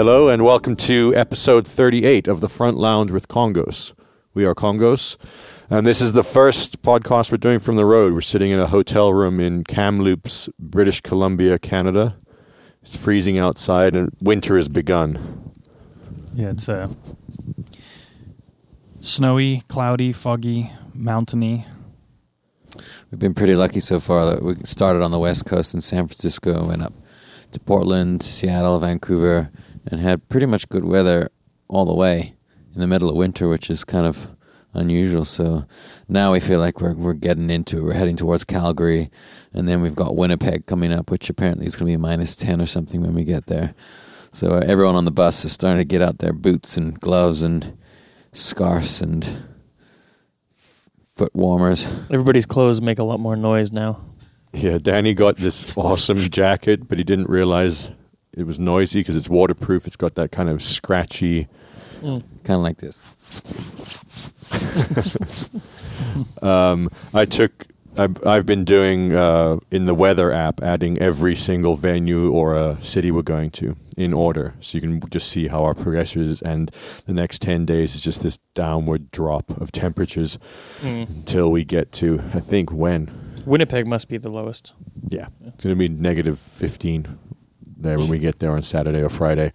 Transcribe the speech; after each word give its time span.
Hello 0.00 0.30
and 0.30 0.42
welcome 0.42 0.76
to 0.76 1.14
episode 1.14 1.66
38 1.66 2.26
of 2.26 2.40
the 2.40 2.48
Front 2.48 2.78
Lounge 2.78 3.10
with 3.10 3.28
Kongos. 3.28 3.92
We 4.32 4.46
are 4.46 4.54
Kongos, 4.54 5.18
and 5.68 5.86
this 5.86 6.00
is 6.00 6.14
the 6.14 6.22
first 6.22 6.80
podcast 6.80 7.30
we're 7.30 7.36
doing 7.36 7.58
from 7.58 7.76
the 7.76 7.84
road. 7.84 8.14
We're 8.14 8.22
sitting 8.22 8.50
in 8.50 8.58
a 8.58 8.66
hotel 8.66 9.12
room 9.12 9.40
in 9.40 9.62
Kamloops, 9.62 10.48
British 10.58 11.02
Columbia, 11.02 11.58
Canada. 11.58 12.16
It's 12.80 12.96
freezing 12.96 13.36
outside 13.36 13.94
and 13.94 14.10
winter 14.22 14.56
has 14.56 14.70
begun. 14.70 15.52
Yeah, 16.32 16.52
it's 16.52 16.66
uh, 16.66 16.88
snowy, 19.00 19.64
cloudy, 19.68 20.14
foggy, 20.14 20.72
mountainy. 20.94 21.66
We've 23.10 23.18
been 23.18 23.34
pretty 23.34 23.54
lucky 23.54 23.80
so 23.80 24.00
far 24.00 24.24
that 24.24 24.42
we 24.42 24.54
started 24.64 25.02
on 25.02 25.10
the 25.10 25.18
west 25.18 25.44
coast 25.44 25.74
in 25.74 25.82
San 25.82 26.06
Francisco, 26.06 26.68
went 26.68 26.80
up 26.80 26.94
to 27.52 27.60
Portland, 27.60 28.22
Seattle, 28.22 28.78
Vancouver, 28.78 29.50
and 29.86 30.00
had 30.00 30.28
pretty 30.28 30.46
much 30.46 30.68
good 30.68 30.84
weather 30.84 31.30
all 31.68 31.84
the 31.84 31.94
way 31.94 32.34
in 32.74 32.80
the 32.80 32.86
middle 32.86 33.08
of 33.08 33.16
winter, 33.16 33.48
which 33.48 33.70
is 33.70 33.84
kind 33.84 34.06
of 34.06 34.30
unusual. 34.74 35.24
So 35.24 35.64
now 36.08 36.32
we 36.32 36.40
feel 36.40 36.60
like 36.60 36.80
we're 36.80 36.94
we're 36.94 37.14
getting 37.14 37.50
into 37.50 37.78
it. 37.78 37.82
We're 37.84 37.94
heading 37.94 38.16
towards 38.16 38.44
Calgary, 38.44 39.10
and 39.52 39.68
then 39.68 39.82
we've 39.82 39.94
got 39.94 40.16
Winnipeg 40.16 40.66
coming 40.66 40.92
up, 40.92 41.10
which 41.10 41.28
apparently 41.28 41.66
is 41.66 41.76
going 41.76 41.92
to 41.92 41.98
be 41.98 42.00
minus 42.00 42.36
ten 42.36 42.60
or 42.60 42.66
something 42.66 43.00
when 43.00 43.14
we 43.14 43.24
get 43.24 43.46
there. 43.46 43.74
So 44.32 44.52
uh, 44.52 44.64
everyone 44.66 44.94
on 44.94 45.04
the 45.04 45.10
bus 45.10 45.44
is 45.44 45.52
starting 45.52 45.78
to 45.78 45.84
get 45.84 46.02
out 46.02 46.18
their 46.18 46.32
boots 46.32 46.76
and 46.76 46.98
gloves 47.00 47.42
and 47.42 47.76
scarves 48.32 49.02
and 49.02 49.28
foot 51.16 51.34
warmers. 51.34 51.92
Everybody's 52.10 52.46
clothes 52.46 52.80
make 52.80 53.00
a 53.00 53.04
lot 53.04 53.18
more 53.18 53.34
noise 53.34 53.72
now. 53.72 54.04
Yeah, 54.52 54.78
Danny 54.78 55.14
got 55.14 55.36
this 55.36 55.76
awesome 55.76 56.18
jacket, 56.18 56.88
but 56.88 56.98
he 56.98 57.04
didn't 57.04 57.28
realize 57.28 57.90
it 58.40 58.46
was 58.46 58.58
noisy 58.58 59.00
because 59.00 59.16
it's 59.16 59.28
waterproof. 59.28 59.86
It's 59.86 59.96
got 59.96 60.14
that 60.16 60.32
kind 60.32 60.48
of 60.48 60.62
scratchy. 60.62 61.48
Kind 62.02 62.22
of 62.48 62.60
like 62.62 62.78
this. 62.78 63.02
Um, 66.42 66.88
I 67.14 67.24
took. 67.24 67.66
I've, 67.96 68.24
I've 68.26 68.46
been 68.46 68.64
doing 68.64 69.14
uh, 69.14 69.58
in 69.70 69.84
the 69.84 69.94
weather 69.94 70.30
app, 70.32 70.62
adding 70.62 70.96
every 70.98 71.34
single 71.34 71.74
venue 71.74 72.30
or 72.32 72.54
a 72.54 72.80
city 72.80 73.10
we're 73.10 73.22
going 73.22 73.50
to 73.50 73.76
in 73.96 74.14
order, 74.14 74.54
so 74.60 74.78
you 74.78 74.80
can 74.80 75.00
just 75.10 75.28
see 75.28 75.48
how 75.48 75.64
our 75.64 75.74
progression 75.74 76.22
is. 76.22 76.40
And 76.40 76.70
the 77.06 77.12
next 77.12 77.42
ten 77.42 77.66
days 77.66 77.94
is 77.94 78.00
just 78.00 78.22
this 78.22 78.38
downward 78.54 79.10
drop 79.10 79.50
of 79.60 79.72
temperatures 79.72 80.38
Mm. 80.82 81.08
until 81.10 81.50
we 81.50 81.64
get 81.64 81.92
to 81.92 82.22
I 82.32 82.40
think 82.40 82.72
when 82.72 83.10
Winnipeg 83.44 83.86
must 83.86 84.08
be 84.08 84.16
the 84.18 84.30
lowest. 84.30 84.72
Yeah, 85.08 85.26
it's 85.44 85.62
going 85.62 85.74
to 85.74 85.78
be 85.78 85.88
negative 85.88 86.38
15 86.38 87.18
there 87.82 87.98
when 87.98 88.08
we 88.08 88.18
get 88.18 88.38
there 88.38 88.52
on 88.52 88.62
Saturday 88.62 89.00
or 89.02 89.08
Friday. 89.08 89.52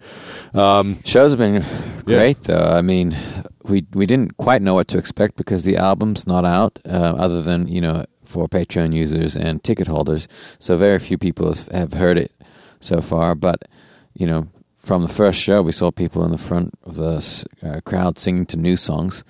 Um, 0.54 0.98
Shows 1.04 1.32
have 1.32 1.38
been 1.38 1.64
great 2.04 2.42
though. 2.44 2.72
I 2.76 2.82
mean, 2.82 3.16
we 3.64 3.84
we 3.92 4.06
didn't 4.06 4.36
quite 4.36 4.62
know 4.62 4.74
what 4.74 4.88
to 4.88 4.98
expect 4.98 5.36
because 5.36 5.62
the 5.64 5.76
album's 5.76 6.26
not 6.26 6.44
out, 6.44 6.78
uh, 6.84 7.14
other 7.18 7.42
than 7.42 7.68
you 7.68 7.80
know 7.80 8.04
for 8.24 8.48
Patreon 8.48 8.92
users 8.92 9.36
and 9.36 9.62
ticket 9.62 9.86
holders. 9.86 10.28
So 10.58 10.76
very 10.76 10.98
few 10.98 11.16
people 11.18 11.54
have- 11.72 11.92
heard 11.92 12.18
it 12.18 12.32
so 12.80 13.00
far. 13.00 13.34
But 13.34 13.62
you 14.14 14.26
know, 14.26 14.48
from 14.76 15.02
the 15.02 15.08
first 15.08 15.40
show, 15.40 15.62
we 15.62 15.72
saw 15.72 15.90
people 15.90 16.24
in 16.24 16.30
the 16.32 16.38
front 16.38 16.74
of 16.84 16.94
the 16.96 17.46
uh, 17.62 17.80
crowd 17.84 18.18
singing 18.18 18.46
to 18.46 18.56
new 18.56 18.76
songs, 18.76 19.24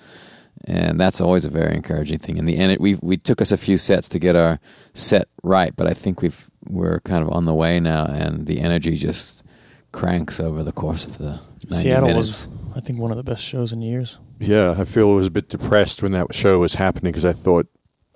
and 0.65 0.99
that's 0.99 1.21
always 1.21 1.45
a 1.45 1.49
very 1.49 1.75
encouraging 1.75 2.19
thing. 2.19 2.39
And 2.39 2.47
the 2.47 2.57
and 2.57 2.71
it, 2.71 2.79
we 2.81 2.95
we 3.01 3.17
took 3.17 3.41
us 3.41 3.51
a 3.51 3.57
few 3.57 3.77
sets 3.77 4.09
to 4.09 4.19
get 4.19 4.35
our 4.35 4.59
set 4.93 5.27
right, 5.43 5.75
but 5.75 5.87
I 5.87 5.93
think 5.93 6.21
we've 6.21 6.49
we're 6.69 6.99
kind 7.01 7.23
of 7.23 7.29
on 7.31 7.45
the 7.45 7.53
way 7.53 7.79
now, 7.79 8.05
and 8.05 8.47
the 8.47 8.59
energy 8.59 8.95
just 8.95 9.43
cranks 9.91 10.39
over 10.39 10.63
the 10.63 10.71
course 10.71 11.05
of 11.05 11.17
the 11.17 11.39
90 11.69 11.75
Seattle 11.75 12.07
minutes. 12.09 12.47
was, 12.47 12.49
I 12.75 12.79
think, 12.79 12.99
one 12.99 13.11
of 13.11 13.17
the 13.17 13.23
best 13.23 13.43
shows 13.43 13.73
in 13.73 13.81
years. 13.81 14.19
yeah, 14.39 14.75
I 14.77 14.83
feel 14.83 15.11
I 15.11 15.15
was 15.15 15.27
a 15.27 15.31
bit 15.31 15.49
depressed 15.49 16.03
when 16.03 16.11
that 16.11 16.33
show 16.33 16.59
was 16.59 16.75
happening 16.75 17.11
because 17.11 17.25
I 17.25 17.33
thought, 17.33 17.67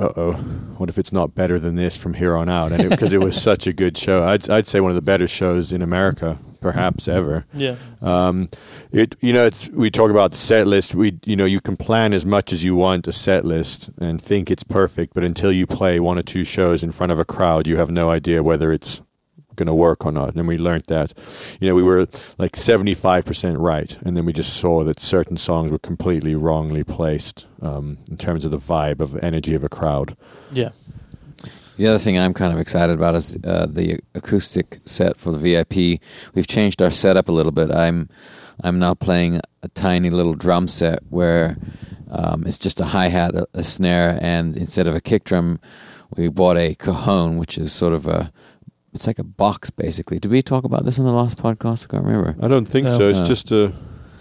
uh 0.01 0.13
oh, 0.17 0.31
what 0.77 0.89
if 0.89 0.97
it's 0.97 1.13
not 1.13 1.35
better 1.35 1.59
than 1.59 1.75
this 1.75 1.95
from 1.95 2.15
here 2.15 2.35
on 2.35 2.49
out? 2.49 2.71
And 2.71 2.89
because 2.89 3.13
it, 3.13 3.19
was 3.19 3.39
such 3.41 3.67
a 3.67 3.73
good 3.73 3.97
show, 3.97 4.23
I'd, 4.23 4.49
I'd 4.49 4.65
say 4.65 4.79
one 4.79 4.91
of 4.91 4.95
the 4.95 5.01
better 5.01 5.27
shows 5.27 5.71
in 5.71 5.81
America, 5.81 6.39
perhaps 6.59 7.07
ever. 7.07 7.45
Yeah. 7.53 7.75
Um, 8.01 8.49
it 8.91 9.15
you 9.21 9.31
know 9.31 9.45
it's 9.45 9.69
we 9.69 9.91
talk 9.91 10.09
about 10.09 10.31
the 10.31 10.37
set 10.37 10.67
list. 10.67 10.95
We 10.95 11.19
you 11.25 11.35
know 11.35 11.45
you 11.45 11.61
can 11.61 11.77
plan 11.77 12.13
as 12.13 12.25
much 12.25 12.51
as 12.51 12.63
you 12.63 12.75
want 12.75 13.07
a 13.07 13.13
set 13.13 13.45
list 13.45 13.89
and 13.99 14.19
think 14.19 14.49
it's 14.49 14.63
perfect, 14.63 15.13
but 15.13 15.23
until 15.23 15.51
you 15.51 15.67
play 15.67 15.99
one 15.99 16.17
or 16.17 16.23
two 16.23 16.43
shows 16.43 16.83
in 16.83 16.91
front 16.91 17.11
of 17.11 17.19
a 17.19 17.25
crowd, 17.25 17.67
you 17.67 17.77
have 17.77 17.91
no 17.91 18.09
idea 18.09 18.41
whether 18.41 18.71
it's 18.71 19.01
going 19.55 19.67
to 19.67 19.73
work 19.73 20.05
or 20.05 20.11
not. 20.11 20.35
And 20.35 20.47
we 20.47 20.57
learned 20.57 20.85
that. 20.87 21.13
You 21.59 21.67
know 21.67 21.75
we 21.75 21.83
were 21.83 22.07
like 22.37 22.55
seventy 22.55 22.93
five 22.93 23.25
percent 23.25 23.57
right, 23.59 23.97
and 24.01 24.15
then 24.15 24.25
we 24.25 24.33
just 24.33 24.53
saw 24.53 24.83
that 24.83 24.99
certain 24.99 25.37
songs 25.37 25.71
were 25.71 25.79
completely 25.79 26.35
wrongly 26.35 26.83
placed 26.83 27.45
um, 27.61 27.97
in 28.09 28.17
terms 28.17 28.45
of 28.45 28.51
the 28.51 28.57
vibe 28.57 29.01
of 29.01 29.17
energy 29.23 29.53
of 29.53 29.63
a 29.63 29.69
crowd. 29.69 30.15
Yeah. 30.51 30.69
The 31.77 31.87
other 31.87 31.99
thing 31.99 32.19
I'm 32.19 32.33
kind 32.33 32.53
of 32.53 32.59
excited 32.59 32.95
about 32.95 33.15
is 33.15 33.37
uh, 33.43 33.65
the 33.65 33.99
acoustic 34.13 34.79
set 34.85 35.17
for 35.17 35.31
the 35.31 35.37
VIP. 35.39 35.99
We've 36.35 36.45
changed 36.45 36.81
our 36.81 36.91
setup 36.91 37.27
a 37.27 37.31
little 37.31 37.51
bit. 37.51 37.71
I'm 37.71 38.09
I'm 38.63 38.77
now 38.77 38.93
playing 38.93 39.41
a 39.63 39.67
tiny 39.69 40.09
little 40.09 40.33
drum 40.33 40.67
set 40.67 40.99
where 41.09 41.57
um, 42.11 42.45
it's 42.45 42.59
just 42.59 42.79
a 42.79 42.85
hi 42.85 43.07
hat, 43.07 43.33
a, 43.35 43.47
a 43.53 43.63
snare, 43.63 44.19
and 44.21 44.55
instead 44.57 44.85
of 44.85 44.95
a 44.95 45.01
kick 45.01 45.23
drum, 45.23 45.59
we 46.15 46.27
bought 46.27 46.57
a 46.57 46.75
cajon, 46.75 47.37
which 47.37 47.57
is 47.57 47.71
sort 47.71 47.93
of 47.93 48.05
a 48.05 48.31
it's 48.93 49.07
like 49.07 49.19
a 49.19 49.23
box 49.23 49.69
basically. 49.69 50.19
Did 50.19 50.31
we 50.31 50.41
talk 50.41 50.63
about 50.63 50.85
this 50.85 50.97
in 50.97 51.05
the 51.05 51.11
last 51.11 51.37
podcast? 51.37 51.85
I 51.85 51.91
can't 51.91 52.05
remember. 52.05 52.35
I 52.43 52.47
don't 52.47 52.67
think 52.67 52.87
No. 52.87 52.97
so. 52.97 53.09
It's 53.09 53.19
No. 53.19 53.25
just 53.25 53.51
a 53.51 53.71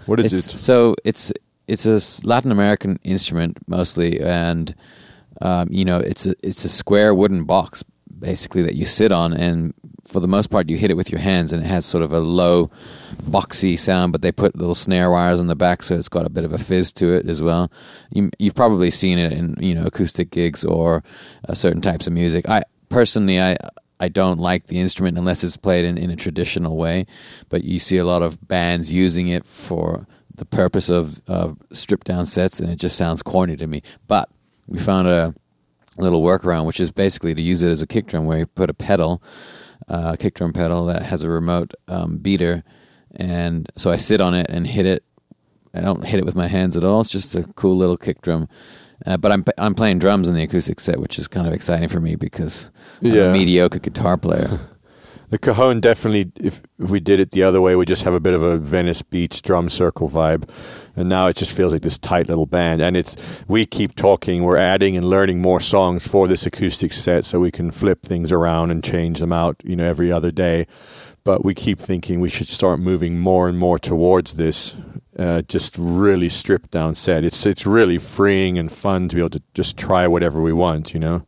what 0.05 0.19
is 0.19 0.33
it's, 0.33 0.53
it? 0.53 0.57
So 0.57 0.95
it's 1.03 1.31
it's 1.67 1.85
a 1.85 1.99
Latin 2.27 2.51
American 2.51 2.97
instrument 3.03 3.57
mostly, 3.67 4.19
and 4.19 4.73
um, 5.41 5.67
you 5.71 5.85
know 5.85 5.99
it's 5.99 6.25
a 6.25 6.35
it's 6.43 6.65
a 6.65 6.69
square 6.69 7.13
wooden 7.15 7.43
box 7.43 7.83
basically 8.19 8.61
that 8.63 8.75
you 8.75 8.85
sit 8.85 9.11
on, 9.11 9.33
and 9.33 9.73
for 10.05 10.19
the 10.19 10.27
most 10.27 10.47
part 10.49 10.69
you 10.69 10.77
hit 10.77 10.91
it 10.91 10.95
with 10.95 11.11
your 11.11 11.21
hands, 11.21 11.53
and 11.53 11.63
it 11.63 11.67
has 11.67 11.85
sort 11.85 12.03
of 12.03 12.11
a 12.13 12.19
low 12.19 12.69
boxy 13.29 13.77
sound, 13.77 14.11
but 14.11 14.21
they 14.21 14.31
put 14.31 14.55
little 14.55 14.75
snare 14.75 15.09
wires 15.11 15.39
on 15.39 15.47
the 15.47 15.55
back, 15.55 15.83
so 15.83 15.95
it's 15.95 16.09
got 16.09 16.25
a 16.25 16.29
bit 16.29 16.43
of 16.43 16.53
a 16.53 16.57
fizz 16.57 16.91
to 16.93 17.13
it 17.13 17.29
as 17.29 17.41
well. 17.41 17.71
You, 18.11 18.29
you've 18.39 18.55
probably 18.55 18.89
seen 18.91 19.17
it 19.19 19.31
in 19.33 19.55
you 19.59 19.75
know 19.75 19.85
acoustic 19.85 20.31
gigs 20.31 20.63
or 20.65 21.03
uh, 21.47 21.53
certain 21.53 21.81
types 21.81 22.07
of 22.07 22.13
music. 22.13 22.47
I 22.49 22.63
personally 22.89 23.39
I. 23.41 23.57
I 24.01 24.09
don't 24.09 24.39
like 24.39 24.65
the 24.65 24.79
instrument 24.79 25.15
unless 25.19 25.43
it's 25.43 25.57
played 25.57 25.85
in, 25.85 25.95
in 25.95 26.09
a 26.09 26.15
traditional 26.15 26.75
way, 26.75 27.05
but 27.49 27.63
you 27.63 27.77
see 27.77 27.97
a 27.97 28.03
lot 28.03 28.23
of 28.23 28.47
bands 28.47 28.91
using 28.91 29.27
it 29.27 29.45
for 29.45 30.07
the 30.33 30.43
purpose 30.43 30.89
of, 30.89 31.21
of 31.27 31.59
stripped 31.71 32.07
down 32.07 32.25
sets, 32.25 32.59
and 32.59 32.67
it 32.71 32.77
just 32.77 32.97
sounds 32.97 33.21
corny 33.21 33.55
to 33.55 33.67
me. 33.67 33.83
But 34.07 34.27
we 34.65 34.79
found 34.79 35.07
a 35.07 35.35
little 35.99 36.23
workaround, 36.23 36.65
which 36.65 36.79
is 36.79 36.91
basically 36.91 37.35
to 37.35 37.41
use 37.43 37.61
it 37.61 37.69
as 37.69 37.83
a 37.83 37.87
kick 37.87 38.07
drum, 38.07 38.25
where 38.25 38.39
you 38.39 38.47
put 38.47 38.71
a 38.71 38.73
pedal, 38.73 39.21
uh, 39.87 40.15
kick 40.17 40.33
drum 40.33 40.51
pedal 40.51 40.87
that 40.87 41.03
has 41.03 41.21
a 41.21 41.29
remote 41.29 41.75
um, 41.87 42.17
beater, 42.17 42.63
and 43.13 43.69
so 43.77 43.91
I 43.91 43.97
sit 43.97 44.19
on 44.19 44.33
it 44.33 44.47
and 44.49 44.65
hit 44.65 44.87
it. 44.87 45.03
I 45.75 45.81
don't 45.81 46.05
hit 46.05 46.19
it 46.19 46.25
with 46.25 46.35
my 46.35 46.47
hands 46.47 46.75
at 46.75 46.83
all. 46.83 47.01
It's 47.01 47.11
just 47.11 47.35
a 47.35 47.43
cool 47.43 47.77
little 47.77 47.97
kick 47.97 48.21
drum. 48.21 48.49
Uh, 49.05 49.17
but 49.17 49.31
I'm 49.31 49.43
I'm 49.57 49.73
playing 49.73 49.99
drums 49.99 50.27
in 50.27 50.35
the 50.35 50.43
acoustic 50.43 50.79
set, 50.79 50.99
which 50.99 51.17
is 51.19 51.27
kind 51.27 51.47
of 51.47 51.53
exciting 51.53 51.89
for 51.89 51.99
me 51.99 52.15
because 52.15 52.69
I'm 53.01 53.13
Yeah. 53.13 53.29
a 53.29 53.33
mediocre 53.33 53.79
guitar 53.79 54.17
player. 54.17 54.59
The 55.29 55.37
cajon 55.37 55.79
definitely, 55.79 56.29
if, 56.41 56.61
if 56.77 56.89
we 56.89 56.99
did 56.99 57.21
it 57.21 57.31
the 57.31 57.41
other 57.43 57.61
way, 57.61 57.73
we'd 57.77 57.87
just 57.87 58.03
have 58.03 58.13
a 58.13 58.19
bit 58.19 58.33
of 58.33 58.43
a 58.43 58.57
Venice 58.57 59.01
Beach 59.01 59.41
drum 59.41 59.69
circle 59.69 60.09
vibe, 60.09 60.43
and 60.93 61.07
now 61.07 61.27
it 61.27 61.37
just 61.37 61.55
feels 61.55 61.71
like 61.71 61.83
this 61.83 61.97
tight 61.97 62.27
little 62.27 62.45
band. 62.45 62.81
And 62.81 62.97
it's 62.97 63.15
we 63.47 63.65
keep 63.65 63.95
talking, 63.95 64.43
we're 64.43 64.57
adding 64.57 64.97
and 64.97 65.09
learning 65.09 65.41
more 65.41 65.61
songs 65.61 66.05
for 66.05 66.27
this 66.27 66.45
acoustic 66.45 66.91
set, 66.91 67.23
so 67.23 67.39
we 67.39 67.49
can 67.49 67.71
flip 67.71 68.03
things 68.03 68.29
around 68.33 68.71
and 68.71 68.83
change 68.83 69.19
them 69.19 69.31
out, 69.31 69.55
you 69.63 69.77
know, 69.77 69.85
every 69.85 70.11
other 70.11 70.31
day. 70.31 70.67
But 71.23 71.45
we 71.45 71.53
keep 71.53 71.79
thinking 71.79 72.19
we 72.19 72.27
should 72.27 72.49
start 72.49 72.81
moving 72.81 73.17
more 73.17 73.47
and 73.47 73.57
more 73.57 73.79
towards 73.79 74.33
this, 74.33 74.75
uh, 75.19 75.41
just 75.43 75.75
really 75.77 76.29
stripped 76.29 76.71
down 76.71 76.95
set. 76.95 77.23
It's 77.23 77.45
it's 77.45 77.65
really 77.65 77.97
freeing 77.97 78.57
and 78.57 78.71
fun 78.71 79.09
to 79.09 79.15
be 79.15 79.21
able 79.21 79.29
to 79.31 79.41
just 79.53 79.77
try 79.77 80.07
whatever 80.07 80.41
we 80.41 80.53
want, 80.53 80.93
you 80.93 80.99
know. 80.99 81.25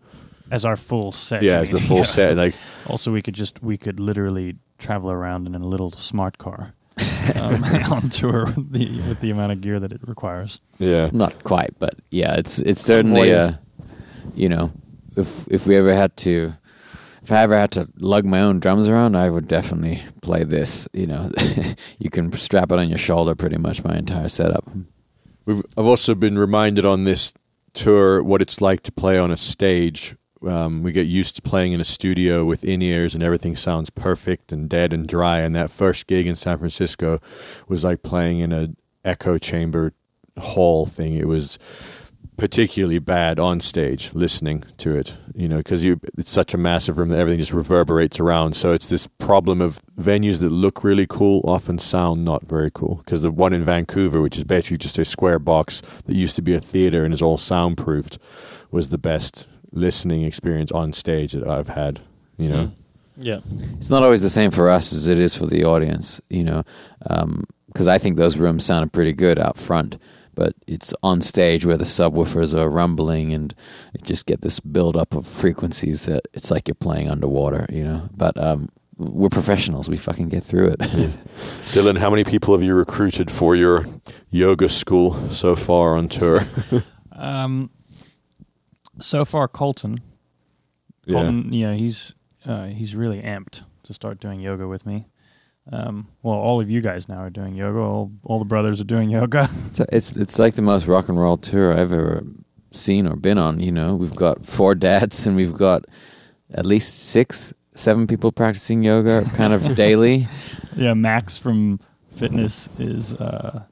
As 0.51 0.65
our 0.65 0.75
full 0.75 1.11
set. 1.11 1.41
Yeah, 1.43 1.59
as 1.61 1.71
the 1.71 1.79
full 1.79 1.97
Yeah, 1.97 2.03
set. 2.03 2.27
so- 2.29 2.33
Like 2.33 2.55
Also, 2.87 3.11
we 3.11 3.21
could 3.21 3.33
just 3.35 3.61
we 3.63 3.77
could 3.77 3.99
literally 3.99 4.55
travel 4.77 5.09
around 5.11 5.47
in 5.47 5.55
a 5.55 5.59
little 5.67 5.91
smart 5.93 6.37
car 6.37 6.73
um, 7.35 7.63
on 7.91 8.09
tour 8.09 8.45
with 8.45 8.71
the 8.71 9.01
with 9.07 9.19
the 9.19 9.31
amount 9.31 9.51
of 9.51 9.61
gear 9.61 9.79
that 9.79 9.91
it 9.91 10.01
requires. 10.07 10.59
yeah. 10.79 11.09
Not 11.11 11.43
quite, 11.43 11.73
but 11.79 11.95
yeah, 12.11 12.35
it's 12.35 12.59
it's 12.59 12.81
certainly 12.81 13.31
Avoid 13.31 13.53
uh 13.53 13.57
you 14.35 14.47
know, 14.49 14.71
if 15.17 15.47
if 15.51 15.67
we 15.67 15.75
ever 15.75 15.93
had 15.93 16.15
to 16.17 16.53
if 17.23 17.31
I 17.31 17.41
ever 17.43 17.57
had 17.57 17.71
to 17.71 17.89
lug 17.97 18.25
my 18.25 18.41
own 18.41 18.59
drums 18.59 18.87
around, 18.87 19.15
I 19.15 19.29
would 19.29 19.47
definitely 19.47 20.03
play 20.21 20.43
this. 20.43 20.87
You 20.93 21.07
know, 21.07 21.31
you 21.99 22.09
can 22.09 22.31
strap 22.33 22.71
it 22.71 22.79
on 22.79 22.89
your 22.89 22.97
shoulder 22.97 23.33
pretty 23.33 23.57
much 23.57 23.83
my 23.83 23.97
entire 23.97 24.29
setup. 24.29 24.69
We've, 25.45 25.63
I've 25.77 25.85
also 25.85 26.15
been 26.15 26.37
reminded 26.37 26.85
on 26.85 27.05
this 27.05 27.33
tour 27.73 28.21
what 28.21 28.41
it's 28.41 28.61
like 28.61 28.83
to 28.83 28.91
play 28.91 29.17
on 29.17 29.31
a 29.31 29.37
stage 29.37 30.15
um, 30.47 30.83
we 30.83 30.91
get 30.91 31.07
used 31.07 31.35
to 31.37 31.41
playing 31.41 31.73
in 31.73 31.81
a 31.81 31.85
studio 31.85 32.45
with 32.45 32.63
in 32.63 32.81
ears 32.81 33.13
and 33.13 33.23
everything 33.23 33.55
sounds 33.55 33.89
perfect 33.89 34.51
and 34.51 34.69
dead 34.69 34.93
and 34.93 35.07
dry. 35.07 35.39
And 35.39 35.55
that 35.55 35.71
first 35.71 36.07
gig 36.07 36.27
in 36.27 36.35
San 36.35 36.57
Francisco 36.57 37.19
was 37.67 37.83
like 37.83 38.03
playing 38.03 38.39
in 38.39 38.51
an 38.51 38.77
echo 39.05 39.37
chamber 39.37 39.93
hall 40.37 40.85
thing. 40.85 41.15
It 41.15 41.27
was 41.27 41.57
particularly 42.37 42.99
bad 42.99 43.39
on 43.39 43.59
stage 43.59 44.11
listening 44.13 44.63
to 44.77 44.95
it 44.95 45.17
you 45.35 45.47
know 45.47 45.57
because 45.57 45.85
you 45.85 45.99
it's 46.17 46.31
such 46.31 46.53
a 46.53 46.57
massive 46.57 46.97
room 46.97 47.09
that 47.09 47.19
everything 47.19 47.39
just 47.39 47.53
reverberates 47.53 48.19
around. 48.19 48.55
So 48.55 48.73
it's 48.73 48.87
this 48.87 49.07
problem 49.07 49.61
of 49.61 49.79
venues 49.99 50.39
that 50.41 50.49
look 50.49 50.83
really 50.83 51.05
cool 51.07 51.41
often 51.43 51.79
sound 51.79 52.25
not 52.25 52.43
very 52.43 52.71
cool. 52.71 52.95
Because 52.95 53.21
the 53.21 53.31
one 53.31 53.53
in 53.53 53.63
Vancouver 53.63 54.21
which 54.21 54.37
is 54.37 54.43
basically 54.43 54.77
just 54.77 54.97
a 54.97 55.05
square 55.05 55.39
box 55.39 55.81
that 56.05 56.15
used 56.15 56.35
to 56.35 56.41
be 56.41 56.53
a 56.53 56.61
theater 56.61 57.03
and 57.03 57.13
is 57.13 57.21
all 57.21 57.37
soundproofed 57.37 58.17
was 58.71 58.89
the 58.89 58.97
best 58.97 59.47
listening 59.71 60.23
experience 60.23 60.71
on 60.71 60.93
stage 60.93 61.33
that 61.33 61.47
I've 61.47 61.69
had 61.69 62.01
you 62.37 62.49
know? 62.49 62.65
Mm. 62.65 62.73
Yeah. 63.17 63.39
It's 63.77 63.89
not 63.89 64.03
always 64.03 64.23
the 64.23 64.29
same 64.29 64.51
for 64.51 64.69
us 64.69 64.91
as 64.91 65.07
it 65.07 65.19
is 65.19 65.35
for 65.35 65.45
the 65.45 65.63
audience, 65.63 66.19
you 66.29 66.43
know, 66.43 66.63
um, 67.09 67.43
because 67.67 67.87
I 67.87 67.97
think 67.97 68.17
those 68.17 68.37
rooms 68.37 68.65
sounded 68.65 68.91
pretty 68.91 69.13
good 69.13 69.39
out 69.39 69.57
front, 69.57 69.97
but 70.35 70.53
it's 70.67 70.93
on 71.03 71.21
stage 71.21 71.65
where 71.65 71.77
the 71.77 71.83
subwoofers 71.85 72.57
are 72.57 72.69
rumbling 72.69 73.33
and 73.33 73.53
you 73.93 74.05
just 74.05 74.25
get 74.25 74.41
this 74.41 74.59
build 74.59 74.95
up 74.97 75.13
of 75.13 75.25
frequencies 75.27 76.05
that 76.05 76.27
it's 76.33 76.49
like 76.51 76.67
you're 76.67 76.75
playing 76.75 77.09
underwater, 77.09 77.65
you 77.69 77.83
know. 77.83 78.09
But 78.17 78.37
um, 78.37 78.69
we're 78.97 79.29
professionals; 79.29 79.89
we 79.89 79.97
fucking 79.97 80.29
get 80.29 80.43
through 80.43 80.67
it. 80.67 80.79
Dylan 81.73 81.97
how 81.97 82.09
many 82.09 82.23
people 82.23 82.53
have 82.53 82.63
you 82.63 82.73
recruited 82.75 83.29
for 83.31 83.55
your 83.55 83.85
yoga 84.29 84.69
school 84.69 85.13
so 85.29 85.55
far 85.55 85.95
on 85.95 86.07
tour 86.09 86.41
Um, 87.15 87.69
so 88.99 89.23
far, 89.25 89.47
Colton. 89.47 90.01
yeah 91.05 91.29
yeah, 91.29 91.73
he's 91.73 92.15
uh, 92.45 92.65
he's 92.65 92.95
really 92.95 93.21
amped 93.21 93.61
to 93.83 93.93
start 93.93 94.19
doing 94.19 94.39
yoga 94.39 94.67
with 94.67 94.85
me. 94.85 95.05
Um, 95.71 96.09
well, 96.21 96.35
all 96.35 96.59
of 96.59 96.69
you 96.69 96.81
guys 96.81 97.07
now 97.07 97.19
are 97.19 97.29
doing 97.29 97.55
yoga. 97.55 97.79
All, 97.79 98.11
all 98.23 98.39
the 98.39 98.45
brothers 98.45 98.81
are 98.81 98.85
doing 98.85 99.09
yoga. 99.19 99.49
it's, 99.67 99.79
it's 99.79 100.09
it's 100.11 100.39
like 100.39 100.55
the 100.55 100.61
most 100.61 100.87
rock 100.87 101.07
and 101.09 101.19
roll 101.19 101.37
tour 101.37 101.71
I've 101.71 101.93
ever 101.93 102.23
seen 102.71 103.07
or 103.07 103.15
been 103.15 103.37
on. 103.37 103.59
You 103.59 103.71
know, 103.71 103.95
we've 103.95 104.15
got 104.15 104.45
four 104.45 104.75
dads 104.75 105.25
and 105.25 105.35
we've 105.35 105.53
got 105.53 105.85
at 106.53 106.65
least 106.65 106.99
six, 106.99 107.53
seven 107.75 108.07
people 108.07 108.31
practicing 108.31 108.83
yoga 108.83 109.23
kind 109.35 109.53
of 109.53 109.75
daily. 109.83 110.27
yeah, 110.75 110.93
Max 110.93 111.37
from 111.37 111.79
fitness 112.13 112.69
is 112.77 113.13
uh, 113.15 113.63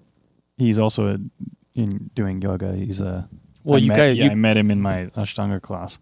he's 0.57 0.79
also 0.79 1.07
a, 1.15 1.17
in 1.75 2.09
doing 2.15 2.41
yoga. 2.41 2.73
He's 2.73 3.01
a 3.01 3.27
Well, 3.63 3.75
I 3.77 3.79
you 3.81 3.88
met, 3.89 3.97
guys, 3.97 4.17
yeah, 4.17 4.25
you, 4.25 4.31
I 4.31 4.35
met 4.35 4.55
him 4.55 4.71
in 4.71 4.81
my 4.81 5.07
Ashtanga 5.17 5.61
class. 5.61 5.99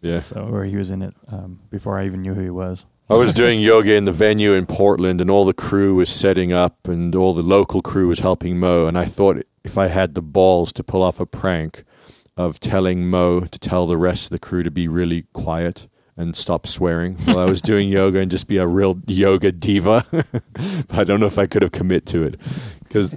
yeah 0.00 0.20
So, 0.20 0.40
or 0.42 0.64
he 0.64 0.76
was 0.76 0.90
in 0.90 1.02
it 1.02 1.14
um, 1.28 1.60
before 1.70 1.98
I 1.98 2.06
even 2.06 2.22
knew 2.22 2.34
who 2.34 2.42
he 2.42 2.50
was. 2.50 2.86
I 3.10 3.16
was 3.16 3.32
doing 3.32 3.58
yoga 3.58 3.94
in 3.94 4.04
the 4.04 4.12
venue 4.12 4.52
in 4.52 4.66
Portland, 4.66 5.22
and 5.22 5.30
all 5.30 5.46
the 5.46 5.54
crew 5.54 5.94
was 5.94 6.10
setting 6.10 6.52
up, 6.52 6.86
and 6.86 7.16
all 7.16 7.32
the 7.32 7.42
local 7.42 7.80
crew 7.80 8.06
was 8.06 8.18
helping 8.18 8.58
Mo. 8.58 8.86
And 8.86 8.98
I 8.98 9.06
thought 9.06 9.42
if 9.64 9.78
I 9.78 9.86
had 9.86 10.14
the 10.14 10.20
balls 10.20 10.74
to 10.74 10.84
pull 10.84 11.02
off 11.02 11.18
a 11.18 11.24
prank 11.24 11.84
of 12.36 12.60
telling 12.60 13.08
Mo 13.08 13.40
to 13.40 13.58
tell 13.58 13.86
the 13.86 13.96
rest 13.96 14.26
of 14.26 14.30
the 14.32 14.38
crew 14.38 14.62
to 14.62 14.70
be 14.70 14.88
really 14.88 15.22
quiet 15.32 15.88
and 16.18 16.36
stop 16.36 16.66
swearing 16.66 17.14
while 17.24 17.38
I 17.38 17.46
was 17.46 17.62
doing 17.62 17.88
yoga 18.00 18.18
and 18.18 18.30
just 18.30 18.46
be 18.46 18.58
a 18.58 18.66
real 18.66 19.00
yoga 19.06 19.52
diva. 19.52 20.04
but 20.12 20.98
I 20.98 21.04
don't 21.04 21.18
know 21.18 21.26
if 21.26 21.38
I 21.38 21.46
could 21.46 21.62
have 21.62 21.72
commit 21.72 22.04
to 22.06 22.24
it 22.24 22.38
because 22.80 23.16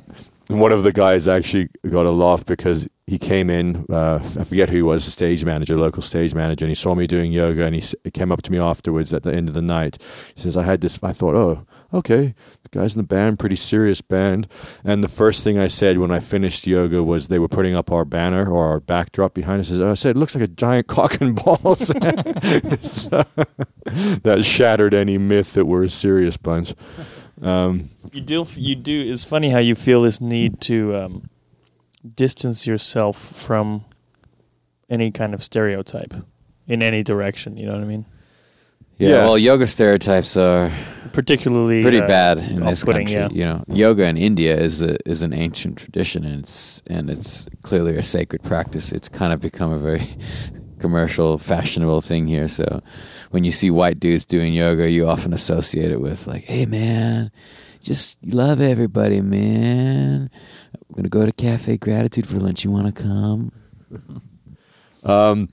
one 0.51 0.71
of 0.71 0.83
the 0.83 0.91
guys 0.91 1.27
actually 1.27 1.69
got 1.89 2.05
a 2.05 2.11
laugh 2.11 2.45
because 2.45 2.87
he 3.07 3.17
came 3.17 3.49
in. 3.49 3.85
Uh, 3.89 4.15
I 4.39 4.43
forget 4.43 4.69
who 4.69 4.75
he 4.77 4.81
was, 4.81 5.03
stage 5.03 5.43
manager, 5.43 5.75
local 5.77 6.01
stage 6.01 6.33
manager, 6.33 6.65
and 6.65 6.69
he 6.71 6.75
saw 6.75 6.95
me 6.95 7.07
doing 7.07 7.31
yoga, 7.31 7.65
and 7.65 7.75
he 7.75 7.81
s- 7.81 7.95
came 8.13 8.31
up 8.31 8.41
to 8.43 8.51
me 8.51 8.57
afterwards 8.59 9.13
at 9.13 9.23
the 9.23 9.33
end 9.33 9.49
of 9.49 9.55
the 9.55 9.61
night. 9.61 9.97
He 10.35 10.41
says, 10.41 10.55
"I 10.55 10.63
had 10.63 10.81
this." 10.81 10.99
I 11.03 11.11
thought, 11.11 11.35
"Oh, 11.35 11.65
okay, 11.93 12.33
the 12.63 12.69
guys 12.69 12.95
in 12.95 13.01
the 13.01 13.07
band, 13.07 13.39
pretty 13.39 13.55
serious 13.57 14.01
band." 14.01 14.47
And 14.83 15.03
the 15.03 15.09
first 15.09 15.43
thing 15.43 15.57
I 15.59 15.67
said 15.67 15.97
when 15.97 16.11
I 16.11 16.19
finished 16.19 16.65
yoga 16.67 17.03
was 17.03 17.27
they 17.27 17.39
were 17.39 17.49
putting 17.49 17.75
up 17.75 17.91
our 17.91 18.05
banner 18.05 18.49
or 18.49 18.67
our 18.67 18.79
backdrop 18.79 19.33
behind 19.33 19.59
us. 19.61 19.71
I 19.71 19.93
said, 19.95 20.15
"It 20.15 20.19
looks 20.19 20.35
like 20.35 20.43
a 20.43 20.47
giant 20.47 20.87
cock 20.95 21.19
and 21.19 21.35
balls." 21.35 21.87
so, 22.81 23.23
that 24.23 24.41
shattered 24.43 24.93
any 24.93 25.17
myth 25.17 25.53
that 25.53 25.65
we're 25.65 25.83
a 25.83 25.89
serious 25.89 26.37
bunch. 26.37 26.73
Um, 27.41 27.89
you 28.13 28.21
do. 28.21 28.45
You 28.55 28.75
do. 28.75 29.11
It's 29.11 29.23
funny 29.23 29.49
how 29.49 29.59
you 29.59 29.75
feel 29.75 30.01
this 30.01 30.21
need 30.21 30.61
to 30.61 30.95
um, 30.95 31.29
distance 32.15 32.67
yourself 32.67 33.17
from 33.17 33.85
any 34.89 35.11
kind 35.11 35.33
of 35.33 35.41
stereotype 35.43 36.13
in 36.67 36.83
any 36.83 37.03
direction. 37.03 37.57
You 37.57 37.65
know 37.67 37.73
what 37.73 37.81
I 37.81 37.85
mean? 37.85 38.05
Yeah, 38.97 39.09
Yeah. 39.09 39.23
well, 39.23 39.37
yoga 39.37 39.65
stereotypes 39.65 40.37
are 40.37 40.71
Particularly 41.13 41.81
pretty 41.81 41.99
uh, 42.01 42.07
bad 42.07 42.37
in 42.37 42.63
this 42.63 42.83
country. 42.83 43.11
yeah. 43.13 43.29
You 43.31 43.45
know, 43.45 43.63
yoga 43.67 44.05
in 44.05 44.17
India 44.17 44.55
is 44.55 44.81
a, 44.81 44.97
is 45.09 45.23
an 45.23 45.33
ancient 45.33 45.77
tradition, 45.77 46.23
and 46.23 46.43
it's 46.43 46.81
and 46.87 47.09
it's 47.09 47.47
clearly 47.63 47.97
a 47.97 48.03
sacred 48.03 48.43
practice. 48.43 48.91
It's 48.91 49.09
kind 49.09 49.33
of 49.33 49.41
become 49.41 49.71
a 49.73 49.79
very 49.79 50.15
commercial, 50.79 51.37
fashionable 51.37 52.01
thing 52.01 52.27
here. 52.27 52.47
So 52.47 52.81
when 53.31 53.43
you 53.43 53.51
see 53.51 53.71
white 53.71 53.99
dudes 53.99 54.25
doing 54.25 54.53
yoga, 54.53 54.89
you 54.89 55.07
often 55.07 55.33
associate 55.33 55.91
it 55.91 55.99
with 55.99 56.27
like, 56.27 56.43
"Hey, 56.43 56.65
man, 56.65 57.31
just 57.81 58.17
love 58.25 58.61
everybody, 58.61 59.21
man. 59.21 60.29
We're 60.89 60.97
gonna 60.97 61.09
go 61.09 61.25
to 61.25 61.31
Cafe 61.31 61.77
Gratitude 61.77 62.27
for 62.27 62.37
lunch. 62.37 62.63
You 62.63 62.71
want 62.71 62.95
to 62.95 63.03
come?" 63.03 63.51
Um, 65.03 65.49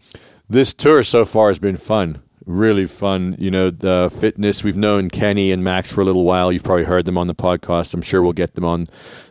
this 0.51 0.75
tour 0.75 1.03
so 1.03 1.25
far 1.25 1.49
has 1.49 1.59
been 1.59 1.79
fun, 1.79 2.21
really 2.45 2.87
fun. 2.87 3.35
You 3.39 3.51
know, 3.51 3.71
the 3.71 4.15
fitness. 4.15 4.63
We've 4.63 4.77
known 4.77 5.09
Kenny 5.09 5.53
and 5.53 5.65
Max 5.65 5.91
for 5.91 6.03
a 6.03 6.05
little 6.05 6.25
while. 6.25 6.53
You've 6.53 6.65
probably 6.65 6.85
heard 6.85 7.07
them 7.07 7.17
on 7.17 7.29
the 7.29 7.35
podcast. 7.35 7.95
I'm 7.95 8.03
sure 8.03 8.21
we'll 8.21 8.35
get 8.35 8.55
them 8.55 8.65
on 8.67 8.85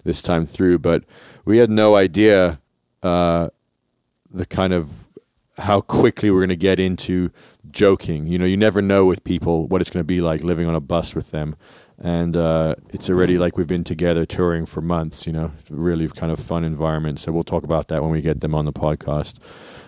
this 0.06 0.24
time 0.24 0.48
through. 0.48 0.80
But 0.80 1.04
we 1.46 1.60
had 1.60 1.70
no 1.70 1.96
idea 1.96 2.60
uh, 3.04 3.50
the 4.32 4.48
kind 4.48 4.74
of 4.74 5.10
how 5.60 5.82
quickly 5.82 6.30
we're 6.30 6.40
going 6.42 6.50
to 6.50 6.56
get 6.56 6.80
into 6.80 7.32
joking. 7.72 8.28
You 8.28 8.38
know, 8.38 8.46
you 8.46 8.58
never 8.58 8.82
know 8.82 9.06
with 9.06 9.24
people 9.24 9.68
what 9.68 9.82
it's 9.82 9.90
going 9.90 10.02
to 10.02 10.08
be 10.08 10.22
like 10.22 10.44
living 10.44 10.68
on 10.68 10.76
a 10.76 10.80
bus 10.82 11.16
with 11.16 11.32
them. 11.32 11.56
And 12.00 12.38
uh, 12.38 12.76
it's 12.90 13.10
already 13.10 13.38
like 13.38 13.58
we've 13.58 13.68
been 13.68 13.84
together 13.84 14.26
touring 14.26 14.66
for 14.66 14.82
months. 14.82 15.26
You 15.26 15.34
know, 15.34 15.52
really 15.70 16.08
kind 16.08 16.32
of 16.32 16.40
fun 16.40 16.64
environment. 16.64 17.20
So 17.20 17.32
we'll 17.32 17.44
talk 17.44 17.64
about 17.64 17.88
that 17.88 18.02
when 18.04 18.12
we 18.12 18.22
get 18.22 18.42
them 18.42 18.54
on 18.54 18.66
the 18.66 18.74
podcast. 18.74 19.40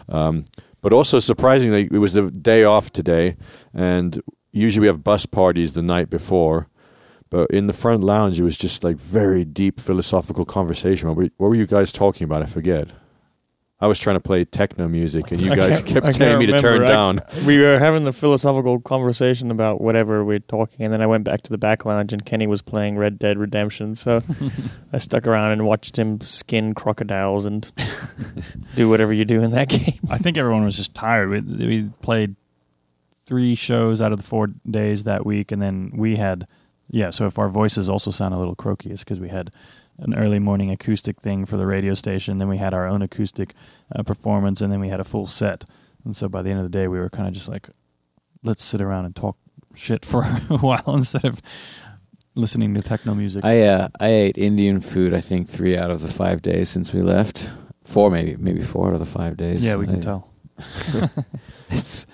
Um, 0.08 0.46
but 0.82 0.94
also 0.94 1.20
surprisingly, 1.20 1.89
it 1.92 2.00
was 2.00 2.13
the 2.13 2.32
day 2.32 2.63
off 2.63 2.92
today, 2.92 3.36
and 3.74 4.22
usually 4.51 4.82
we 4.82 4.88
have 4.88 5.04
bus 5.04 5.25
parties 5.25 5.74
the 5.74 5.82
night 5.82 6.10
before. 6.10 6.68
But 7.30 7.51
in 7.51 7.68
the 7.68 7.74
front 7.74 8.04
lounge, 8.04 8.39
it 8.39 8.44
was 8.44 8.58
just 8.58 8.84
like 8.84 8.98
very 8.98 9.46
deep 9.46 9.80
philosophical 9.80 10.46
conversation. 10.46 11.13
What 11.13 11.32
were 11.38 11.54
you 11.54 11.68
guys 11.68 11.92
talking 11.92 12.25
about? 12.25 12.42
I 12.42 12.46
forget. 12.46 12.89
I 13.82 13.88
was 13.88 13.98
trying 13.98 14.18
to 14.18 14.20
play 14.20 14.44
techno 14.44 14.90
music, 14.90 15.32
and 15.32 15.40
you 15.40 15.56
guys 15.56 15.80
kept 15.82 16.14
telling 16.16 16.40
me 16.40 16.48
to 16.48 16.60
turn. 16.60 16.84
I- 16.84 16.88
down. 16.88 17.22
we 17.48 17.60
were 17.60 17.80
having 17.80 18.04
the 18.04 18.12
philosophical 18.12 18.82
conversation 18.82 19.52
about 19.52 19.80
whatever 19.80 20.26
we 20.26 20.36
are 20.36 20.40
talking, 20.40 20.84
and 20.84 20.94
then 20.94 21.02
I 21.02 21.08
went 21.08 21.24
back 21.24 21.44
to 21.44 21.50
the 21.50 21.58
back 21.58 21.86
lounge, 21.86 22.12
and 22.12 22.26
Kenny 22.26 22.46
was 22.46 22.62
playing 22.62 22.98
Red 22.98 23.18
Dead 23.18 23.38
Redemption. 23.38 23.96
So 23.96 24.22
I 24.94 24.98
stuck 24.98 25.26
around 25.26 25.54
and 25.54 25.66
watched 25.66 25.98
him 25.98 26.20
skin 26.20 26.74
crocodiles 26.74 27.46
and 27.46 27.72
do 28.76 28.90
whatever 28.90 29.14
you 29.14 29.24
do 29.24 29.42
in 29.42 29.52
that 29.52 29.70
game. 29.70 30.00
I 30.10 30.18
think 30.18 30.38
everyone 30.38 30.66
was 30.66 30.76
just 30.76 30.94
tired. 30.94 31.30
We, 31.30 31.40
we 31.66 31.84
played 32.02 32.36
three 33.26 33.56
shows 33.56 34.02
out 34.02 34.12
of 34.12 34.18
the 34.18 34.26
four 34.28 34.48
days 34.70 35.04
that 35.04 35.26
week, 35.26 35.54
and 35.54 35.62
then 35.62 35.92
we 35.96 36.18
had, 36.18 36.48
yeah. 36.90 37.12
So 37.12 37.28
if 37.28 37.40
our 37.40 37.48
voices 37.48 37.88
also 37.88 38.12
sound 38.12 38.34
a 38.34 38.38
little 38.38 38.56
croaky, 38.56 38.92
it's 38.92 39.06
because 39.06 39.22
we 39.22 39.30
had 39.30 39.52
an 40.00 40.13
early 40.15 40.39
morning 40.39 40.72
acoustic 40.72 41.22
thing 41.22 41.46
for 41.46 41.58
the 41.58 41.65
radio 41.68 41.94
station. 41.94 42.38
Then 42.38 42.48
we 42.48 42.58
had 42.58 42.74
our 42.74 42.88
own 42.88 43.01
acoustic 43.01 43.53
uh, 43.96 44.03
performance, 44.03 44.62
and 44.62 44.72
then 44.72 44.79
we 44.79 44.89
had 44.89 45.00
a 45.00 45.03
full 45.03 45.25
set. 45.25 45.65
And 46.06 46.15
so 46.15 46.27
by 46.29 46.41
the 46.41 46.50
end 46.50 46.60
of 46.60 46.63
the 46.65 46.70
day, 46.77 46.88
we 46.88 47.00
were 47.00 47.10
kind 47.10 47.27
of 47.27 47.34
just 47.34 47.50
like, 47.50 47.70
let's 48.44 48.63
sit 48.63 48.82
around 48.82 49.06
and 49.06 49.15
talk 49.15 49.38
shit 49.75 50.06
for 50.06 50.24
a 50.50 50.58
while 50.58 50.96
instead 50.96 51.25
of 51.25 51.41
listening 52.36 52.74
to 52.74 52.82
techno 52.82 53.13
music. 53.13 53.44
I 53.44 53.63
uh, 53.63 53.88
I 54.00 54.08
ate 54.08 54.38
Indian 54.38 54.82
food. 54.82 55.13
I 55.13 55.22
think 55.22 55.48
three 55.50 55.77
out 55.77 55.91
of 55.91 56.01
the 56.01 56.08
five 56.08 56.41
days 56.41 56.70
since 56.70 56.94
we 56.94 57.01
left. 57.01 57.50
Four, 57.84 58.10
maybe 58.12 58.36
maybe 58.38 58.62
four 58.62 58.88
out 58.88 58.94
of 58.94 59.00
the 59.00 59.06
five 59.06 59.36
days. 59.38 59.63
yeah, 59.65 59.75
we 59.75 59.86
can 59.86 59.98
I- 59.98 60.00
tell. 60.00 60.29
it's 61.70 62.06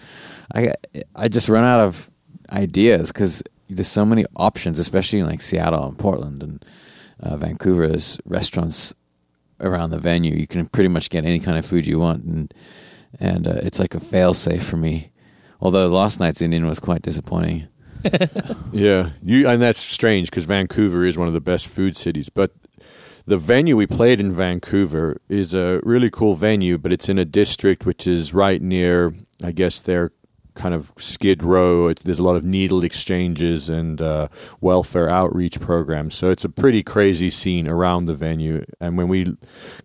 I 0.53 0.73
I 1.15 1.27
just 1.27 1.49
run 1.49 1.63
out 1.63 1.79
of 1.79 2.09
ideas 2.51 3.11
because 3.11 3.43
there's 3.69 3.87
so 3.87 4.05
many 4.05 4.25
options, 4.35 4.79
especially 4.79 5.19
in 5.19 5.25
like 5.25 5.41
Seattle 5.41 5.87
and 5.87 5.97
Portland 5.97 6.43
and 6.43 6.63
uh, 7.19 7.37
Vancouver. 7.37 7.87
There's 7.87 8.19
restaurants 8.25 8.93
around 9.59 9.91
the 9.91 9.99
venue. 9.99 10.35
You 10.35 10.47
can 10.47 10.67
pretty 10.67 10.89
much 10.89 11.09
get 11.09 11.25
any 11.25 11.39
kind 11.39 11.57
of 11.57 11.65
food 11.65 11.85
you 11.87 11.99
want, 11.99 12.23
and 12.23 12.53
and 13.19 13.47
uh, 13.47 13.59
it's 13.63 13.79
like 13.79 13.95
a 13.95 13.99
fail 13.99 14.33
safe 14.33 14.63
for 14.63 14.77
me. 14.77 15.11
Although 15.61 15.87
last 15.87 16.19
night's 16.19 16.41
Indian 16.41 16.67
was 16.67 16.79
quite 16.79 17.01
disappointing. 17.01 17.67
Yeah, 18.71 19.11
you 19.23 19.47
and 19.47 19.61
that's 19.61 19.79
strange 19.79 20.29
because 20.29 20.45
Vancouver 20.45 21.05
is 21.05 21.17
one 21.17 21.27
of 21.27 21.33
the 21.33 21.41
best 21.41 21.67
food 21.67 21.95
cities, 21.95 22.29
but 22.29 22.51
the 23.25 23.37
venue 23.37 23.75
we 23.75 23.87
played 23.87 24.19
in 24.19 24.33
Vancouver 24.33 25.21
is 25.29 25.53
a 25.53 25.79
really 25.83 26.09
cool 26.09 26.35
venue, 26.35 26.77
but 26.77 26.91
it's 26.91 27.09
in 27.09 27.17
a 27.17 27.25
district 27.25 27.85
which 27.85 28.05
is 28.05 28.33
right 28.33 28.61
near, 28.61 29.13
I 29.41 29.51
guess, 29.51 29.79
their 29.79 30.11
kind 30.55 30.73
of 30.73 30.91
skid 30.97 31.43
row. 31.43 31.93
There's 31.93 32.19
a 32.19 32.23
lot 32.23 32.35
of 32.35 32.43
needle 32.43 32.83
exchanges 32.83 33.69
and 33.69 34.01
uh, 34.01 34.29
welfare 34.61 35.09
outreach 35.09 35.59
programs. 35.59 36.15
So 36.15 36.29
it's 36.29 36.45
a 36.45 36.49
pretty 36.49 36.81
crazy 36.81 37.29
scene 37.29 37.67
around 37.67 38.05
the 38.05 38.13
venue. 38.13 38.65
And 38.79 38.97
when 38.97 39.07
we 39.07 39.35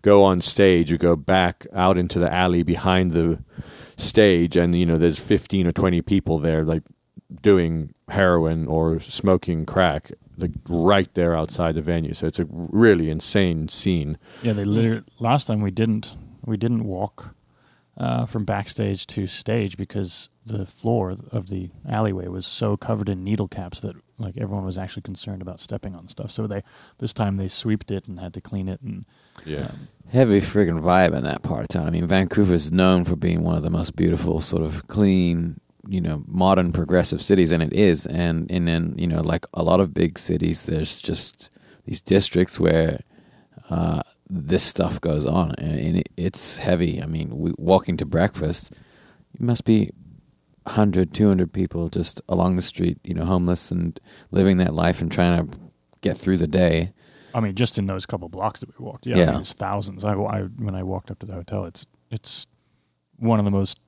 go 0.01 0.23
on 0.23 0.41
stage, 0.41 0.91
you 0.91 0.97
go 0.97 1.15
back 1.15 1.67
out 1.73 1.97
into 1.97 2.19
the 2.19 2.31
alley 2.33 2.63
behind 2.63 3.11
the 3.11 3.43
stage, 3.97 4.55
and 4.55 4.73
you 4.75 4.85
know 4.85 4.97
there's 4.97 5.19
15 5.19 5.67
or 5.67 5.71
20 5.71 6.01
people 6.01 6.39
there, 6.39 6.63
like 6.63 6.83
doing 7.41 7.93
heroin 8.09 8.67
or 8.67 8.99
smoking 8.99 9.65
crack. 9.65 10.11
Like 10.37 10.51
right 10.67 11.13
there 11.13 11.35
outside 11.35 11.75
the 11.75 11.83
venue, 11.83 12.15
so 12.15 12.25
it's 12.25 12.39
a 12.39 12.47
really 12.49 13.11
insane 13.11 13.67
scene. 13.67 14.17
Yeah, 14.41 14.53
they 14.53 14.63
literally 14.63 15.03
last 15.19 15.45
time 15.45 15.61
we 15.61 15.69
didn't 15.69 16.15
we 16.43 16.57
didn't 16.57 16.85
walk 16.85 17.35
uh, 17.97 18.25
from 18.25 18.45
backstage 18.45 19.05
to 19.07 19.27
stage 19.27 19.77
because 19.77 20.29
the 20.45 20.65
floor 20.65 21.15
of 21.31 21.49
the 21.49 21.69
alleyway 21.87 22.27
was 22.27 22.45
so 22.47 22.75
covered 22.77 23.09
in 23.09 23.23
needle 23.23 23.47
caps 23.47 23.79
that 23.81 23.95
like 24.17 24.37
everyone 24.37 24.65
was 24.65 24.77
actually 24.77 25.01
concerned 25.01 25.41
about 25.41 25.59
stepping 25.59 25.93
on 25.95 26.07
stuff. 26.07 26.31
So 26.31 26.47
they 26.47 26.61
this 26.99 27.13
time 27.13 27.37
they 27.37 27.47
sweeped 27.47 27.91
it 27.91 28.07
and 28.07 28.19
had 28.19 28.33
to 28.35 28.41
clean 28.41 28.67
it 28.69 28.81
and 28.81 29.05
Yeah. 29.45 29.65
um, 29.65 29.87
Heavy 30.11 30.41
friggin' 30.41 30.81
vibe 30.81 31.15
in 31.15 31.23
that 31.23 31.41
part 31.41 31.61
of 31.61 31.67
town. 31.69 31.87
I 31.87 31.89
mean, 31.89 32.05
Vancouver 32.05 32.53
is 32.53 32.71
known 32.71 33.05
for 33.05 33.15
being 33.15 33.43
one 33.43 33.55
of 33.55 33.63
the 33.63 33.69
most 33.69 33.95
beautiful, 33.95 34.41
sort 34.41 34.61
of 34.63 34.85
clean, 34.87 35.59
you 35.87 36.01
know, 36.01 36.23
modern, 36.27 36.71
progressive 36.73 37.21
cities, 37.21 37.51
and 37.51 37.63
it 37.63 37.71
is. 37.73 38.05
And 38.05 38.49
and 38.51 38.67
then 38.67 38.95
you 38.97 39.07
know, 39.07 39.21
like 39.21 39.45
a 39.53 39.63
lot 39.63 39.79
of 39.79 39.93
big 39.93 40.19
cities, 40.19 40.65
there's 40.65 41.01
just 41.01 41.49
these 41.85 42.01
districts 42.01 42.59
where 42.59 42.99
uh, 43.69 44.01
this 44.33 44.63
stuff 44.63 45.01
goes 45.01 45.25
on, 45.25 45.53
and, 45.57 45.77
and 45.77 45.97
it, 45.97 46.09
it's 46.15 46.57
heavy. 46.57 47.03
I 47.03 47.05
mean, 47.05 47.37
we, 47.37 47.51
walking 47.57 47.97
to 47.97 48.05
breakfast, 48.05 48.71
you 49.37 49.45
must 49.45 49.65
be 49.65 49.91
100, 50.63 51.13
200 51.13 51.51
people 51.51 51.89
just 51.89 52.21
along 52.29 52.55
the 52.55 52.61
street, 52.61 52.97
you 53.03 53.13
know, 53.13 53.25
homeless 53.25 53.71
and 53.71 53.99
living 54.31 54.57
that 54.57 54.73
life 54.73 55.01
and 55.01 55.11
trying 55.11 55.45
to 55.47 55.59
get 55.99 56.17
through 56.17 56.37
the 56.37 56.47
day. 56.47 56.93
I 57.33 57.41
mean, 57.41 57.55
just 57.55 57.77
in 57.77 57.87
those 57.87 58.05
couple 58.05 58.29
blocks 58.29 58.61
that 58.61 58.69
we 58.69 58.85
walked, 58.85 59.05
yeah, 59.05 59.15
I 59.15 59.31
mean, 59.31 59.41
it's 59.41 59.53
thousands. 59.53 60.05
I, 60.05 60.13
I 60.13 60.41
when 60.41 60.75
I 60.75 60.83
walked 60.83 61.11
up 61.11 61.19
to 61.19 61.25
the 61.25 61.33
hotel, 61.33 61.65
it's 61.65 61.85
it's 62.09 62.47
one 63.17 63.37
of 63.37 63.45
the 63.45 63.51
most 63.51 63.79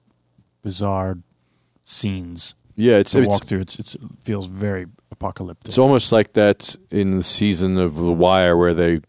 bizarre 0.62 1.20
scenes 1.86 2.56
Yeah, 2.76 2.98
it's 2.98 3.12
to 3.12 3.20
it's, 3.20 3.28
walk 3.28 3.46
through. 3.46 3.62
It's, 3.62 3.80
it's 3.80 3.96
it 3.96 4.02
feels 4.24 4.48
very 4.48 4.88
apocalyptic. 5.12 5.68
it's 5.70 5.78
almost 5.78 6.12
like 6.12 6.34
that 6.34 6.76
in 6.90 7.12
the 7.12 7.24
season 7.24 7.78
of 7.78 7.96
The 7.96 8.12
Wire 8.12 8.58
where 8.58 8.74
they 8.74 9.02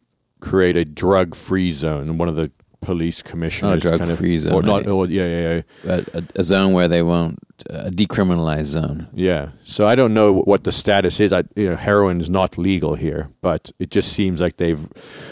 create 0.44 0.76
a 0.76 0.84
drug-free 0.84 1.72
zone. 1.72 2.18
One 2.18 2.28
of 2.28 2.36
the 2.36 2.50
police 2.80 3.22
commissioners, 3.22 3.82
kind 3.82 3.94
of- 3.94 4.06
drug-free 4.06 4.38
zone, 4.38 4.52
or 4.52 4.62
not? 4.62 4.86
Or, 4.86 5.06
yeah, 5.06 5.26
yeah, 5.26 5.62
yeah. 5.84 6.00
a, 6.14 6.18
a, 6.18 6.22
a 6.36 6.44
zone 6.44 6.72
where 6.72 6.86
they 6.86 7.02
won't 7.02 7.38
a 7.70 7.90
decriminalized 7.90 8.64
zone. 8.64 9.08
Yeah. 9.14 9.50
So 9.62 9.86
I 9.86 9.94
don't 9.94 10.12
know 10.12 10.32
what 10.32 10.64
the 10.64 10.72
status 10.72 11.20
is. 11.20 11.32
I, 11.32 11.44
you 11.54 11.70
know, 11.70 11.76
heroin 11.76 12.20
is 12.20 12.28
not 12.28 12.58
legal 12.58 12.94
here, 12.94 13.30
but 13.40 13.70
it 13.78 13.90
just 13.90 14.12
seems 14.12 14.40
like 14.40 14.56
they've 14.56 14.86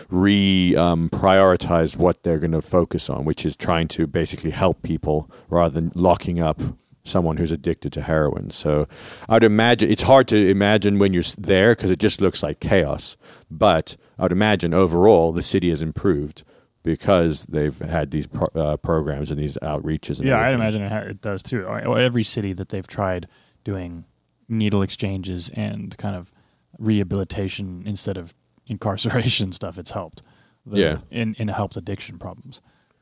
re 0.08 0.74
um, 0.76 1.10
prioritized 1.10 1.96
what 1.96 2.22
they're 2.22 2.38
going 2.38 2.52
to 2.52 2.62
focus 2.62 3.10
on, 3.10 3.24
which 3.24 3.44
is 3.44 3.56
trying 3.56 3.88
to 3.88 4.06
basically 4.06 4.50
help 4.50 4.82
people 4.82 5.30
rather 5.48 5.74
than 5.80 5.92
locking 5.94 6.40
up 6.40 6.60
someone 7.04 7.36
who's 7.36 7.52
addicted 7.52 7.92
to 7.94 8.00
heroin. 8.02 8.50
So 8.50 8.86
I'd 9.28 9.44
imagine 9.44 9.90
it's 9.90 10.02
hard 10.02 10.28
to 10.28 10.36
imagine 10.50 10.98
when 10.98 11.12
you're 11.12 11.24
there 11.38 11.74
because 11.74 11.90
it 11.90 11.98
just 11.98 12.20
looks 12.20 12.42
like 12.42 12.60
chaos. 12.60 13.16
But 13.50 13.96
I'd 14.18 14.32
imagine 14.32 14.72
overall 14.74 15.32
the 15.32 15.42
city 15.42 15.70
has 15.70 15.82
improved 15.82 16.44
because 16.84 17.44
they've 17.46 17.78
had 17.78 18.10
these 18.10 18.26
pro- 18.26 18.48
uh, 18.60 18.76
programs 18.76 19.30
and 19.30 19.40
these 19.40 19.56
outreaches. 19.62 20.18
And 20.20 20.28
yeah, 20.28 20.36
I 20.36 20.52
everything. 20.52 20.60
imagine 20.60 20.82
it, 20.82 20.92
ha- 20.92 21.10
it 21.10 21.20
does 21.20 21.42
too. 21.42 21.66
Every 21.68 22.22
city 22.24 22.52
that 22.54 22.68
they've 22.70 22.86
tried 22.86 23.26
doing 23.64 24.04
needle 24.48 24.82
exchanges 24.82 25.50
and 25.54 25.96
kind 25.98 26.14
of 26.16 26.32
rehabilitation 26.78 27.82
instead 27.86 28.16
of 28.16 28.34
incarceration 28.66 29.52
stuff, 29.60 29.78
it's 29.78 29.90
helped. 29.92 30.22
The- 30.66 30.78
Yeah. 30.78 30.98
and, 31.10 31.34
and 31.38 31.50
it 31.50 31.54
helped 31.54 31.76
addiction 31.76 32.18
problems. 32.18 32.60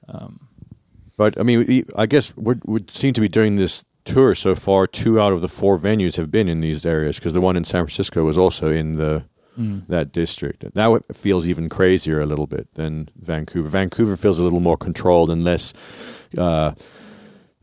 Um, 0.09 0.49
But 1.16 1.38
I 1.38 1.42
mean, 1.42 1.85
I 1.97 2.07
guess 2.07 2.35
we 2.37 2.54
we 2.64 2.80
seem 2.88 3.12
to 3.14 3.21
be 3.21 3.28
doing 3.28 3.57
this 3.57 3.85
tour 4.12 4.34
so 4.34 4.54
far. 4.54 4.86
Two 4.86 5.20
out 5.20 5.32
of 5.32 5.40
the 5.40 5.48
four 5.48 5.78
venues 5.78 6.16
have 6.16 6.30
been 6.30 6.48
in 6.48 6.60
these 6.60 6.84
areas 6.86 7.18
because 7.18 7.32
the 7.32 7.40
one 7.40 7.56
in 7.56 7.64
San 7.64 7.84
Francisco 7.84 8.24
was 8.24 8.38
also 8.38 8.70
in 8.70 8.92
the 8.92 9.24
mm. 9.58 9.86
that 9.88 10.12
district. 10.12 10.64
Now 10.74 10.94
it 10.94 11.04
feels 11.14 11.48
even 11.48 11.68
crazier 11.68 12.20
a 12.20 12.26
little 12.26 12.46
bit 12.46 12.74
than 12.74 13.08
Vancouver. 13.16 13.68
Vancouver 13.68 14.16
feels 14.16 14.38
a 14.38 14.44
little 14.44 14.60
more 14.60 14.76
controlled 14.76 15.30
and 15.30 15.44
less 15.44 15.72
uh, 16.36 16.72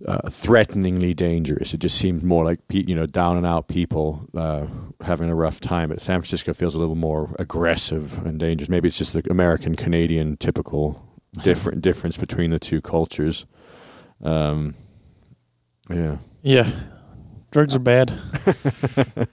uh, 0.06 0.30
threateningly 0.30 1.14
dangerous. 1.14 1.74
It 1.74 1.80
just 1.80 1.98
seems 1.98 2.24
more 2.24 2.46
like 2.46 2.68
pe- 2.68 2.86
you 2.88 2.96
know 2.96 3.06
down 3.06 3.38
and 3.38 3.46
out 3.46 3.68
people 3.68 4.28
uh, 4.36 4.68
having 5.02 5.30
a 5.30 5.36
rough 5.36 5.60
time. 5.60 5.90
But 5.90 6.02
San 6.02 6.20
Francisco 6.20 6.54
feels 6.54 6.76
a 6.76 6.80
little 6.80 6.96
more 6.96 7.36
aggressive 7.40 8.26
and 8.26 8.40
dangerous. 8.40 8.70
Maybe 8.70 8.88
it's 8.88 8.98
just 8.98 9.14
the 9.14 9.24
American 9.30 9.76
Canadian 9.76 10.38
typical 10.38 11.04
different 11.44 11.82
difference 11.82 12.18
between 12.18 12.52
the 12.52 12.60
two 12.60 12.82
cultures. 12.82 13.46
Um, 14.24 14.74
yeah. 15.90 16.18
Yeah. 16.42 16.70
Drugs 17.52 17.76
are 17.76 17.80
bad. 17.80 18.12
Let 19.16 19.28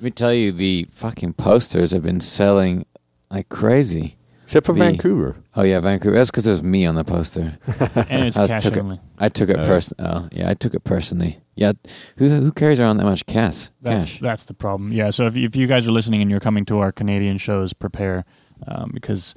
me 0.00 0.10
tell 0.10 0.32
you, 0.34 0.52
the 0.52 0.86
fucking 0.90 1.34
posters 1.34 1.92
have 1.92 2.02
been 2.02 2.20
selling 2.20 2.84
like 3.30 3.48
crazy. 3.48 4.16
Except 4.42 4.66
for 4.66 4.74
The- 4.74 4.80
Vancouver. 4.80 5.36
Oh 5.56 5.62
yeah, 5.62 5.80
Vancouver. 5.80 6.14
That's 6.16 6.30
because 6.30 6.46
it 6.46 6.50
was 6.50 6.62
me 6.62 6.84
on 6.84 6.94
the 6.94 7.04
poster. 7.04 7.56
and 8.08 8.24
it's 8.26 8.38
I 8.38 8.46
cash 8.48 8.62
took 8.62 8.76
it- 8.76 8.80
only. 8.80 9.00
I 9.18 9.28
took 9.28 9.48
it 9.48 9.56
Oh. 9.58 9.64
person. 9.64 9.96
Oh 9.98 10.28
yeah, 10.32 10.50
I 10.50 10.54
took 10.54 10.74
it 10.74 10.84
personally. 10.84 11.38
Yeah, 11.56 11.72
who 12.18 12.28
who 12.28 12.52
carries 12.52 12.80
around 12.80 12.98
that 12.98 13.04
much 13.04 13.24
cash? 13.26 13.70
That's 13.80 14.04
Cash. 14.04 14.20
that's 14.20 14.44
the 14.44 14.54
problem. 14.54 14.92
Yeah. 14.92 15.10
So 15.10 15.26
if 15.26 15.36
if 15.36 15.56
you 15.56 15.66
guys 15.66 15.86
are 15.88 15.92
listening 15.92 16.20
and 16.20 16.30
you're 16.30 16.40
coming 16.40 16.64
to 16.66 16.78
our 16.80 16.92
Canadian 16.92 17.38
shows, 17.38 17.72
prepare 17.72 18.24
um, 18.66 18.90
because 18.92 19.34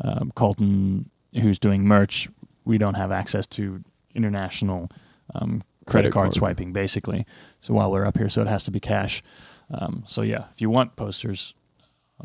um, 0.00 0.32
Colton, 0.34 1.10
who's 1.34 1.58
doing 1.58 1.84
merch, 1.84 2.28
we 2.64 2.78
don't 2.78 2.94
have 2.94 3.12
access 3.12 3.46
to 3.48 3.82
international 4.14 4.88
um, 5.34 5.62
credit, 5.86 6.10
Credit 6.10 6.12
card, 6.12 6.24
card. 6.26 6.34
swiping, 6.34 6.72
basically. 6.72 7.24
So 7.60 7.74
while 7.74 7.90
we're 7.90 8.04
up 8.04 8.18
here, 8.18 8.28
so 8.28 8.42
it 8.42 8.48
has 8.48 8.64
to 8.64 8.70
be 8.70 8.80
cash. 8.80 9.22
Um, 9.70 10.04
so 10.06 10.22
yeah, 10.22 10.44
if 10.52 10.60
you 10.60 10.68
want 10.70 10.96
posters, 10.96 11.54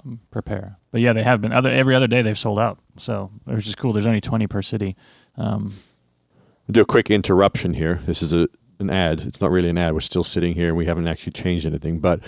um, 0.03 0.19
prepare. 0.31 0.77
But 0.91 1.01
yeah, 1.01 1.13
they 1.13 1.23
have 1.23 1.41
been. 1.41 1.51
Other 1.51 1.69
every 1.69 1.95
other 1.95 2.07
day 2.07 2.21
they've 2.21 2.37
sold 2.37 2.59
out. 2.59 2.79
So 2.97 3.31
which 3.45 3.67
is 3.67 3.75
cool. 3.75 3.93
There's 3.93 4.07
only 4.07 4.21
20 4.21 4.47
per 4.47 4.61
city. 4.61 4.95
Um, 5.37 5.73
We'll 6.67 6.73
do 6.73 6.81
a 6.81 6.85
quick 6.85 7.09
interruption 7.09 7.73
here. 7.73 8.01
This 8.05 8.21
is 8.21 8.33
a 8.33 8.47
an 8.79 8.89
ad. 8.89 9.19
It's 9.21 9.39
not 9.41 9.51
really 9.51 9.69
an 9.69 9.77
ad. 9.77 9.93
We're 9.93 9.99
still 9.99 10.23
sitting 10.23 10.53
here 10.55 10.69
and 10.69 10.75
we 10.77 10.85
haven't 10.85 11.07
actually 11.07 11.33
changed 11.33 11.65
anything. 11.65 11.99
But 11.99 12.19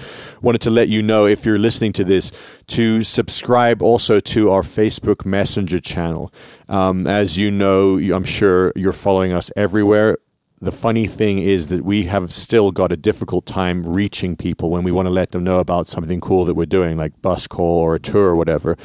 wanted 0.41 0.61
to 0.61 0.69
let 0.69 0.87
you 0.87 1.01
know 1.01 1.25
if 1.25 1.45
you're 1.45 1.57
listening 1.59 1.93
to 1.93 2.03
this 2.03 2.31
to 2.67 3.03
subscribe 3.03 3.81
also 3.81 4.19
to 4.19 4.51
our 4.51 4.61
Facebook 4.61 5.25
Messenger 5.25 5.79
channel. 5.79 6.31
Um, 6.69 7.07
as 7.07 7.37
you 7.37 7.49
know, 7.51 7.97
I'm 7.97 8.23
sure 8.23 8.71
you're 8.75 8.91
following 8.91 9.33
us 9.33 9.51
everywhere. 9.55 10.17
The 10.63 10.71
funny 10.71 11.07
thing 11.07 11.39
is 11.39 11.67
that 11.67 11.83
we 11.83 12.05
have 12.05 12.31
still 12.31 12.71
got 12.71 12.93
a 12.93 12.95
difficult 12.95 13.45
time 13.45 13.85
reaching 13.85 14.37
people 14.37 14.69
when 14.69 14.83
we 14.83 14.93
want 14.93 15.07
to 15.07 15.09
let 15.09 15.31
them 15.31 15.43
know 15.43 15.59
about 15.59 15.87
something 15.87 16.21
cool 16.21 16.45
that 16.45 16.53
we're 16.53 16.65
doing, 16.65 16.95
like 16.95 17.21
bus 17.21 17.47
call 17.47 17.79
or 17.79 17.95
a 17.95 17.99
tour 17.99 18.29
or 18.29 18.35
whatever. 18.37 18.77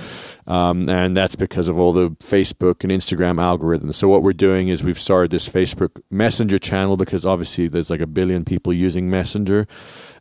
Um, 0.49 0.89
and 0.89 1.17
that's 1.17 1.37
because 1.37 1.69
of 1.69 1.79
all 1.79 1.93
the 1.93 2.11
Facebook 2.11 2.83
and 2.83 2.91
Instagram 2.91 3.37
algorithms. 3.37 3.95
So 3.95 4.09
what 4.09 4.25
we're 4.25 4.33
doing 4.33 4.67
is 4.67 4.83
we've 4.83 4.99
started 4.99 5.31
this 5.31 5.49
Facebook 5.49 6.03
Messenger 6.11 6.59
channel 6.59 6.97
because 6.97 7.25
obviously 7.25 7.69
there's 7.69 7.91
like 7.91 8.01
a 8.01 8.09
billion 8.09 8.45
people 8.45 8.73
using 8.73 9.09
Messenger, 9.09 9.69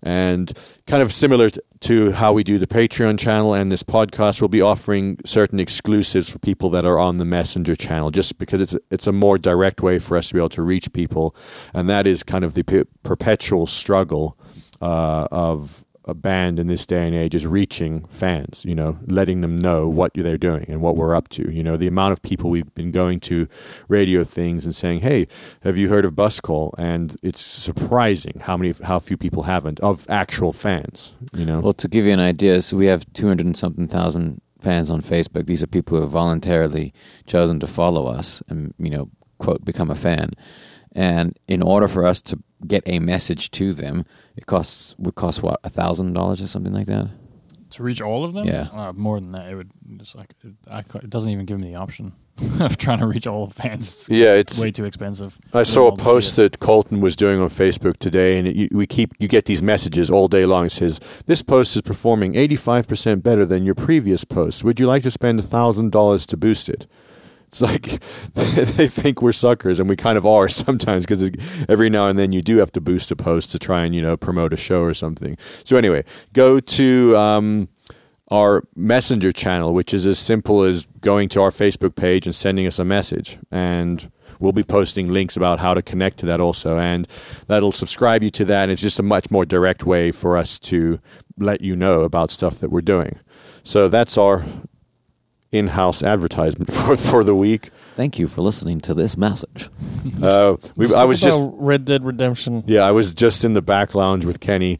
and 0.03 0.53
kind 0.85 1.01
of 1.01 1.11
similar 1.11 1.49
to 1.79 2.11
how 2.11 2.33
we 2.33 2.43
do 2.43 2.57
the 2.57 2.67
Patreon 2.67 3.17
channel 3.17 3.53
and 3.53 3.71
this 3.71 3.83
podcast, 3.83 4.41
we'll 4.41 4.47
be 4.47 4.61
offering 4.61 5.17
certain 5.25 5.59
exclusives 5.59 6.29
for 6.29 6.39
people 6.39 6.69
that 6.71 6.85
are 6.85 6.99
on 6.99 7.17
the 7.17 7.25
Messenger 7.25 7.75
channel, 7.75 8.11
just 8.11 8.37
because 8.37 8.61
it's 8.61 8.75
it's 8.91 9.07
a 9.07 9.11
more 9.11 9.37
direct 9.37 9.81
way 9.81 9.97
for 9.97 10.17
us 10.17 10.27
to 10.27 10.33
be 10.35 10.39
able 10.39 10.49
to 10.49 10.61
reach 10.61 10.91
people, 10.93 11.35
and 11.73 11.89
that 11.89 12.07
is 12.07 12.23
kind 12.23 12.43
of 12.43 12.53
the 12.53 12.63
pe- 12.63 12.83
perpetual 13.03 13.67
struggle 13.67 14.37
uh, 14.81 15.27
of 15.31 15.83
a 16.07 16.13
band 16.13 16.57
in 16.57 16.67
this 16.67 16.85
day 16.85 17.05
and 17.05 17.13
age 17.13 17.35
is 17.35 17.45
reaching 17.45 18.05
fans, 18.05 18.63
you 18.65 18.73
know, 18.73 18.97
letting 19.07 19.41
them 19.41 19.57
know 19.57 19.89
what 19.89 20.13
they're 20.13 20.37
doing 20.37 20.63
and 20.69 20.81
what 20.81 20.95
we're 20.95 21.13
up 21.13 21.27
to. 21.27 21.51
You 21.51 21.61
know, 21.63 21.75
the 21.75 21.87
amount 21.87 22.13
of 22.13 22.21
people 22.21 22.49
we've 22.49 22.73
been 22.73 22.91
going 22.91 23.19
to 23.21 23.47
radio 23.89 24.23
things 24.23 24.63
and 24.63 24.73
saying, 24.73 25.01
"Hey, 25.01 25.27
have 25.63 25.77
you 25.77 25.89
heard 25.89 26.05
of 26.05 26.15
Bus 26.15 26.39
Call?" 26.39 26.73
And 26.77 27.15
it's 27.21 27.41
surprising 27.41 28.39
how 28.41 28.55
many, 28.55 28.73
how 28.83 28.99
few 28.99 29.17
people 29.17 29.43
haven't 29.43 29.81
of 29.81 30.05
actual 30.09 30.53
fans. 30.53 31.13
You 31.33 31.45
know, 31.45 31.59
Well, 31.59 31.73
to 31.73 31.89
give 31.89 32.05
you 32.05 32.13
an 32.13 32.21
idea, 32.21 32.61
so 32.61 32.77
we 32.77 32.85
have 32.85 33.05
two 33.11 33.27
hundred 33.27 33.45
and 33.47 33.57
something 33.57 33.87
thousand 33.87 34.41
fans 34.61 34.89
on 34.89 35.01
Facebook. 35.01 35.45
These 35.45 35.61
are 35.61 35.67
people 35.67 35.97
who 35.97 36.03
have 36.03 36.11
voluntarily 36.11 36.93
chosen 37.25 37.59
to 37.59 37.67
follow 37.67 38.07
us 38.07 38.41
and 38.47 38.73
you 38.79 38.89
know 38.89 39.09
quote 39.39 39.65
become 39.65 39.91
a 39.91 39.95
fan. 39.95 40.31
And 40.97 41.37
in 41.47 41.61
order 41.61 41.87
for 41.87 42.05
us 42.07 42.23
to 42.23 42.39
get 42.65 42.81
a 42.87 42.97
message 42.97 43.51
to 43.51 43.71
them, 43.71 44.03
it 44.35 44.47
costs 44.47 44.95
would 44.97 45.13
cost 45.13 45.43
what 45.43 45.59
a 45.63 45.69
thousand 45.69 46.13
dollars 46.13 46.41
or 46.41 46.47
something 46.47 46.73
like 46.73 46.87
that. 46.87 47.09
To 47.71 47.83
reach 47.83 48.01
all 48.01 48.25
of 48.25 48.33
them? 48.33 48.47
Yeah. 48.47 48.69
Uh, 48.73 48.93
more 48.93 49.19
than 49.19 49.31
that, 49.33 49.47
it 49.51 49.55
would 49.55 49.69
just 49.97 50.15
like 50.15 50.33
it, 50.43 50.55
I, 50.69 50.79
it 50.79 51.09
doesn't 51.09 51.29
even 51.29 51.45
give 51.45 51.59
me 51.59 51.67
the 51.67 51.75
option 51.75 52.13
of 52.59 52.77
trying 52.77 52.97
to 52.97 53.05
reach 53.05 53.27
all 53.27 53.45
fans. 53.45 53.89
It's 53.89 54.09
Yeah, 54.09 54.33
it's 54.33 54.59
way 54.59 54.71
too 54.71 54.85
expensive. 54.85 55.37
I 55.53 55.61
saw 55.61 55.81
a 55.81 55.89
all 55.91 55.97
to 55.97 56.03
see 56.03 56.09
post 56.09 56.35
that 56.37 56.59
Colton 56.59 56.99
was 56.99 57.15
doing 57.15 57.39
on 57.39 57.49
Facebook 57.49 57.97
today, 57.97 58.39
and 58.39 58.47
it, 58.47 58.55
you, 58.55 58.69
we 58.71 58.87
keep 58.87 59.11
you 59.19 59.27
get 59.27 59.45
these 59.45 59.61
messages 59.61 60.09
all 60.09 60.27
day 60.27 60.47
long. 60.47 60.65
It 60.65 60.71
says 60.71 60.99
this 61.27 61.43
post 61.43 61.75
is 61.75 61.83
performing 61.83 62.33
eighty 62.35 62.55
five 62.55 62.87
percent 62.87 63.21
better 63.21 63.45
than 63.45 63.65
your 63.65 63.75
previous 63.75 64.23
post. 64.23 64.63
Would 64.63 64.79
you 64.79 64.87
like 64.87 65.03
to 65.03 65.11
spend 65.11 65.43
thousand 65.43 65.91
dollars 65.91 66.25
to 66.27 66.37
boost 66.37 66.69
it? 66.69 66.87
It's 67.47 67.61
like 67.61 67.83
they 68.33 68.87
think 68.87 69.21
we're 69.21 69.31
suckers, 69.31 69.79
and 69.79 69.89
we 69.89 69.95
kind 69.95 70.17
of 70.17 70.25
are 70.25 70.49
sometimes 70.65 71.05
because 71.05 71.29
every 71.67 71.89
now 71.89 72.07
and 72.07 72.17
then 72.17 72.31
you 72.31 72.41
do 72.41 72.57
have 72.57 72.71
to 72.73 72.81
boost 72.81 73.11
a 73.11 73.15
post 73.15 73.51
to 73.51 73.59
try 73.59 73.83
and 73.83 73.95
you 73.95 74.01
know 74.01 74.17
promote 74.17 74.53
a 74.53 74.57
show 74.57 74.81
or 74.81 74.93
something. 74.93 75.37
So 75.63 75.77
anyway, 75.77 76.03
go 76.33 76.59
to. 76.59 77.17
Um, 77.17 77.69
our 78.29 78.63
messenger 78.75 79.31
channel, 79.31 79.73
which 79.73 79.93
is 79.93 80.05
as 80.05 80.19
simple 80.19 80.63
as 80.63 80.85
going 80.99 81.29
to 81.29 81.41
our 81.41 81.49
Facebook 81.49 81.95
page 81.95 82.25
and 82.25 82.35
sending 82.35 82.67
us 82.67 82.77
a 82.77 82.83
message. 82.83 83.39
And 83.51 84.11
we'll 84.39 84.51
be 84.51 84.63
posting 84.63 85.07
links 85.07 85.37
about 85.37 85.59
how 85.59 85.73
to 85.73 85.81
connect 85.81 86.17
to 86.19 86.25
that 86.25 86.39
also. 86.39 86.77
And 86.77 87.07
that'll 87.47 87.71
subscribe 87.71 88.23
you 88.23 88.29
to 88.31 88.45
that. 88.45 88.63
And 88.63 88.71
it's 88.71 88.81
just 88.81 88.99
a 88.99 89.03
much 89.03 89.31
more 89.31 89.45
direct 89.45 89.85
way 89.85 90.11
for 90.11 90.37
us 90.37 90.59
to 90.59 90.99
let 91.37 91.61
you 91.61 91.75
know 91.75 92.01
about 92.01 92.31
stuff 92.31 92.59
that 92.59 92.69
we're 92.69 92.81
doing. 92.81 93.19
So 93.63 93.87
that's 93.87 94.17
our 94.17 94.45
in 95.51 95.67
house 95.69 96.03
advertisement 96.03 96.71
for, 96.73 96.97
for 96.97 97.23
the 97.23 97.35
week. 97.35 97.69
Thank 97.95 98.19
you 98.19 98.27
for 98.27 98.41
listening 98.41 98.79
to 98.81 98.93
this 98.93 99.17
message. 99.17 99.69
Uh, 100.21 100.57
we, 100.75 100.85
Let's 100.85 100.93
I 100.93 100.99
talk 100.99 101.07
was 101.07 101.23
about 101.23 101.31
just. 101.31 101.49
Red 101.53 101.85
Dead 101.85 102.05
Redemption. 102.05 102.63
Yeah, 102.67 102.81
I 102.81 102.91
was 102.91 103.13
just 103.15 103.43
in 103.43 103.53
the 103.53 103.61
back 103.61 103.95
lounge 103.95 104.23
with 104.23 104.39
Kenny, 104.39 104.79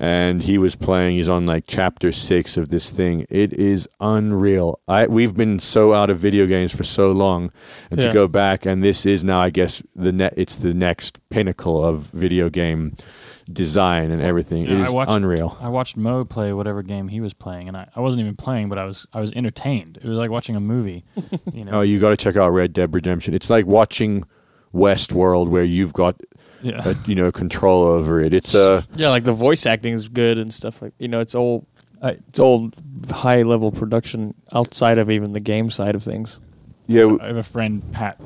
and 0.00 0.42
he 0.42 0.58
was 0.58 0.76
playing. 0.76 1.16
He's 1.16 1.28
on 1.28 1.46
like 1.46 1.64
chapter 1.66 2.12
six 2.12 2.56
of 2.56 2.68
this 2.68 2.90
thing. 2.90 3.26
It 3.30 3.52
is 3.52 3.88
unreal. 4.00 4.80
I 4.88 5.06
we've 5.06 5.34
been 5.34 5.58
so 5.58 5.92
out 5.94 6.10
of 6.10 6.18
video 6.18 6.46
games 6.46 6.74
for 6.74 6.82
so 6.84 7.12
long, 7.12 7.50
and 7.90 8.00
Yeah. 8.00 8.08
to 8.08 8.12
go 8.12 8.28
back 8.28 8.66
and 8.66 8.82
this 8.82 9.06
is 9.06 9.24
now, 9.24 9.40
I 9.40 9.50
guess 9.50 9.82
the 9.94 10.12
net. 10.12 10.34
It's 10.36 10.56
the 10.56 10.74
next 10.74 11.20
pinnacle 11.30 11.84
of 11.84 12.06
video 12.12 12.48
game 12.50 12.94
design 13.52 14.10
and 14.10 14.22
everything. 14.22 14.64
Yeah, 14.64 14.80
it 14.80 14.86
I 14.88 14.90
watched- 14.90 15.10
unreal. 15.12 15.58
I 15.60 15.68
watched 15.68 15.96
Mo 15.98 16.24
play 16.24 16.52
whatever 16.54 16.82
game 16.82 17.08
he 17.08 17.20
was 17.20 17.34
playing, 17.34 17.68
and 17.68 17.76
I, 17.76 17.88
I 17.94 18.00
wasn't 18.00 18.22
even 18.22 18.36
playing, 18.36 18.68
but 18.70 18.78
I 18.78 18.84
was 18.86 19.06
I 19.12 19.20
was 19.20 19.32
entertained. 19.32 19.98
It 20.02 20.08
was 20.08 20.16
like 20.16 20.30
watching 20.30 20.56
a 20.56 20.60
movie. 20.60 21.04
You 21.52 21.64
know, 21.66 21.72
Oh, 21.72 21.80
you 21.82 22.00
got 22.00 22.10
to 22.10 22.16
check 22.16 22.36
out 22.36 22.48
Red 22.50 22.72
Dead 22.72 22.94
Redemption. 22.94 23.34
It's 23.34 23.50
like 23.50 23.66
watching 23.66 24.24
Westworld, 24.74 25.48
where 25.50 25.62
you've 25.62 25.92
got 25.92 26.20
yeah. 26.64 26.82
uh, 26.84 26.94
you 27.06 27.14
know 27.14 27.30
control 27.30 27.84
over 27.84 28.20
it. 28.20 28.34
It's 28.34 28.54
a 28.54 28.84
Yeah, 28.96 29.10
like 29.10 29.24
the 29.24 29.32
voice 29.32 29.66
acting 29.66 29.92
is 29.92 30.08
good 30.08 30.38
and 30.38 30.52
stuff 30.52 30.82
like 30.82 30.94
you 30.98 31.08
know, 31.08 31.20
it's 31.20 31.34
all 31.34 31.66
it's 32.02 32.40
all 32.40 32.70
high 33.10 33.42
level 33.42 33.70
production 33.70 34.34
outside 34.52 34.98
of 34.98 35.10
even 35.10 35.32
the 35.32 35.40
game 35.40 35.70
side 35.70 35.94
of 35.94 36.02
things. 36.02 36.40
yeah. 36.86 37.16
I 37.20 37.28
have 37.28 37.36
a 37.36 37.42
friend, 37.42 37.82
Pat 37.92 38.20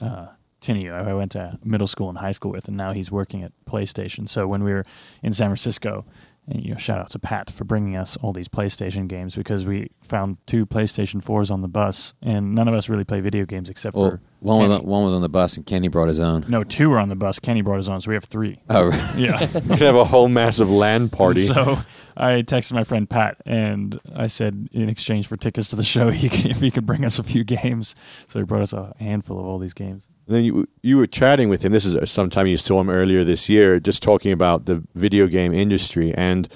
uh, 0.00 0.26
Tinney, 0.60 0.86
who 0.86 0.92
I 0.92 1.14
went 1.14 1.32
to 1.32 1.58
middle 1.64 1.86
school 1.86 2.08
and 2.08 2.18
high 2.18 2.32
school 2.32 2.52
with, 2.52 2.68
and 2.68 2.76
now 2.76 2.92
he's 2.92 3.10
working 3.10 3.42
at 3.42 3.52
PlayStation. 3.66 4.28
So 4.28 4.46
when 4.46 4.64
we 4.64 4.72
were 4.72 4.84
in 5.22 5.32
San 5.32 5.48
Francisco, 5.48 6.04
and 6.46 6.62
you 6.64 6.72
know, 6.72 6.76
shout 6.76 6.98
out 6.98 7.10
to 7.10 7.18
Pat 7.18 7.50
for 7.50 7.64
bringing 7.64 7.96
us 7.96 8.16
all 8.18 8.32
these 8.32 8.48
PlayStation 8.48 9.08
games 9.08 9.34
because 9.34 9.64
we 9.64 9.90
found 10.02 10.36
two 10.46 10.66
PlayStation 10.66 11.22
fours 11.22 11.50
on 11.50 11.62
the 11.62 11.68
bus, 11.68 12.14
and 12.20 12.54
none 12.54 12.68
of 12.68 12.74
us 12.74 12.88
really 12.88 13.04
play 13.04 13.20
video 13.20 13.44
games 13.46 13.70
except 13.70 13.96
Well, 13.96 14.10
for 14.10 14.20
one 14.40 14.58
was 14.60 14.68
Kenny. 14.70 14.82
on, 14.82 14.86
one 14.86 15.04
was 15.04 15.14
on 15.14 15.22
the 15.22 15.28
bus, 15.30 15.56
and 15.56 15.64
Kenny 15.64 15.88
brought 15.88 16.08
his 16.08 16.20
own. 16.20 16.44
no, 16.48 16.62
two 16.64 16.90
were 16.90 16.98
on 16.98 17.08
the 17.08 17.14
bus. 17.16 17.38
Kenny 17.38 17.62
brought 17.62 17.78
his 17.78 17.88
own, 17.88 18.00
so 18.02 18.10
we 18.10 18.14
have 18.14 18.24
three. 18.24 18.60
Oh, 18.68 18.90
Yeah. 19.16 19.40
we 19.54 19.60
can 19.60 19.78
have 19.78 19.94
a 19.96 20.04
whole 20.04 20.28
massive 20.28 20.68
LAN 20.70 21.08
party. 21.08 21.46
And 21.46 21.54
so 21.54 21.78
I 22.16 22.42
texted 22.42 22.72
my 22.74 22.84
friend 22.84 23.08
Pat, 23.08 23.38
and 23.46 23.98
I 24.14 24.26
said 24.26 24.68
in 24.72 24.88
exchange 24.90 25.26
for 25.28 25.36
tickets 25.38 25.68
to 25.68 25.76
the 25.76 25.82
show, 25.82 26.10
he 26.10 26.26
if 26.50 26.60
he 26.60 26.70
could 26.70 26.84
bring 26.84 27.04
us 27.06 27.18
a 27.18 27.22
few 27.22 27.42
games. 27.44 27.94
So 28.28 28.38
he 28.38 28.44
brought 28.44 28.62
us 28.62 28.72
a 28.74 28.94
handful 28.98 29.38
of 29.40 29.46
all 29.46 29.58
these 29.58 29.74
games. 29.74 30.08
Then 30.26 30.44
you 30.44 30.66
you 30.82 30.96
were 30.96 31.06
chatting 31.06 31.48
with 31.48 31.64
him. 31.64 31.72
This 31.72 31.84
is 31.84 32.10
sometime 32.10 32.46
you 32.46 32.56
saw 32.56 32.80
him 32.80 32.90
earlier 32.90 33.24
this 33.24 33.48
year, 33.48 33.78
just 33.80 34.02
talking 34.02 34.32
about 34.32 34.66
the 34.66 34.82
video 34.94 35.26
game 35.26 35.52
industry. 35.52 36.12
And 36.14 36.48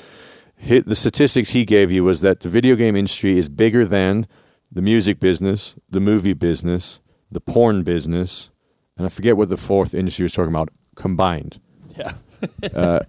hit, 0.56 0.86
the 0.86 0.96
statistics 0.96 1.50
he 1.50 1.64
gave 1.64 1.92
you 1.92 2.04
was 2.04 2.20
that 2.22 2.40
the 2.40 2.48
video 2.48 2.76
game 2.76 2.96
industry 2.96 3.38
is 3.38 3.48
bigger 3.48 3.84
than 3.84 4.26
the 4.72 4.82
music 4.82 5.18
business, 5.20 5.74
the 5.90 6.00
movie 6.00 6.34
business, 6.34 7.00
the 7.30 7.40
porn 7.40 7.82
business, 7.82 8.50
and 8.96 9.06
I 9.06 9.10
forget 9.10 9.36
what 9.36 9.48
the 9.48 9.56
fourth 9.56 9.94
industry 9.94 10.24
was 10.24 10.32
talking 10.32 10.52
about 10.52 10.70
combined. 10.94 11.60
Yeah. 11.96 12.12
uh, 12.74 13.00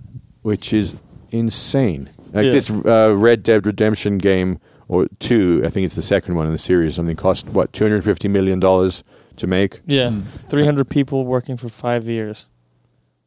which 0.42 0.74
is 0.74 0.96
insane. 1.32 2.10
Like 2.34 2.46
Yeah. 2.46 2.52
this 2.52 2.70
uh, 2.70 3.14
Red 3.18 3.44
Dead 3.44 3.66
Redemption 3.66 4.18
game 4.18 4.60
or 4.88 5.08
two, 5.20 5.62
I 5.66 5.70
think 5.70 5.86
it's 5.86 5.96
the 5.96 6.02
second 6.02 6.36
one 6.36 6.48
in 6.48 6.52
the 6.52 6.58
series. 6.58 6.96
Something 6.96 7.16
cost 7.16 7.48
what 7.50 7.72
two 7.74 7.84
hundred 7.86 8.04
fifty 8.04 8.28
million 8.28 8.60
dollars 8.60 9.04
to 9.40 9.48
make. 9.48 9.82
Yeah. 9.86 10.10
Mm. 10.10 10.24
Three 10.50 10.66
hundred 10.66 10.90
people 10.90 11.26
working 11.26 11.58
for 11.58 11.70
five 11.70 12.08
years. 12.08 12.48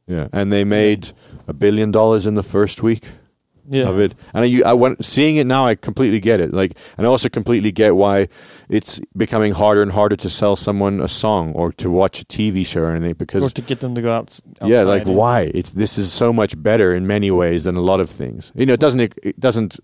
Yeah, 0.07 0.29
and 0.33 0.51
they 0.53 0.64
made 0.64 1.12
a 1.46 1.53
billion 1.53 1.90
dollars 1.92 2.27
in 2.27 2.35
the 2.35 2.42
first 2.42 2.83
week 2.83 3.11
Yeah. 3.68 3.88
of 3.88 4.01
it. 4.01 4.14
And 4.35 4.42
I, 4.44 4.46
you, 4.46 4.64
I 4.64 4.72
went 4.72 5.05
seeing 5.05 5.37
it 5.37 5.46
now. 5.46 5.64
I 5.70 5.77
completely 5.77 6.18
get 6.20 6.40
it. 6.40 6.53
Like, 6.53 6.77
and 6.98 7.07
I 7.07 7.09
also 7.09 7.29
completely 7.29 7.70
get 7.70 7.94
why 7.94 8.27
it's 8.68 9.01
becoming 9.16 9.53
harder 9.53 9.81
and 9.81 9.92
harder 9.92 10.16
to 10.16 10.29
sell 10.29 10.57
someone 10.57 11.01
a 11.01 11.07
song 11.09 11.53
or 11.55 11.72
to 11.75 11.88
watch 11.88 12.20
a 12.20 12.25
TV 12.25 12.66
show 12.66 12.81
or 12.83 12.90
anything 12.90 13.14
because 13.14 13.44
Or 13.44 13.51
to 13.51 13.62
get 13.62 13.79
them 13.81 13.94
to 13.94 14.03
go 14.03 14.12
out. 14.12 14.40
yeah, 14.64 14.83
like 14.83 15.05
why? 15.07 15.51
It's 15.55 15.70
this 15.70 15.96
is 15.98 16.12
so 16.12 16.33
much 16.33 16.61
better 16.61 16.92
in 16.94 17.07
many 17.07 17.31
ways 17.31 17.62
than 17.64 17.77
a 17.77 17.81
lot 17.81 18.01
of 18.01 18.11
things. 18.11 18.51
You 18.57 18.66
know, 18.66 18.72
it 18.75 18.81
doesn't 18.81 19.01
it 19.22 19.38
doesn't 19.38 19.79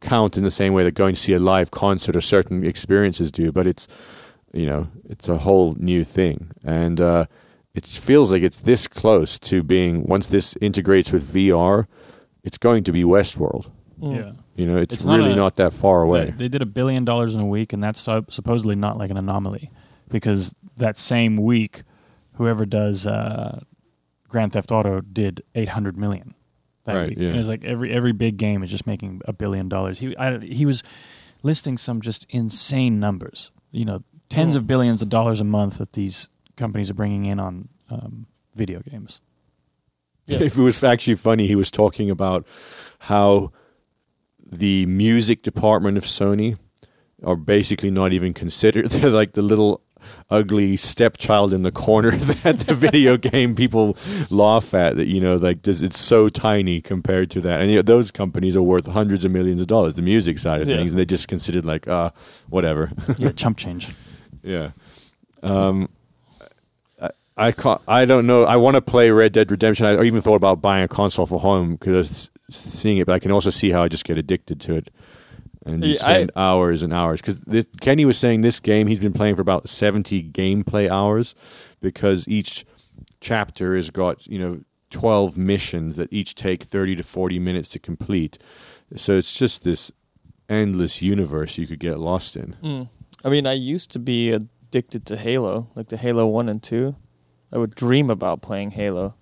count 0.00 0.36
in 0.38 0.44
the 0.44 0.50
same 0.52 0.72
way 0.72 0.84
that 0.84 0.94
going 0.94 1.14
to 1.16 1.20
see 1.20 1.34
a 1.34 1.40
live 1.40 1.70
concert 1.72 2.14
or 2.14 2.20
certain 2.20 2.64
experiences 2.64 3.32
do, 3.32 3.50
but 3.50 3.66
it's 3.66 3.88
you 4.52 4.66
know, 4.66 4.88
it's 5.08 5.28
a 5.28 5.38
whole 5.38 5.74
new 5.78 6.04
thing. 6.04 6.50
And 6.64 7.00
uh 7.00 7.26
it 7.74 7.84
feels 7.86 8.32
like 8.32 8.42
it's 8.42 8.58
this 8.58 8.88
close 8.88 9.38
to 9.38 9.62
being 9.62 10.04
once 10.04 10.26
this 10.28 10.56
integrates 10.60 11.12
with 11.12 11.32
VR, 11.32 11.86
it's 12.42 12.58
going 12.58 12.82
to 12.84 12.92
be 12.92 13.04
Westworld. 13.04 13.70
Mm. 14.00 14.16
Yeah. 14.16 14.32
You 14.56 14.66
know, 14.66 14.76
it's, 14.78 14.94
It's 14.94 15.04
not 15.04 15.16
really 15.18 15.32
a- 15.32 15.36
not 15.36 15.54
that 15.56 15.72
far 15.72 16.02
away. 16.02 16.24
They, 16.26 16.30
they 16.32 16.48
did 16.48 16.62
a 16.62 16.66
billion 16.66 17.04
dollars 17.04 17.34
in 17.36 17.40
a 17.40 17.46
week, 17.46 17.72
and 17.72 17.80
that's 17.82 18.00
sup- 18.00 18.32
supposedly 18.32 18.74
not 18.74 18.98
like 18.98 19.10
an 19.10 19.16
anomaly 19.16 19.70
because 20.08 20.52
that 20.76 20.98
same 20.98 21.36
week, 21.36 21.82
whoever 22.32 22.66
does 22.66 23.06
uh, 23.06 23.60
Grand 24.28 24.52
Theft 24.54 24.72
Auto 24.72 25.00
did 25.00 25.42
800 25.54 25.96
million. 25.96 26.34
That 26.84 26.94
Right, 26.96 27.08
week. 27.10 27.18
yeah. 27.18 27.28
And 27.28 27.38
it's 27.38 27.48
like 27.48 27.64
every 27.64 27.92
every 27.92 28.12
big 28.12 28.36
game 28.38 28.62
is 28.64 28.70
just 28.70 28.86
making 28.86 29.20
a 29.26 29.32
billion 29.32 29.68
dollars. 29.68 29.98
He 30.00 30.16
I, 30.16 30.38
he 30.38 30.64
was 30.66 30.82
listing 31.44 31.78
some 31.78 32.00
just 32.00 32.26
insane 32.30 32.98
numbers. 32.98 33.52
You 33.70 33.84
know, 33.84 34.02
tens 34.28 34.54
Mm. 34.54 34.58
of 34.58 34.66
billions 34.66 35.02
of 35.02 35.08
dollars 35.08 35.40
a 35.40 35.44
month 35.44 35.78
that 35.78 35.92
these 35.92 36.28
companies 36.56 36.90
are 36.90 36.94
bringing 36.94 37.24
in 37.26 37.38
on 37.40 37.68
um, 37.90 38.26
video 38.54 38.80
games. 38.80 39.20
Yeah. 40.26 40.40
If 40.42 40.58
it 40.58 40.62
was 40.62 40.82
actually 40.84 41.14
funny, 41.16 41.46
he 41.46 41.54
was 41.56 41.70
talking 41.70 42.10
about 42.10 42.46
how 43.00 43.52
the 44.50 44.84
music 44.86 45.42
department 45.42 45.96
of 45.96 46.04
Sony 46.04 46.58
are 47.24 47.36
basically 47.36 47.90
not 47.90 48.12
even 48.12 48.34
considered. 48.34 48.86
They're 48.90 49.10
like 49.10 49.32
the 49.32 49.42
little 49.42 49.82
ugly 50.30 50.76
stepchild 50.76 51.52
in 51.52 51.62
the 51.62 51.72
corner 51.72 52.10
that 52.44 52.60
the 52.60 52.74
video 52.74 53.16
game 53.32 53.54
people 53.54 53.96
laugh 54.30 54.74
at. 54.74 54.96
That 54.96 55.06
you 55.08 55.20
know, 55.20 55.36
like 55.36 55.62
this, 55.62 55.80
it's 55.80 55.98
so 55.98 56.28
tiny 56.28 56.80
compared 56.80 57.30
to 57.30 57.40
that. 57.42 57.60
And 57.60 57.70
you 57.70 57.76
know, 57.76 57.82
those 57.82 58.10
companies 58.10 58.54
are 58.56 58.62
worth 58.62 58.86
hundreds 58.86 59.24
of 59.24 59.32
millions 59.32 59.60
of 59.60 59.66
dollars. 59.66 59.96
The 59.96 60.02
music 60.02 60.38
side 60.38 60.60
of 60.60 60.68
Yeah. 60.68 60.76
things, 60.76 60.92
and 60.92 60.98
they 60.98 61.06
just 61.06 61.26
considered 61.28 61.64
like, 61.64 61.88
ah, 61.88 62.12
whatever. 62.48 62.92
yeah, 63.18 63.32
chump 63.32 63.56
change. 63.58 63.88
Yeah. 64.42 64.70
Um, 65.42 65.88
I 67.00 67.10
I, 67.36 67.52
can't, 67.52 67.80
I 67.86 68.04
don't 68.04 68.26
know. 68.26 68.44
I 68.44 68.56
want 68.56 68.74
to 68.76 68.80
play 68.82 69.10
Red 69.10 69.32
Dead 69.32 69.50
Redemption. 69.50 69.86
I 69.86 70.02
even 70.02 70.20
thought 70.20 70.34
about 70.36 70.60
buying 70.60 70.82
a 70.84 70.88
console 70.88 71.26
for 71.26 71.38
home 71.40 71.72
because 71.76 72.30
seeing 72.50 72.98
it, 72.98 73.06
but 73.06 73.12
I 73.12 73.18
can 73.18 73.30
also 73.30 73.50
see 73.50 73.70
how 73.70 73.82
I 73.82 73.88
just 73.88 74.04
get 74.04 74.18
addicted 74.18 74.60
to 74.62 74.74
it 74.74 74.90
and 75.66 75.84
you 75.84 75.90
Yeah, 75.92 76.06
I- 76.06 76.12
spend 76.14 76.32
hours 76.34 76.82
and 76.82 76.92
hours. 76.92 77.20
Because 77.20 77.66
Kenny 77.80 78.04
was 78.04 78.18
saying 78.18 78.40
this 78.40 78.58
game 78.58 78.86
he's 78.88 79.00
been 79.00 79.12
playing 79.12 79.36
for 79.36 79.42
about 79.42 79.68
seventy 79.68 80.22
gameplay 80.22 80.88
hours 80.88 81.34
because 81.80 82.26
each 82.26 82.64
chapter 83.20 83.76
has 83.76 83.90
got 83.90 84.26
you 84.26 84.38
know 84.38 84.60
twelve 84.90 85.36
missions 85.38 85.96
that 85.96 86.12
each 86.12 86.34
take 86.34 86.62
thirty 86.64 86.96
to 86.96 87.02
forty 87.02 87.38
minutes 87.38 87.68
to 87.70 87.78
complete. 87.78 88.38
So 88.96 89.16
it's 89.18 89.34
just 89.38 89.62
this 89.62 89.92
endless 90.48 91.02
universe 91.02 91.58
you 91.58 91.66
could 91.66 91.78
get 91.80 91.98
lost 91.98 92.34
in. 92.36 92.56
Mm. 92.62 92.88
I 93.24 93.28
mean, 93.28 93.46
I 93.46 93.52
used 93.52 93.90
to 93.92 93.98
be 93.98 94.30
addicted 94.30 95.06
to 95.06 95.16
Halo, 95.16 95.70
like 95.74 95.88
the 95.88 95.96
Halo 95.96 96.26
One 96.26 96.48
and 96.48 96.62
Two. 96.62 96.96
I 97.52 97.58
would 97.58 97.74
dream 97.74 98.10
about 98.10 98.42
playing 98.42 98.72
Halo, 98.72 99.14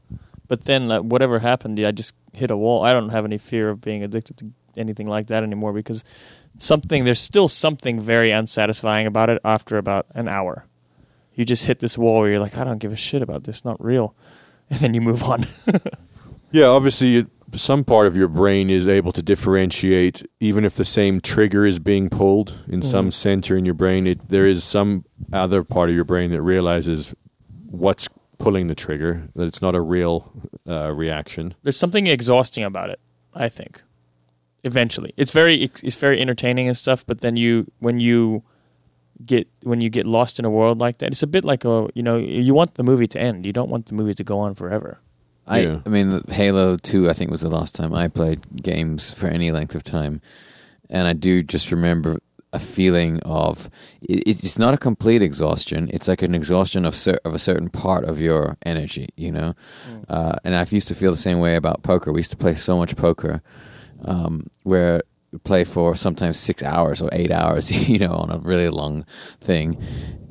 but 0.49 0.65
then 0.65 0.89
like, 0.89 1.03
whatever 1.03 1.39
happened, 1.39 1.79
I 1.81 1.93
just 1.93 2.15
hit 2.33 2.51
a 2.51 2.57
wall. 2.57 2.85
I 2.85 2.93
don't 2.93 3.11
have 3.11 3.25
any 3.25 3.39
fear 3.39 3.71
of 3.71 3.81
being 3.81 4.03
addicted 4.03 4.37
to 4.39 4.51
anything 4.77 5.07
like 5.07 5.29
that 5.29 5.43
anymore 5.43 5.73
because 5.73 6.05
something 6.59 7.05
there's 7.05 7.21
still 7.21 7.49
something 7.49 8.01
very 8.01 8.31
unsatisfying 8.31 9.07
about 9.07 9.31
it 9.31 9.41
after 9.45 9.79
about 9.79 10.07
an 10.11 10.29
hour. 10.29 10.67
You 11.35 11.45
just 11.45 11.67
hit 11.67 11.79
this 11.79 11.97
wall 11.97 12.21
where 12.21 12.31
you're 12.31 12.41
like, 12.41 12.57
I 12.57 12.65
don't 12.65 12.79
give 12.79 12.93
a 12.93 12.97
shit 12.97 13.23
about 13.23 13.45
this, 13.45 13.65
not 13.65 13.83
real, 13.83 14.15
and 14.71 14.81
then 14.81 14.95
you 14.95 15.01
move 15.01 15.23
on. 15.23 15.45
Yeah, 16.53 16.67
obviously, 16.67 17.17
it, 17.17 17.27
some 17.57 17.85
part 17.85 18.07
of 18.07 18.17
your 18.17 18.29
brain 18.29 18.71
is 18.71 18.87
able 18.89 19.13
to 19.13 19.23
differentiate, 19.23 20.23
even 20.41 20.65
if 20.65 20.75
the 20.75 20.85
same 20.85 21.21
trigger 21.21 21.65
is 21.67 21.79
being 21.79 22.09
pulled 22.09 22.55
in 22.69 22.83
some 22.83 23.09
Mhm. 23.09 23.13
center 23.13 23.57
in 23.57 23.65
your 23.65 23.75
brain. 23.75 24.07
It, 24.07 24.29
there 24.29 24.47
is 24.47 24.65
some 24.65 25.05
other 25.33 25.63
part 25.65 25.89
of 25.91 25.95
your 25.95 26.05
brain 26.05 26.31
that 26.31 26.43
realizes 26.43 27.15
what's 27.71 28.09
pulling 28.39 28.67
the 28.67 28.75
trigger, 28.75 29.29
that 29.35 29.47
it's 29.47 29.63
not 29.63 29.75
a 29.75 29.81
real 29.81 30.33
uh, 30.69 30.93
reaction. 30.95 31.55
There's 31.63 31.77
something 31.77 32.07
exhausting 32.07 32.65
about 32.65 32.91
it. 32.91 33.01
I 33.35 33.49
think. 33.49 33.83
Eventually, 34.65 35.13
it's 35.17 35.31
very 35.33 35.71
it's 35.83 35.97
very 35.97 36.21
entertaining 36.21 36.67
and 36.67 36.77
stuff. 36.77 37.05
But 37.07 37.21
then 37.21 37.37
you 37.37 37.67
when 37.79 38.01
you 38.01 38.43
get 39.25 39.47
when 39.63 39.81
you 39.81 39.89
get 39.91 40.07
lost 40.07 40.39
in 40.41 40.45
a 40.45 40.51
world 40.51 40.81
like 40.81 40.99
that, 40.99 41.11
it's 41.11 41.23
a 41.23 41.27
bit 41.27 41.45
like 41.45 41.65
a 41.65 41.89
you 41.95 42.03
know 42.03 42.17
you 42.17 42.53
want 42.55 42.75
the 42.75 42.83
movie 42.83 43.07
to 43.09 43.21
end. 43.21 43.47
You 43.47 43.53
don't 43.53 43.71
want 43.71 43.87
the 43.87 43.95
movie 43.95 44.15
to 44.15 44.25
go 44.25 44.39
on 44.39 44.55
forever. 44.55 44.99
I, 45.47 45.61
Yeah. 45.61 45.81
I 45.87 45.89
mean, 45.89 46.23
Halo 46.29 46.77
2, 46.77 47.09
I 47.09 47.13
think, 47.13 47.31
was 47.31 47.41
the 47.43 47.49
last 47.49 47.75
time 47.75 47.95
I 47.95 48.09
played 48.09 48.63
games 48.63 49.13
for 49.13 49.27
any 49.27 49.53
length 49.53 49.75
of 49.75 49.85
time. 49.85 50.21
And 50.91 51.07
I 51.07 51.13
do 51.13 51.43
just 51.43 51.71
remember 51.71 52.19
a 52.53 52.59
feeling 52.59 53.21
of 53.25 53.69
it, 54.01 54.45
it's 54.45 54.59
not 54.59 54.73
a 54.73 54.79
complete 54.79 55.21
exhaustion. 55.21 55.91
It's 55.93 56.09
like 56.09 56.23
an 56.23 56.35
exhaustion 56.35 56.85
of, 56.85 56.97
cer- 56.97 57.21
of 57.25 57.35
a 57.35 57.39
certain 57.39 57.69
part 57.69 58.05
of 58.05 58.21
your 58.21 58.57
energy, 58.65 59.09
you 59.17 59.33
know? 59.33 59.55
Uh, 60.09 60.37
and 60.45 60.55
I 60.55 60.65
used 60.71 60.89
to 60.89 60.95
feel 60.95 61.11
the 61.11 61.17
same 61.17 61.39
way 61.39 61.57
about 61.57 61.83
poker. 61.83 62.13
We 62.13 62.21
used 62.21 62.31
to 62.31 62.37
play 62.37 62.55
so 62.55 62.79
much 62.79 62.97
poker 62.97 63.43
um, 64.05 64.47
where 64.63 65.03
play 65.45 65.65
for 65.65 65.95
sometimes 65.95 66.39
six 66.39 66.63
hours 66.63 67.03
or 67.03 67.09
eight 67.13 67.31
hours, 67.31 67.71
you 67.89 67.99
know, 67.99 68.13
on 68.13 68.31
a 68.31 68.39
really 68.39 68.69
long 68.69 69.05
thing. 69.41 69.83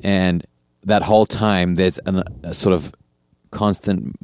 And 0.02 0.44
that 0.84 1.02
whole 1.02 1.26
time, 1.26 1.74
there's 1.74 1.98
an, 2.06 2.22
a 2.42 2.54
sort 2.54 2.74
of 2.74 2.94
constant 3.50 4.16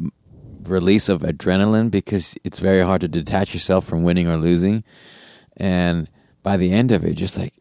release 0.65 1.09
of 1.09 1.23
adrenaline 1.23 1.91
because 1.91 2.35
it's 2.45 2.59
very 2.59 2.81
hard 2.83 3.01
to 3.03 3.09
detach 3.09 3.55
yourself 3.55 3.85
from 3.85 4.03
winning 4.03 4.29
or 4.29 4.37
losing. 4.37 4.85
And 5.57 6.09
by 6.43 6.57
the 6.57 6.73
end 6.73 6.93
of 6.93 7.05
it, 7.05 7.15
just 7.15 7.39
like 7.39 7.55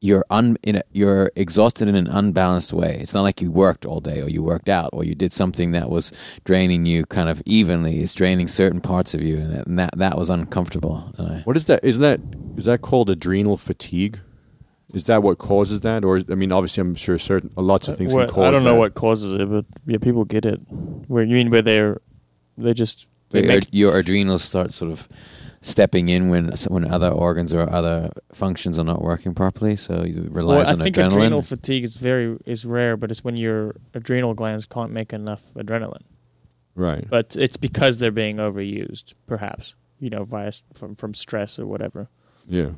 you're 0.00 0.24
un 0.30 0.56
in 0.62 0.76
a, 0.76 0.82
you're 0.92 1.32
exhausted 1.34 1.88
in 1.88 1.96
an 1.96 2.06
unbalanced 2.06 2.72
way. 2.72 2.98
It's 3.00 3.14
not 3.14 3.22
like 3.22 3.40
you 3.40 3.50
worked 3.50 3.86
all 3.86 4.00
day 4.00 4.20
or 4.20 4.28
you 4.28 4.42
worked 4.42 4.68
out 4.68 4.90
or 4.92 5.02
you 5.04 5.14
did 5.14 5.32
something 5.32 5.72
that 5.72 5.88
was 5.88 6.12
draining 6.44 6.84
you 6.86 7.06
kind 7.06 7.28
of 7.28 7.42
evenly. 7.46 8.00
It's 8.00 8.12
draining 8.12 8.46
certain 8.46 8.80
parts 8.80 9.14
of 9.14 9.22
you, 9.22 9.38
and 9.38 9.52
that 9.54 9.66
and 9.66 9.78
that, 9.78 9.96
that 9.96 10.16
was 10.18 10.28
uncomfortable. 10.30 11.12
I, 11.18 11.40
What 11.44 11.56
is 11.56 11.64
that? 11.66 11.82
Is 11.82 11.98
that 12.00 12.20
is 12.56 12.66
that 12.66 12.82
called 12.82 13.08
adrenal 13.10 13.56
fatigue? 13.56 14.20
Is 14.94 15.06
that 15.06 15.22
what 15.22 15.38
causes 15.38 15.80
that, 15.80 16.04
or 16.04 16.16
is, 16.16 16.24
I 16.30 16.36
mean, 16.36 16.52
obviously, 16.52 16.80
I'm 16.82 16.94
sure 16.94 17.18
certain 17.18 17.50
lots 17.56 17.88
of 17.88 17.94
uh, 17.94 17.96
things 17.96 18.14
What- 18.14 18.28
can 18.28 18.34
cause. 18.34 18.44
It. 18.44 18.48
I 18.48 18.50
don't 18.52 18.64
know 18.64 18.74
that. 18.74 18.78
what 18.78 18.94
causes 18.94 19.32
it, 19.32 19.50
but 19.50 19.64
yeah, 19.86 19.98
people 19.98 20.24
get 20.24 20.46
it. 20.46 20.60
Where 21.08 21.24
you 21.24 21.34
mean 21.34 21.50
where 21.50 21.62
they're 21.62 22.00
they 22.56 22.74
just 22.74 23.08
they 23.30 23.40
your, 23.40 23.48
make, 23.48 23.68
your 23.70 23.98
adrenals 23.98 24.44
start 24.44 24.72
sort 24.72 24.90
of 24.90 25.08
stepping 25.60 26.08
in 26.08 26.28
when 26.28 26.52
when 26.68 26.90
other 26.90 27.08
organs 27.08 27.52
or 27.52 27.68
other 27.68 28.10
functions 28.32 28.78
are 28.78 28.84
not 28.84 29.02
working 29.02 29.34
properly. 29.34 29.76
So 29.76 30.04
you 30.04 30.28
rely 30.30 30.58
well, 30.58 30.68
I 30.68 30.76
think 30.76 30.96
adrenaline. 30.96 31.06
adrenal 31.12 31.42
fatigue 31.42 31.84
is 31.84 31.96
very 31.96 32.38
is 32.46 32.64
rare, 32.64 32.96
but 32.96 33.10
it's 33.10 33.24
when 33.24 33.36
your 33.36 33.74
adrenal 33.94 34.34
glands 34.34 34.66
can't 34.66 34.92
make 34.92 35.12
enough 35.12 35.52
adrenaline. 35.54 36.04
right? 36.74 37.08
But 37.08 37.36
it's 37.36 37.56
because 37.56 37.98
they're 37.98 38.10
being 38.10 38.36
overused, 38.36 39.14
perhaps 39.26 39.74
you 39.98 40.10
know, 40.10 40.24
via 40.24 40.52
from 40.74 40.94
from 40.94 41.14
stress 41.14 41.58
or 41.58 41.66
whatever. 41.66 42.08
Yeah. 42.46 42.70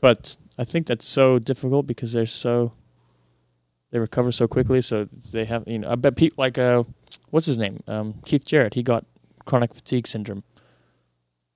But 0.00 0.36
I 0.58 0.64
think 0.64 0.86
that's 0.86 1.06
so 1.06 1.38
difficult 1.38 1.86
because 1.86 2.12
they're 2.12 2.26
so 2.26 2.72
they 3.90 3.98
recover 3.98 4.32
so 4.32 4.46
quickly. 4.46 4.80
So 4.80 5.08
they 5.32 5.44
have 5.44 5.64
you 5.66 5.78
know 5.78 5.90
I 5.90 5.94
bet 5.94 6.16
people 6.16 6.42
like 6.42 6.58
uh 6.58 6.84
what's 7.30 7.46
his 7.46 7.58
name 7.58 7.82
um, 7.86 8.14
Keith 8.24 8.46
Jarrett 8.46 8.74
he 8.74 8.82
got 8.82 9.04
chronic 9.44 9.74
fatigue 9.74 10.06
syndrome. 10.06 10.42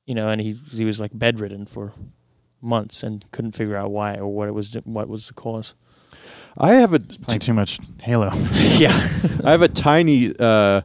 You 0.06 0.14
know, 0.16 0.28
and 0.28 0.40
he 0.40 0.58
he 0.70 0.84
was 0.84 1.00
like 1.00 1.12
bedridden 1.14 1.66
for 1.66 1.92
months 2.60 3.02
and 3.02 3.24
couldn't 3.32 3.52
figure 3.52 3.76
out 3.76 3.90
why 3.90 4.16
or 4.16 4.28
what 4.28 4.48
it 4.48 4.52
was 4.52 4.74
what 4.84 5.08
was 5.08 5.28
the 5.28 5.34
cause. 5.34 5.74
I 6.58 6.74
have 6.74 6.92
a 6.92 6.98
Playing 7.00 7.40
too 7.40 7.54
much 7.54 7.78
Halo. 8.00 8.30
yeah, 8.78 8.92
I 9.44 9.50
have 9.52 9.62
a 9.62 9.68
tiny 9.68 10.34
uh, 10.38 10.82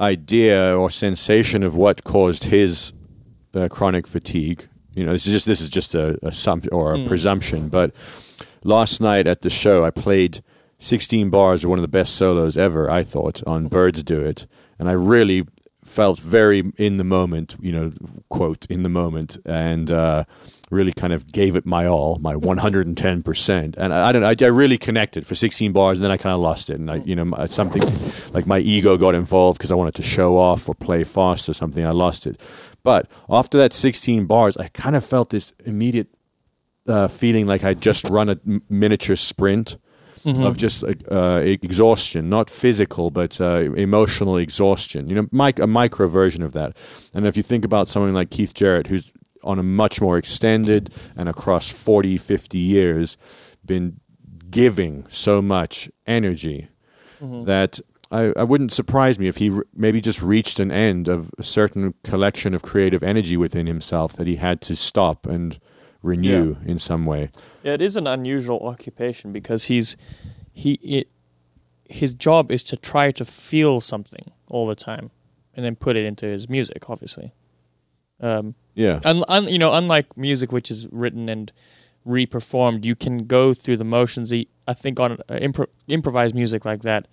idea 0.00 0.76
or 0.76 0.90
sensation 0.90 1.62
of 1.62 1.76
what 1.76 2.04
caused 2.04 2.44
his 2.44 2.92
uh, 3.54 3.68
chronic 3.68 4.06
fatigue. 4.06 4.68
You 4.94 5.04
know, 5.04 5.12
this 5.12 5.26
is 5.26 5.32
just 5.32 5.46
this 5.46 5.60
is 5.60 5.68
just 5.68 5.94
a, 5.94 6.18
a 6.26 6.32
sum 6.32 6.62
or 6.72 6.94
a 6.94 6.98
Mm. 6.98 7.06
presumption. 7.08 7.68
But 7.68 7.94
last 8.64 9.00
night 9.00 9.26
at 9.26 9.40
the 9.40 9.50
show, 9.50 9.84
I 9.84 9.90
played 9.90 10.40
16 10.78 11.30
bars 11.30 11.64
of 11.64 11.70
one 11.70 11.78
of 11.78 11.82
the 11.82 11.88
best 11.88 12.14
solos 12.14 12.56
ever. 12.56 12.90
I 12.90 13.02
thought 13.02 13.42
on 13.46 13.68
Birds 13.68 14.02
Do 14.02 14.20
It, 14.20 14.46
and 14.78 14.88
I 14.88 14.92
really 14.92 15.44
felt 15.84 16.20
very 16.20 16.72
in 16.76 16.98
the 16.98 17.04
moment. 17.04 17.56
You 17.60 17.72
know, 17.72 17.92
quote 18.28 18.66
in 18.66 18.84
the 18.84 18.88
moment, 18.88 19.38
and 19.44 19.90
uh, 19.90 20.24
really 20.70 20.92
kind 20.92 21.12
of 21.12 21.32
gave 21.32 21.56
it 21.56 21.66
my 21.66 21.86
all, 21.86 22.18
my 22.20 22.36
110 22.36 23.22
percent. 23.24 23.76
And 23.76 23.92
I, 23.92 24.08
I 24.08 24.12
don't 24.12 24.22
know, 24.22 24.28
I, 24.28 24.36
I 24.40 24.50
really 24.50 24.78
connected 24.78 25.26
for 25.26 25.34
16 25.34 25.72
bars, 25.72 25.98
and 25.98 26.04
then 26.04 26.12
I 26.12 26.16
kind 26.16 26.34
of 26.34 26.40
lost 26.40 26.70
it. 26.70 26.78
And 26.78 26.90
I, 26.90 26.96
you 26.96 27.16
know, 27.16 27.34
something 27.46 27.82
like 28.32 28.46
my 28.46 28.58
ego 28.58 28.96
got 28.96 29.14
involved 29.14 29.58
because 29.58 29.72
I 29.72 29.74
wanted 29.74 29.94
to 29.96 30.02
show 30.02 30.36
off 30.36 30.68
or 30.68 30.74
play 30.74 31.02
fast 31.02 31.48
or 31.48 31.54
something. 31.54 31.84
I 31.84 31.90
lost 31.90 32.26
it. 32.26 32.40
But 32.84 33.10
after 33.28 33.58
that 33.58 33.72
16 33.72 34.26
bars, 34.26 34.56
I 34.56 34.68
kind 34.68 34.94
of 34.94 35.04
felt 35.04 35.30
this 35.30 35.52
immediate 35.64 36.08
uh, 36.86 37.08
feeling 37.08 37.46
like 37.46 37.64
I'd 37.64 37.80
just 37.80 38.04
run 38.04 38.28
a 38.30 38.38
miniature 38.70 39.16
sprint 39.16 39.76
Mm-hmm. 40.24 40.42
of 40.42 40.56
just 40.56 40.84
uh, 41.10 41.40
exhaustion, 41.42 42.28
not 42.28 42.50
physical, 42.50 43.10
but 43.10 43.40
uh, 43.40 43.72
emotional 43.74 44.36
exhaustion. 44.36 45.08
You 45.08 45.14
know, 45.16 45.26
mic- 45.32 45.58
a 45.60 45.66
micro 45.66 46.06
version 46.08 46.42
of 46.42 46.52
that. 46.52 46.76
And 47.14 47.26
if 47.26 47.36
you 47.36 47.42
think 47.42 47.64
about 47.64 47.88
someone 47.88 48.12
like 48.14 48.30
Keith 48.30 48.52
Jarrett, 48.54 48.88
who's 48.88 49.12
on 49.44 49.58
a 49.58 49.62
much 49.62 50.00
more 50.00 50.18
extended 50.18 50.90
and 51.16 51.28
across 51.28 51.70
40, 51.70 52.16
50 52.18 52.58
years 52.58 53.16
been 53.64 54.00
giving 54.50 55.06
so 55.08 55.40
much 55.42 55.90
energy 56.06 56.68
Mm-hmm. 57.20 57.44
that 57.46 57.80
I, 58.12 58.32
I 58.36 58.44
wouldn't 58.44 58.70
surprise 58.72 59.18
me 59.18 59.26
if 59.26 59.38
he 59.38 59.50
r- 59.50 59.64
maybe 59.74 60.00
just 60.00 60.22
reached 60.22 60.60
an 60.60 60.70
end 60.70 61.08
of 61.08 61.30
a 61.36 61.42
certain 61.42 61.94
collection 62.04 62.54
of 62.54 62.62
creative 62.62 63.02
energy 63.02 63.36
within 63.36 63.66
himself 63.66 64.12
that 64.14 64.28
he 64.28 64.36
had 64.36 64.60
to 64.62 64.76
stop 64.76 65.26
and 65.26 65.58
renew 66.08 66.56
in 66.64 66.78
some 66.78 67.04
way. 67.06 67.30
Yeah, 67.62 67.74
it 67.74 67.82
is 67.82 67.96
an 67.96 68.06
unusual 68.06 68.60
occupation 68.66 69.32
because 69.32 69.64
he's 69.64 69.96
he 70.52 70.72
it, 70.82 71.08
his 71.84 72.14
job 72.14 72.50
is 72.50 72.62
to 72.64 72.76
try 72.76 73.10
to 73.12 73.24
feel 73.24 73.80
something 73.80 74.32
all 74.48 74.66
the 74.66 74.74
time 74.74 75.10
and 75.54 75.64
then 75.64 75.76
put 75.76 75.96
it 75.96 76.04
into 76.04 76.26
his 76.26 76.48
music, 76.48 76.88
obviously. 76.90 77.32
Um, 78.20 78.54
Yeah. 78.74 79.00
un, 79.04 79.24
un, 79.28 79.46
you 79.48 79.58
know, 79.58 79.72
unlike 79.72 80.16
music 80.16 80.52
which 80.52 80.70
is 80.70 80.86
written 80.90 81.28
and 81.28 81.52
re-performed, 82.04 82.84
you 82.84 82.94
can 82.96 83.26
go 83.26 83.54
through 83.54 83.76
the 83.76 83.84
motions. 83.84 84.32
I 84.32 84.74
think 84.74 84.98
on 85.00 85.12
uh, 85.12 85.16
impro- 85.48 85.68
improvised 85.86 86.34
music 86.34 86.64
like 86.64 86.82
that 86.82 87.06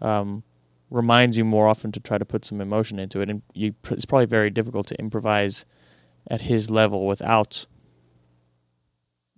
um, 0.00 0.42
reminds 0.90 1.36
you 1.38 1.44
more 1.44 1.68
often 1.68 1.90
to 1.92 2.00
try 2.00 2.18
to 2.18 2.24
put 2.24 2.44
some 2.44 2.60
emotion 2.60 2.98
into 2.98 3.20
it, 3.20 3.30
and 3.30 3.42
you, 3.54 3.74
it's 3.90 4.04
probably 4.04 4.26
very 4.26 4.50
difficult 4.50 4.86
to 4.88 4.94
improvise 4.98 5.64
at 6.30 6.42
his 6.42 6.70
level 6.70 7.06
without 7.06 7.66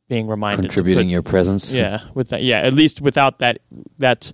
being 0.09 0.27
reminded 0.27 0.63
contributing 0.63 1.09
put- 1.09 1.13
your 1.13 1.23
presence. 1.23 1.73
yeah, 1.73 2.01
with 2.15 2.31
that. 2.31 2.43
Yeah, 2.43 2.61
at 2.61 2.75
least 2.75 3.01
without 3.01 3.39
that 3.39 3.61
that 3.99 4.33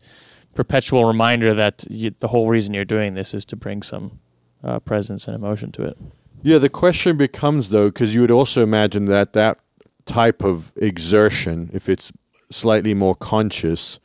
perpetual 0.54 1.04
reminder 1.04 1.52
that 1.54 1.84
you, 1.90 2.10
the 2.10 2.28
whole 2.28 2.48
reason 2.48 2.74
you're 2.74 2.84
doing 2.84 3.14
this 3.14 3.34
is 3.34 3.44
to 3.46 3.56
bring 3.56 3.82
some 3.82 4.20
uh, 4.62 4.78
presence 4.80 5.26
and 5.26 5.34
emotion 5.34 5.72
to 5.72 5.82
it. 5.82 5.98
Yeah, 6.42 6.58
the 6.58 6.68
question 6.68 7.16
becomes 7.16 7.70
though, 7.70 7.88
because 7.88 8.14
you 8.14 8.20
would 8.20 8.30
also 8.30 8.62
imagine 8.62 9.06
that 9.06 9.32
that 9.32 9.58
type 10.06 10.44
of 10.44 10.72
exertion, 10.76 11.70
if 11.72 11.88
it's 11.88 12.12
slightly 12.50 12.94
more 12.94 13.14
conscious, 13.14 13.98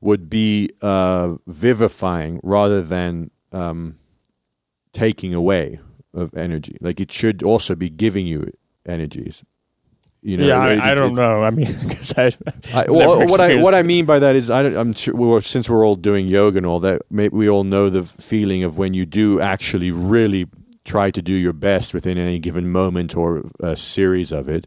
would 0.00 0.28
be 0.28 0.68
uh, 0.82 1.34
vivifying 1.46 2.40
rather 2.42 2.82
than 2.82 3.30
um, 3.52 3.98
taking 4.92 5.34
away 5.34 5.80
of 6.14 6.34
energy. 6.34 6.76
Like 6.80 7.00
it 7.00 7.12
should 7.12 7.42
also 7.42 7.74
be 7.74 7.88
giving 7.88 8.26
you 8.26 8.52
energies. 8.86 9.44
You 10.20 10.36
know, 10.36 10.46
yeah, 10.46 10.58
I, 10.60 10.90
I 10.90 10.94
don't 10.94 11.14
know. 11.14 11.42
I 11.44 11.50
mean, 11.50 11.66
because 11.88 12.18
I, 12.18 12.32
I, 12.74 12.86
well, 12.88 13.20
what 13.26 13.40
I 13.40 13.56
what 13.62 13.74
I 13.74 13.82
mean 13.82 14.04
by 14.04 14.18
that 14.18 14.34
is 14.34 14.50
I, 14.50 14.62
I'm 14.64 14.92
sure 14.92 15.14
we 15.14 15.26
were, 15.26 15.40
since 15.40 15.70
we're 15.70 15.86
all 15.86 15.94
doing 15.94 16.26
yoga 16.26 16.56
and 16.58 16.66
all 16.66 16.80
that, 16.80 17.02
maybe 17.10 17.36
we 17.36 17.48
all 17.48 17.64
know 17.64 17.88
the 17.88 18.02
feeling 18.02 18.64
of 18.64 18.78
when 18.78 18.94
you 18.94 19.06
do 19.06 19.40
actually 19.40 19.90
really 19.92 20.46
try 20.84 21.10
to 21.10 21.22
do 21.22 21.34
your 21.34 21.52
best 21.52 21.94
within 21.94 22.18
any 22.18 22.38
given 22.38 22.68
moment 22.70 23.16
or 23.16 23.44
a 23.60 23.76
series 23.76 24.32
of 24.32 24.48
it. 24.48 24.66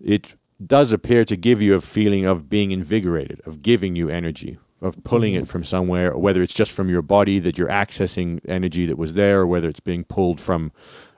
It 0.00 0.34
does 0.66 0.92
appear 0.92 1.24
to 1.26 1.36
give 1.36 1.62
you 1.62 1.74
a 1.74 1.80
feeling 1.80 2.24
of 2.24 2.48
being 2.48 2.72
invigorated, 2.72 3.40
of 3.46 3.62
giving 3.62 3.94
you 3.94 4.08
energy, 4.08 4.58
of 4.80 5.02
pulling 5.04 5.34
Mm-hmm. 5.34 5.42
it 5.44 5.48
from 5.48 5.62
somewhere, 5.62 6.16
whether 6.16 6.42
it's 6.42 6.54
just 6.54 6.72
from 6.72 6.88
your 6.88 7.02
body 7.02 7.38
that 7.38 7.56
you're 7.56 7.68
accessing 7.68 8.40
energy 8.48 8.86
that 8.86 8.98
was 8.98 9.14
there, 9.14 9.40
or 9.40 9.46
whether 9.46 9.68
it's 9.68 9.80
being 9.80 10.02
pulled 10.04 10.40
from 10.40 10.72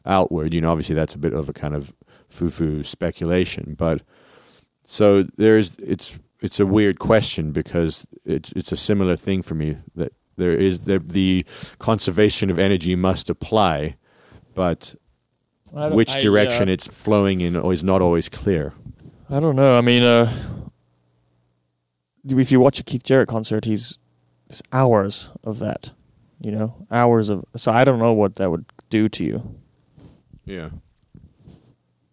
outward. 0.05 0.53
You 0.53 0.61
know, 0.61 0.71
obviously 0.71 0.95
that's 0.95 1.14
a 1.14 1.19
bit 1.19 1.33
of 1.33 1.49
a 1.49 1.53
kind 1.55 1.75
of 1.75 1.95
foo-foo 2.31 2.83
speculation, 2.83 3.75
but 3.77 4.03
so 4.83 5.23
there's 5.37 5.77
it's 5.77 6.19
it's 6.40 6.59
a 6.59 6.66
weird 6.66 6.99
question 6.99 7.53
because 7.53 8.07
it's 8.25 8.53
it's 8.53 8.73
a 8.73 8.77
similar 8.77 9.16
thing 9.16 9.43
for 9.43 9.55
me 9.55 9.77
that 9.95 10.12
there 10.37 10.53
is 10.53 10.83
the 10.83 10.99
the 10.99 11.45
conservation 11.79 12.51
of 12.51 12.59
energy 12.59 12.97
must 12.97 13.31
apply, 13.31 13.97
but 14.55 14.95
which 15.73 16.16
I, 16.16 16.21
direction 16.21 16.69
uh, 16.69 16.73
it's 16.73 16.87
flowing 16.87 17.40
in 17.40 17.57
is 17.57 17.85
not 17.85 18.03
always 18.03 18.29
clear. 18.29 18.75
I 19.29 19.38
don't 19.38 19.55
know. 19.55 19.79
I 19.79 19.81
mean, 19.81 20.03
uh, 20.03 20.33
if 22.25 22.51
you 22.51 22.59
watch 22.59 22.81
a 22.81 22.83
Keith 22.83 23.05
Jarrett 23.05 23.29
concert, 23.29 23.64
he's 23.64 23.99
it's 24.49 24.62
hours 24.73 25.31
of 25.45 25.59
that. 25.61 25.93
You 26.40 26.51
know, 26.51 26.87
hours 26.90 27.29
of. 27.29 27.45
So 27.57 27.71
I 27.71 27.85
don't 27.85 27.99
know 27.99 28.12
what 28.12 28.37
that 28.37 28.51
would 28.51 28.64
do 28.88 29.09
to 29.11 29.25
you. 29.25 29.61
Yeah. 30.45 30.71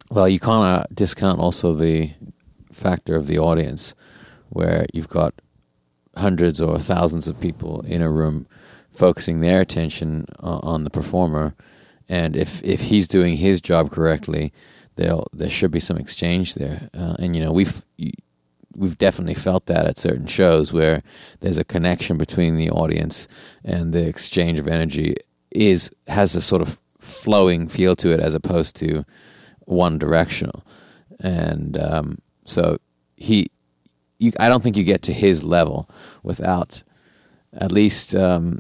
Well, 0.10 0.30
you 0.30 0.40
can't 0.40 0.64
uh, 0.64 0.84
discount 0.94 1.40
also 1.40 1.74
the 1.74 2.12
factor 2.72 3.16
of 3.16 3.28
the 3.28 3.40
audience, 3.40 3.94
where 4.50 4.86
you've 4.94 5.10
got 5.10 5.34
hundreds 6.16 6.62
or 6.62 6.80
thousands 6.80 7.28
of 7.28 7.40
people 7.40 7.82
in 7.82 8.02
a 8.02 8.10
room 8.10 8.48
focusing 8.90 9.42
their 9.42 9.60
attention 9.62 10.26
uh, 10.42 10.60
on 10.64 10.84
the 10.84 10.90
performer, 10.90 11.56
and 12.08 12.36
if 12.36 12.64
if 12.64 12.82
he's 12.82 13.08
doing 13.08 13.38
his 13.38 13.60
job 13.60 13.92
correctly, 13.92 14.54
there 14.96 15.18
there 15.34 15.50
should 15.50 15.72
be 15.72 15.80
some 15.80 15.98
exchange 15.98 16.56
there. 16.56 16.90
Uh, 16.94 17.16
and 17.20 17.36
you 17.36 17.44
know 17.44 17.52
we've 17.52 17.82
we've 18.76 18.98
definitely 18.98 19.34
felt 19.34 19.66
that 19.66 19.86
at 19.86 19.98
certain 19.98 20.28
shows 20.28 20.72
where 20.72 21.04
there's 21.42 21.58
a 21.58 21.64
connection 21.66 22.18
between 22.18 22.56
the 22.56 22.70
audience 22.70 23.28
and 23.64 23.92
the 23.92 24.08
exchange 24.08 24.58
of 24.58 24.68
energy 24.68 25.16
is 25.52 25.92
has 26.08 26.36
a 26.36 26.42
sort 26.42 26.62
of 26.62 26.80
flowing 27.00 27.68
feel 27.68 27.96
to 27.96 28.14
it 28.14 28.20
as 28.20 28.34
opposed 28.34 28.76
to 28.76 29.04
one 29.68 29.98
directional. 29.98 30.64
And 31.20 31.78
um, 31.78 32.18
so 32.44 32.78
he, 33.16 33.52
you, 34.18 34.32
I 34.40 34.50
don't 34.50 34.64
think 34.64 34.78
you 34.78 34.84
get 34.84 35.02
to 35.04 35.14
his 35.14 35.44
level 35.44 35.90
without 36.24 36.84
at 37.54 37.72
least 37.72 38.16
um, 38.16 38.60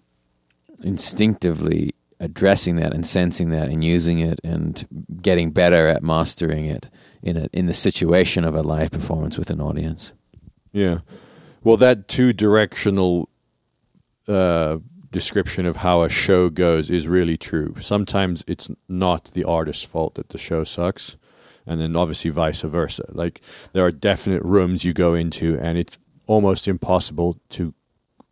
instinctively 0.84 1.92
addressing 2.20 2.78
that 2.78 2.94
and 2.94 3.06
sensing 3.06 3.52
that 3.52 3.68
and 3.68 3.84
using 3.84 4.20
it 4.20 4.40
and 4.44 4.88
getting 5.22 5.52
better 5.52 5.88
at 5.88 6.04
mastering 6.04 6.66
it 6.66 6.90
in 7.22 7.38
a, 7.38 7.48
in 7.54 7.68
the 7.68 7.74
situation 7.74 8.44
of 8.44 8.56
a 8.56 8.62
live 8.62 8.92
performance 8.92 9.38
with 9.38 9.50
an 9.50 9.62
audience. 9.62 10.14
Yeah. 10.72 11.00
Well, 11.64 11.78
that 11.78 12.08
two 12.08 12.34
directional 12.34 13.30
uh, 14.28 14.78
description 15.12 15.66
of 15.66 15.78
how 15.78 16.02
a 16.02 16.10
show 16.10 16.50
goes 16.50 16.90
is 16.92 17.08
really 17.08 17.38
true. 17.38 17.76
Sometimes 17.80 18.44
it's 18.48 18.70
not 18.90 19.26
the 19.34 19.44
artist's 19.44 19.84
fault 19.84 20.16
that 20.16 20.30
the 20.30 20.38
show 20.38 20.64
sucks, 20.64 21.18
and 21.66 21.80
then 21.82 21.96
obviously 21.96 22.32
vice 22.32 22.62
versa. 22.62 23.04
Like 23.10 23.42
there 23.74 23.86
are 23.86 23.92
definite 23.92 24.44
rooms 24.44 24.84
you 24.84 24.94
go 24.94 25.14
into, 25.14 25.58
and 25.60 25.78
it's 25.78 25.98
almost 26.26 26.68
impossible 26.68 27.38
to, 27.50 27.74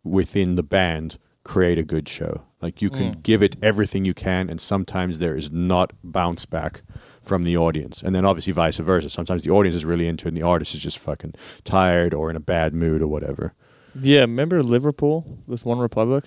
within 0.04 0.54
the 0.54 0.62
band, 0.62 1.18
create 1.44 1.78
a 1.78 1.82
good 1.82 2.08
show. 2.08 2.42
Like 2.60 2.82
you 2.82 2.90
can 2.90 3.14
Mm. 3.16 3.22
give 3.22 3.42
it 3.42 3.56
everything 3.62 4.04
you 4.04 4.14
can, 4.14 4.48
and 4.50 4.60
sometimes 4.60 5.18
there 5.18 5.36
is 5.36 5.50
not 5.52 5.92
bounce 6.02 6.46
back 6.46 6.82
from 7.22 7.42
the 7.42 7.56
audience. 7.56 8.02
And 8.02 8.14
then 8.14 8.24
obviously 8.24 8.52
vice 8.52 8.78
versa. 8.78 9.10
Sometimes 9.10 9.42
the 9.44 9.50
audience 9.50 9.76
is 9.76 9.84
really 9.84 10.06
into 10.08 10.26
it 10.26 10.30
and 10.30 10.36
the 10.36 10.42
artist 10.46 10.74
is 10.74 10.82
just 10.82 10.98
fucking 10.98 11.34
tired 11.64 12.14
or 12.14 12.30
in 12.30 12.36
a 12.36 12.40
bad 12.40 12.72
mood 12.74 13.02
or 13.02 13.08
whatever. 13.08 13.52
Yeah, 14.00 14.20
remember 14.20 14.62
Liverpool 14.62 15.24
with 15.46 15.64
One 15.66 15.78
Republic? 15.78 16.24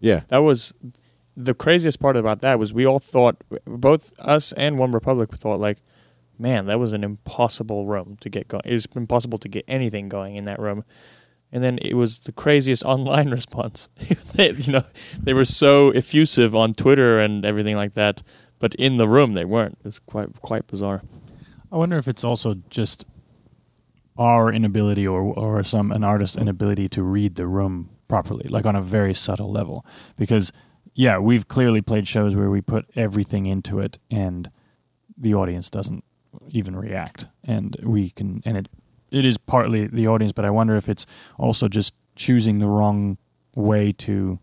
Yeah. 0.00 0.22
That 0.28 0.38
was 0.38 0.72
the 1.36 1.54
craziest 1.54 2.00
part 2.00 2.16
about 2.16 2.40
that 2.40 2.58
was 2.58 2.74
we 2.74 2.84
all 2.86 2.98
thought 2.98 3.42
both 3.64 4.12
us 4.18 4.52
and 4.52 4.76
One 4.76 4.92
Republic 4.92 5.32
thought 5.34 5.60
like, 5.60 5.78
man, 6.38 6.66
that 6.66 6.80
was 6.80 6.92
an 6.92 7.04
impossible 7.04 7.86
room 7.86 8.16
to 8.20 8.28
get 8.28 8.48
going. 8.48 8.62
It 8.64 8.72
was 8.72 8.88
impossible 8.94 9.38
to 9.38 9.48
get 9.48 9.64
anything 9.68 10.08
going 10.08 10.36
in 10.36 10.44
that 10.44 10.58
room. 10.58 10.84
And 11.50 11.62
then 11.62 11.78
it 11.80 11.94
was 11.94 12.18
the 12.20 12.32
craziest 12.32 12.84
online 12.84 13.30
response. 13.30 13.88
they, 14.34 14.52
you 14.52 14.72
know, 14.72 14.84
they 15.20 15.32
were 15.32 15.44
so 15.44 15.90
effusive 15.90 16.54
on 16.54 16.74
Twitter 16.74 17.20
and 17.20 17.46
everything 17.46 17.76
like 17.76 17.94
that, 17.94 18.22
but 18.58 18.74
in 18.74 18.96
the 18.96 19.08
room 19.08 19.34
they 19.34 19.44
weren't. 19.44 19.78
It 19.80 19.86
was 19.86 19.98
quite 20.00 20.40
quite 20.42 20.66
bizarre. 20.66 21.02
I 21.70 21.76
wonder 21.76 21.98
if 21.98 22.08
it's 22.08 22.24
also 22.24 22.56
just 22.68 23.04
our 24.16 24.52
inability 24.52 25.06
or 25.06 25.22
or 25.22 25.62
some 25.62 25.92
an 25.92 26.02
artist's 26.02 26.36
inability 26.36 26.88
to 26.88 27.02
read 27.02 27.36
the 27.36 27.46
room 27.46 27.90
properly, 28.08 28.48
like 28.48 28.66
on 28.66 28.74
a 28.74 28.82
very 28.82 29.14
subtle 29.14 29.50
level. 29.50 29.84
Because 30.16 30.52
yeah, 30.94 31.18
we've 31.18 31.46
clearly 31.46 31.80
played 31.80 32.08
shows 32.08 32.34
where 32.34 32.50
we 32.50 32.60
put 32.60 32.86
everything 32.96 33.46
into 33.46 33.78
it 33.78 33.98
and 34.10 34.50
the 35.16 35.34
audience 35.34 35.70
doesn't 35.70 36.04
even 36.48 36.74
react. 36.74 37.26
And 37.44 37.76
we 37.82 38.10
can 38.10 38.42
and 38.44 38.56
it 38.56 38.68
it 39.10 39.24
is 39.24 39.38
partly 39.38 39.86
the 39.86 40.06
audience, 40.06 40.32
but 40.32 40.44
I 40.44 40.50
wonder 40.50 40.76
if 40.76 40.88
it's 40.88 41.06
also 41.38 41.68
just 41.68 41.94
choosing 42.14 42.58
the 42.58 42.66
wrong 42.66 43.16
way 43.54 43.92
to 43.92 44.38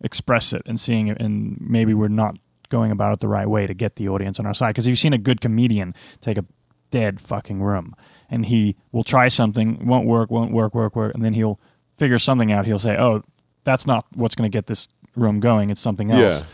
express 0.00 0.52
it 0.52 0.62
and 0.64 0.80
seeing 0.80 1.08
it 1.08 1.20
and 1.20 1.58
maybe 1.60 1.92
we're 1.92 2.08
not 2.08 2.36
going 2.68 2.90
about 2.90 3.12
it 3.12 3.20
the 3.20 3.28
right 3.28 3.48
way 3.48 3.66
to 3.66 3.74
get 3.74 3.96
the 3.96 4.08
audience 4.08 4.38
on 4.38 4.46
our 4.46 4.54
side 4.54 4.70
because 4.70 4.86
you've 4.86 4.98
seen 4.98 5.12
a 5.12 5.18
good 5.18 5.40
comedian 5.40 5.94
take 6.20 6.38
a 6.38 6.44
dead 6.90 7.20
fucking 7.20 7.60
room 7.62 7.94
and 8.30 8.46
he 8.46 8.76
will 8.92 9.04
try 9.04 9.28
something 9.28 9.84
won't 9.86 10.06
work 10.06 10.30
won't 10.30 10.52
work 10.52 10.74
work 10.74 10.96
work 10.96 11.14
and 11.14 11.24
then 11.24 11.34
he'll 11.34 11.60
figure 12.00 12.18
something 12.18 12.50
out 12.50 12.66
he'll 12.66 12.84
say 12.88 12.96
oh 12.96 13.22
that's 13.64 13.86
not 13.86 14.02
what's 14.20 14.34
going 14.34 14.50
to 14.50 14.56
get 14.58 14.66
this 14.66 14.88
room 15.16 15.38
going 15.40 15.70
it's 15.70 15.80
something 15.88 16.10
else 16.10 16.42
Yeah. 16.42 16.48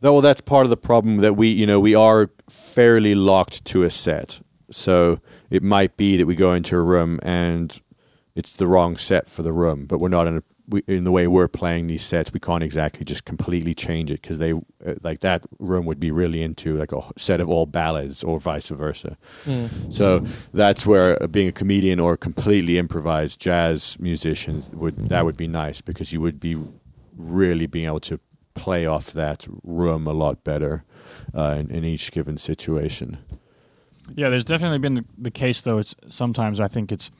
Well, 0.00 0.20
that's 0.20 0.40
part 0.40 0.64
of 0.64 0.70
the 0.70 0.76
problem 0.76 1.16
that 1.18 1.34
we, 1.34 1.48
you 1.48 1.66
know, 1.66 1.80
we 1.80 1.94
are 1.96 2.30
fairly 2.48 3.16
locked 3.16 3.64
to 3.72 3.82
a 3.82 3.90
set. 3.90 4.40
So 4.70 5.18
it 5.50 5.62
might 5.62 5.96
be 5.96 6.16
that 6.16 6.26
we 6.26 6.36
go 6.36 6.52
into 6.52 6.76
a 6.76 6.82
room 6.82 7.18
and 7.22 7.68
it's 8.36 8.54
the 8.54 8.68
wrong 8.68 8.96
set 8.96 9.28
for 9.28 9.42
the 9.42 9.52
room, 9.52 9.86
but 9.86 9.98
we're 9.98 10.08
not 10.08 10.28
in 10.28 10.36
a 10.36 10.42
we, 10.68 10.82
in 10.86 11.04
the 11.04 11.10
way 11.10 11.26
we're 11.26 11.48
playing 11.48 11.86
these 11.86 12.04
sets. 12.04 12.32
We 12.32 12.40
can't 12.40 12.62
exactly 12.62 13.04
just 13.04 13.24
completely 13.24 13.74
change 13.74 14.10
it 14.10 14.20
because 14.22 14.38
they 14.38 14.52
uh, 14.52 14.94
like 15.02 15.20
that 15.20 15.42
room 15.58 15.86
would 15.86 15.98
be 15.98 16.10
really 16.10 16.42
into 16.42 16.76
like 16.76 16.92
a 16.92 17.00
set 17.16 17.40
of 17.40 17.48
all 17.48 17.66
ballads 17.66 18.22
or 18.22 18.38
vice 18.38 18.68
versa. 18.68 19.16
So 19.90 20.20
that's 20.52 20.86
where 20.86 21.22
uh, 21.22 21.26
being 21.26 21.48
a 21.48 21.52
comedian 21.52 22.00
or 22.00 22.16
completely 22.16 22.78
improvised 22.78 23.40
jazz 23.40 23.98
musicians 23.98 24.70
would 24.70 25.08
that 25.08 25.24
would 25.24 25.36
be 25.36 25.48
nice 25.48 25.80
because 25.80 26.12
you 26.12 26.20
would 26.20 26.38
be 26.38 26.56
really 27.16 27.66
being 27.66 27.86
able 27.86 28.00
to 28.00 28.20
play 28.54 28.86
off 28.86 29.12
that 29.12 29.46
room 29.62 30.06
a 30.06 30.12
lot 30.12 30.44
better 30.44 30.84
uh, 31.34 31.56
in, 31.58 31.70
in 31.70 31.84
each 31.84 32.12
given 32.12 32.36
situation. 32.36 33.18
Yeah, 34.14 34.28
there's 34.30 34.44
definitely 34.44 34.78
been 34.78 35.04
the 35.16 35.30
case 35.30 35.60
though. 35.60 35.78
It's 35.78 35.94
sometimes 36.08 36.60
I 36.60 36.68
think 36.68 36.92
it's 36.92 37.10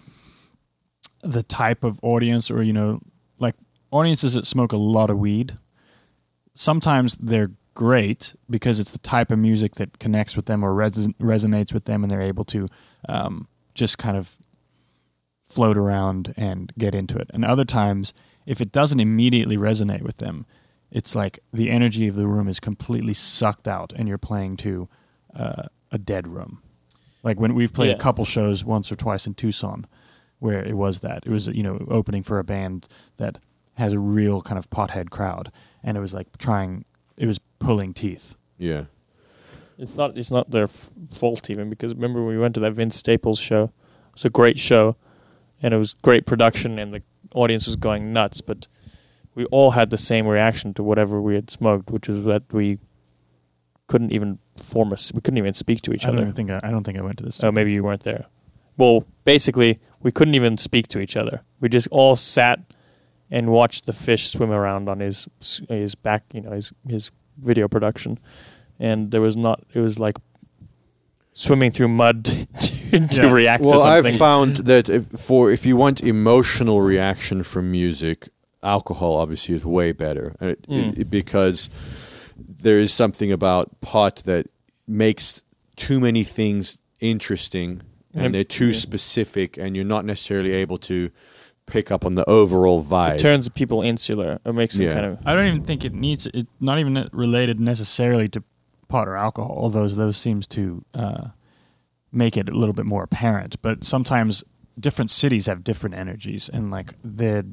the 1.22 1.42
type 1.42 1.84
of 1.84 1.98
audience, 2.02 2.50
or 2.50 2.62
you 2.62 2.72
know, 2.72 3.00
like 3.38 3.54
audiences 3.90 4.34
that 4.34 4.46
smoke 4.46 4.72
a 4.72 4.76
lot 4.76 5.10
of 5.10 5.18
weed. 5.18 5.54
Sometimes 6.54 7.14
they're 7.18 7.52
great 7.74 8.34
because 8.50 8.80
it's 8.80 8.90
the 8.90 8.98
type 8.98 9.30
of 9.30 9.38
music 9.38 9.76
that 9.76 9.98
connects 10.00 10.34
with 10.34 10.46
them 10.46 10.64
or 10.64 10.74
res- 10.74 11.08
resonates 11.20 11.72
with 11.72 11.84
them, 11.84 12.02
and 12.02 12.10
they're 12.10 12.20
able 12.20 12.44
to 12.46 12.66
um, 13.08 13.46
just 13.74 13.98
kind 13.98 14.16
of 14.16 14.36
float 15.46 15.78
around 15.78 16.34
and 16.36 16.72
get 16.76 16.94
into 16.94 17.16
it. 17.18 17.30
And 17.32 17.44
other 17.44 17.64
times, 17.64 18.12
if 18.46 18.60
it 18.60 18.72
doesn't 18.72 19.00
immediately 19.00 19.56
resonate 19.56 20.02
with 20.02 20.16
them, 20.18 20.44
it's 20.90 21.14
like 21.14 21.38
the 21.52 21.70
energy 21.70 22.08
of 22.08 22.16
the 22.16 22.26
room 22.26 22.48
is 22.48 22.60
completely 22.60 23.14
sucked 23.14 23.68
out, 23.68 23.92
and 23.94 24.08
you're 24.08 24.18
playing 24.18 24.56
to 24.58 24.88
uh, 25.34 25.64
a 25.92 25.98
dead 25.98 26.26
room. 26.26 26.60
Like 27.22 27.38
when 27.38 27.54
we've 27.54 27.72
played 27.72 27.88
Yeah. 27.90 27.94
a 27.96 27.98
couple 27.98 28.24
shows 28.24 28.64
once 28.64 28.90
or 28.90 28.96
twice 28.96 29.26
in 29.26 29.34
Tucson, 29.34 29.86
where 30.38 30.62
it 30.64 30.76
was 30.76 31.00
that 31.00 31.24
it 31.26 31.30
was 31.30 31.48
you 31.48 31.62
know 31.62 31.84
opening 31.88 32.22
for 32.22 32.38
a 32.38 32.44
band 32.44 32.86
that 33.16 33.38
has 33.74 33.92
a 33.92 33.98
real 33.98 34.40
kind 34.42 34.58
of 34.58 34.68
pothead 34.70 35.10
crowd, 35.10 35.50
and 35.84 35.96
it 35.96 36.00
was 36.00 36.12
like 36.14 36.36
trying, 36.38 36.84
it 37.16 37.26
was 37.26 37.38
pulling 37.60 37.94
teeth. 37.94 38.34
Yeah. 38.58 38.84
It's 39.78 39.94
not 39.94 40.18
it's 40.18 40.30
not 40.32 40.50
their 40.50 40.64
f- 40.64 40.90
fault 41.12 41.48
even 41.50 41.70
because 41.70 41.94
remember 41.94 42.20
when 42.24 42.34
we 42.34 42.38
went 42.40 42.54
to 42.54 42.60
that 42.60 42.72
Vince 42.72 42.96
Staples 42.96 43.38
show. 43.38 43.64
It 44.08 44.14
was 44.14 44.24
a 44.24 44.30
great 44.30 44.58
show, 44.58 44.96
and 45.62 45.72
it 45.72 45.76
was 45.76 45.94
great 46.02 46.26
production, 46.26 46.78
and 46.80 46.92
the 46.92 47.02
audience 47.34 47.68
was 47.68 47.76
going 47.76 48.12
nuts. 48.12 48.40
But 48.40 48.66
we 49.36 49.44
all 49.46 49.70
had 49.72 49.90
the 49.90 49.96
same 49.96 50.26
reaction 50.26 50.74
to 50.74 50.82
whatever 50.82 51.22
we 51.22 51.36
had 51.36 51.48
smoked, 51.50 51.90
which 51.92 52.08
was 52.08 52.24
that 52.24 52.42
we 52.52 52.78
couldn't 53.86 54.10
even 54.12 54.40
form 54.56 54.90
a 54.90 54.94
s- 54.94 55.12
we 55.14 55.20
couldn't 55.20 55.38
even 55.38 55.54
speak 55.54 55.82
to 55.82 55.92
each 55.92 56.04
I 56.04 56.08
don't 56.08 56.16
other. 56.16 56.24
even 56.24 56.34
think 56.34 56.50
I, 56.50 56.60
I 56.64 56.70
don't 56.72 56.82
think 56.82 56.98
I 56.98 57.02
went 57.02 57.18
to 57.18 57.24
this. 57.24 57.42
Oh, 57.44 57.52
maybe 57.52 57.70
you 57.72 57.84
weren't 57.84 58.02
there. 58.02 58.26
Well, 58.78 59.04
basically, 59.24 59.76
we 60.00 60.10
couldn't 60.12 60.34
even 60.36 60.56
speak 60.56 60.88
to 60.88 61.00
each 61.00 61.16
other. 61.16 61.42
We 61.60 61.68
just 61.68 61.88
all 61.90 62.16
sat 62.16 62.60
and 63.30 63.48
watched 63.50 63.84
the 63.84 63.92
fish 63.92 64.30
swim 64.30 64.50
around 64.50 64.88
on 64.88 65.00
his 65.00 65.28
his 65.68 65.94
back, 65.94 66.24
you 66.32 66.40
know, 66.40 66.52
his 66.52 66.72
his 66.88 67.10
video 67.36 67.68
production, 67.68 68.18
and 68.78 69.10
there 69.10 69.20
was 69.20 69.36
not. 69.36 69.62
It 69.74 69.80
was 69.80 69.98
like 69.98 70.16
swimming 71.34 71.70
through 71.70 71.88
mud 71.88 72.24
to, 72.24 73.08
to 73.08 73.22
Yeah. 73.22 73.32
react 73.32 73.62
to 73.64 73.68
Well. 73.68 73.86
I've 73.86 74.16
found 74.16 74.56
that 74.66 74.88
if, 74.88 75.06
for 75.20 75.50
if 75.50 75.64
you 75.66 75.76
want 75.76 76.02
emotional 76.02 76.80
reaction 76.82 77.42
from 77.44 77.70
music, 77.70 78.28
alcohol 78.62 79.16
obviously 79.16 79.54
is 79.54 79.64
way 79.64 79.92
better 79.92 80.34
And 80.40 80.50
it, 80.50 80.62
Mm. 80.68 80.98
it- 80.98 81.10
because 81.10 81.70
there 82.62 82.80
is 82.80 82.92
something 82.92 83.30
about 83.30 83.80
pot 83.80 84.16
that 84.24 84.46
makes 84.88 85.42
too 85.76 86.00
many 86.00 86.24
things 86.24 86.80
interesting 87.00 87.82
and 88.18 88.26
And- 88.26 88.34
they're 88.34 88.44
too 88.44 88.66
yeah. 88.68 88.72
specific, 88.72 89.56
and 89.56 89.74
you're 89.76 89.84
not 89.84 90.04
necessarily 90.04 90.52
able 90.52 90.78
to 90.78 91.10
pick 91.66 91.90
up 91.90 92.04
on 92.06 92.14
the 92.14 92.24
overall 92.28 92.82
vibe. 92.82 93.14
it 93.16 93.18
turns 93.20 93.48
people 93.48 93.82
insular. 93.82 94.38
It 94.44 94.52
makes 94.54 94.76
them 94.76 94.86
Yeah. 94.86 94.94
kind 94.94 95.06
of 95.06 95.18
I 95.26 95.34
don't 95.34 95.46
even 95.46 95.62
think 95.62 95.84
it 95.84 95.92
needs 95.92 96.26
It's 96.32 96.48
Not 96.60 96.78
even 96.78 97.08
related 97.12 97.60
necessarily 97.60 98.28
to 98.30 98.42
pot 98.88 99.06
or 99.06 99.16
alcohol. 99.16 99.50
All 99.50 99.68
those 99.70 99.96
those 99.96 100.16
seems 100.16 100.46
to 100.48 100.82
uh, 100.94 101.24
make 102.10 102.38
it 102.38 102.48
a 102.48 102.56
little 102.56 102.72
bit 102.72 102.86
more 102.86 103.02
apparent. 103.02 103.60
But 103.60 103.84
sometimes 103.84 104.44
different 104.80 105.10
cities 105.10 105.44
have 105.46 105.62
different 105.62 105.94
energies, 105.94 106.48
and 106.48 106.70
like 106.70 106.94
the 107.04 107.46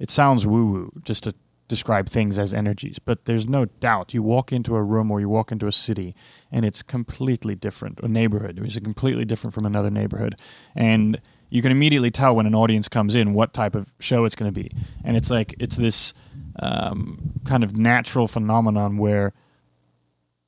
it 0.00 0.10
sounds 0.10 0.44
woo 0.44 0.66
woo 0.72 0.92
just 1.04 1.22
to 1.24 1.34
describe 1.72 2.06
things 2.06 2.38
as 2.38 2.52
energies, 2.52 2.98
but 2.98 3.24
there's 3.24 3.48
no 3.48 3.64
doubt 3.64 4.12
you 4.12 4.22
walk 4.22 4.52
into 4.52 4.76
a 4.76 4.82
room 4.82 5.10
or 5.10 5.20
you 5.20 5.28
walk 5.30 5.50
into 5.50 5.66
a 5.66 5.72
city 5.72 6.14
and 6.50 6.66
it's 6.66 6.82
completely 6.82 7.54
different. 7.54 7.98
A 8.00 8.08
neighborhood 8.08 8.60
is 8.62 8.78
completely 8.78 9.24
different 9.24 9.54
from 9.54 9.64
another 9.64 9.90
neighborhood, 9.90 10.34
and 10.74 11.18
you 11.48 11.62
can 11.62 11.72
immediately 11.72 12.10
tell 12.10 12.36
when 12.36 12.46
an 12.46 12.54
audience 12.54 12.88
comes 12.88 13.14
in 13.14 13.32
what 13.32 13.54
type 13.54 13.74
of 13.74 13.94
show 14.00 14.26
it's 14.26 14.36
going 14.36 14.52
to 14.52 14.60
be. 14.60 14.70
And 15.02 15.16
it's 15.16 15.30
like 15.30 15.54
it's 15.58 15.76
this 15.76 16.12
um, 16.58 17.40
kind 17.46 17.64
of 17.64 17.78
natural 17.78 18.28
phenomenon 18.28 18.98
where 18.98 19.32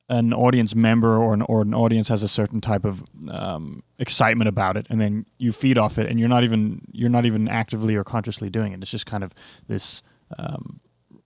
an 0.07 0.31
audience 0.31 0.75
member 0.75 1.17
or 1.17 1.33
an 1.33 1.41
or 1.41 1.63
an 1.63 1.73
audience 1.73 2.09
has 2.09 2.21
a 2.21 2.27
certain 2.27 2.61
type 2.61 2.85
of 2.85 3.03
um, 3.29 3.81
excitement 3.97 4.47
about 4.47 4.77
it, 4.77 4.85
and 4.91 5.01
then 5.01 5.25
you 5.39 5.51
feed 5.51 5.79
off 5.79 5.97
it, 5.97 6.07
and 6.07 6.19
you're 6.19 6.29
not 6.29 6.43
even 6.43 6.81
you're 6.91 7.09
not 7.09 7.25
even 7.25 7.47
actively 7.47 7.95
or 7.95 8.03
consciously 8.03 8.51
doing 8.51 8.73
it. 8.73 8.81
It's 8.83 8.91
just 8.91 9.07
kind 9.07 9.23
of 9.23 9.33
this 9.67 10.03
um, 10.37 10.79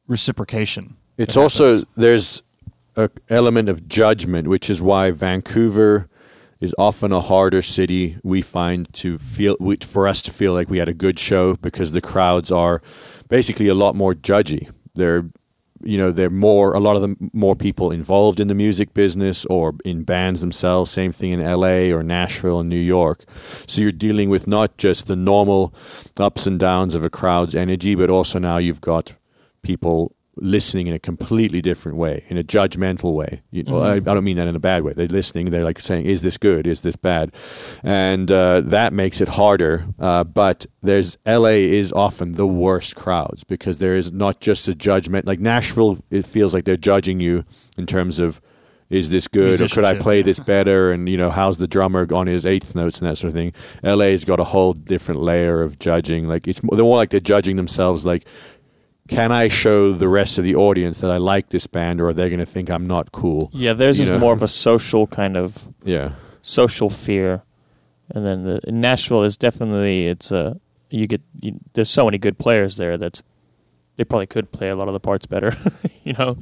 reciprocation. 0.09 0.97
It's 1.17 1.37
also 1.37 1.75
happens. 1.75 1.93
there's 1.95 2.43
a 2.97 3.09
element 3.29 3.69
of 3.69 3.87
judgment, 3.87 4.47
which 4.47 4.69
is 4.69 4.81
why 4.81 5.11
Vancouver 5.11 6.09
is 6.59 6.75
often 6.77 7.13
a 7.13 7.21
harder 7.21 7.61
city 7.61 8.17
we 8.23 8.41
find 8.41 8.91
to 8.93 9.17
feel 9.17 9.55
we, 9.61 9.77
for 9.77 10.07
us 10.07 10.21
to 10.23 10.31
feel 10.31 10.53
like 10.53 10.69
we 10.69 10.79
had 10.79 10.89
a 10.89 10.93
good 10.93 11.17
show 11.17 11.55
because 11.55 11.93
the 11.93 12.01
crowds 12.01 12.51
are 12.51 12.81
basically 13.29 13.67
a 13.67 13.73
lot 13.73 13.95
more 13.95 14.13
judgy. 14.13 14.69
They're 14.95 15.29
you 15.81 15.97
know 15.97 16.11
they're 16.11 16.29
more 16.29 16.73
a 16.73 16.79
lot 16.79 16.97
of 16.97 17.01
them 17.01 17.29
more 17.31 17.55
people 17.55 17.91
involved 17.91 18.41
in 18.41 18.49
the 18.49 18.55
music 18.55 18.93
business 18.93 19.45
or 19.45 19.75
in 19.85 20.03
bands 20.03 20.41
themselves 20.41 20.91
same 20.91 21.11
thing 21.11 21.31
in 21.31 21.41
LA 21.41 21.95
or 21.95 22.03
Nashville 22.03 22.59
and 22.59 22.69
New 22.69 22.75
York 22.75 23.23
so 23.65 23.81
you're 23.81 23.91
dealing 23.93 24.29
with 24.29 24.45
not 24.45 24.77
just 24.77 25.07
the 25.07 25.15
normal 25.15 25.73
ups 26.19 26.45
and 26.45 26.59
downs 26.59 26.95
of 26.95 27.05
a 27.05 27.09
crowd's 27.09 27.55
energy 27.55 27.95
but 27.95 28.09
also 28.09 28.39
now 28.39 28.57
you've 28.57 28.81
got 28.81 29.13
people 29.61 30.15
listening 30.41 30.87
in 30.87 30.93
a 30.93 30.99
completely 30.99 31.61
different 31.61 31.97
way, 31.97 32.23
in 32.29 32.37
a 32.37 32.43
judgmental 32.43 33.13
way. 33.13 33.41
You 33.51 33.63
know, 33.63 33.81
I, 33.81 33.95
I 33.95 33.99
don't 33.99 34.23
mean 34.23 34.37
that 34.37 34.47
in 34.47 34.55
a 34.55 34.59
bad 34.59 34.83
way. 34.83 34.93
They're 34.93 35.07
listening. 35.07 35.51
They're 35.51 35.63
like 35.63 35.79
saying, 35.79 36.05
"Is 36.05 36.21
this 36.21 36.37
good? 36.37 36.67
Is 36.67 36.81
this 36.81 36.95
bad?" 36.95 37.33
And 37.83 38.31
uh, 38.31 38.61
that 38.61 38.93
makes 38.93 39.21
it 39.21 39.29
harder. 39.29 39.85
Uh, 39.99 40.23
but 40.23 40.65
there's 40.81 41.17
LA 41.25 41.59
is 41.69 41.91
often 41.91 42.33
the 42.33 42.47
worst 42.47 42.95
crowds 42.95 43.43
because 43.43 43.79
there 43.79 43.95
is 43.95 44.11
not 44.11 44.39
just 44.39 44.67
a 44.67 44.75
judgment. 44.75 45.25
Like 45.25 45.39
Nashville, 45.39 45.99
it 46.09 46.25
feels 46.25 46.53
like 46.53 46.65
they're 46.65 46.77
judging 46.77 47.19
you 47.19 47.45
in 47.77 47.85
terms 47.85 48.19
of. 48.19 48.41
Is 48.89 49.11
this 49.11 49.27
good, 49.27 49.61
or 49.61 49.67
could 49.67 49.85
I 49.85 49.99
play 49.99 50.17
yeah. 50.17 50.23
this 50.23 50.39
better? 50.39 50.91
And 50.91 51.07
you 51.07 51.15
know, 51.15 51.29
how's 51.29 51.59
the 51.59 51.67
drummer 51.67 52.11
on 52.11 52.25
his 52.25 52.43
eighth 52.43 52.73
notes 52.73 52.99
and 52.99 53.07
that 53.07 53.17
sort 53.17 53.27
of 53.27 53.35
thing. 53.35 53.53
LA's 53.83 54.25
got 54.25 54.39
a 54.39 54.43
whole 54.43 54.73
different 54.73 55.21
layer 55.21 55.61
of 55.61 55.77
judging. 55.77 56.27
Like 56.27 56.47
it's 56.47 56.63
more, 56.63 56.75
they're 56.75 56.83
more 56.83 56.97
like 56.97 57.11
they're 57.11 57.19
judging 57.19 57.55
themselves. 57.55 58.03
Like 58.03 58.25
can 59.09 59.31
I 59.31 59.47
show 59.47 59.91
the 59.91 60.07
rest 60.07 60.37
of 60.37 60.43
the 60.43 60.55
audience 60.55 60.99
that 60.99 61.11
I 61.11 61.17
like 61.17 61.49
this 61.49 61.67
band, 61.67 61.99
or 61.99 62.09
are 62.09 62.13
they 62.13 62.29
going 62.29 62.39
to 62.39 62.45
think 62.45 62.69
I'm 62.69 62.85
not 62.87 63.11
cool? 63.11 63.49
Yeah, 63.53 63.73
theirs 63.73 63.97
You 63.99 64.03
is 64.03 64.09
know. 64.11 64.19
more 64.19 64.33
of 64.33 64.43
a 64.43 64.47
social 64.47 65.07
kind 65.07 65.35
of 65.35 65.73
Yeah, 65.83 66.11
social 66.41 66.89
fear, 66.89 67.43
and 68.09 68.25
then 68.25 68.43
the, 68.43 68.59
in 68.67 68.79
Nashville 68.81 69.23
is 69.23 69.35
definitely 69.37 70.07
it's 70.07 70.31
a 70.31 70.59
you 70.89 71.07
get 71.07 71.21
you, 71.41 71.59
there's 71.73 71.89
so 71.89 72.05
many 72.05 72.17
good 72.17 72.37
players 72.37 72.77
there 72.77 72.97
that 72.97 73.21
they 73.95 74.03
probably 74.05 74.27
could 74.27 74.51
play 74.51 74.69
a 74.69 74.75
lot 74.75 74.87
of 74.87 74.93
the 74.93 74.99
parts 74.99 75.25
better, 75.25 75.53
you 76.03 76.13
know. 76.13 76.37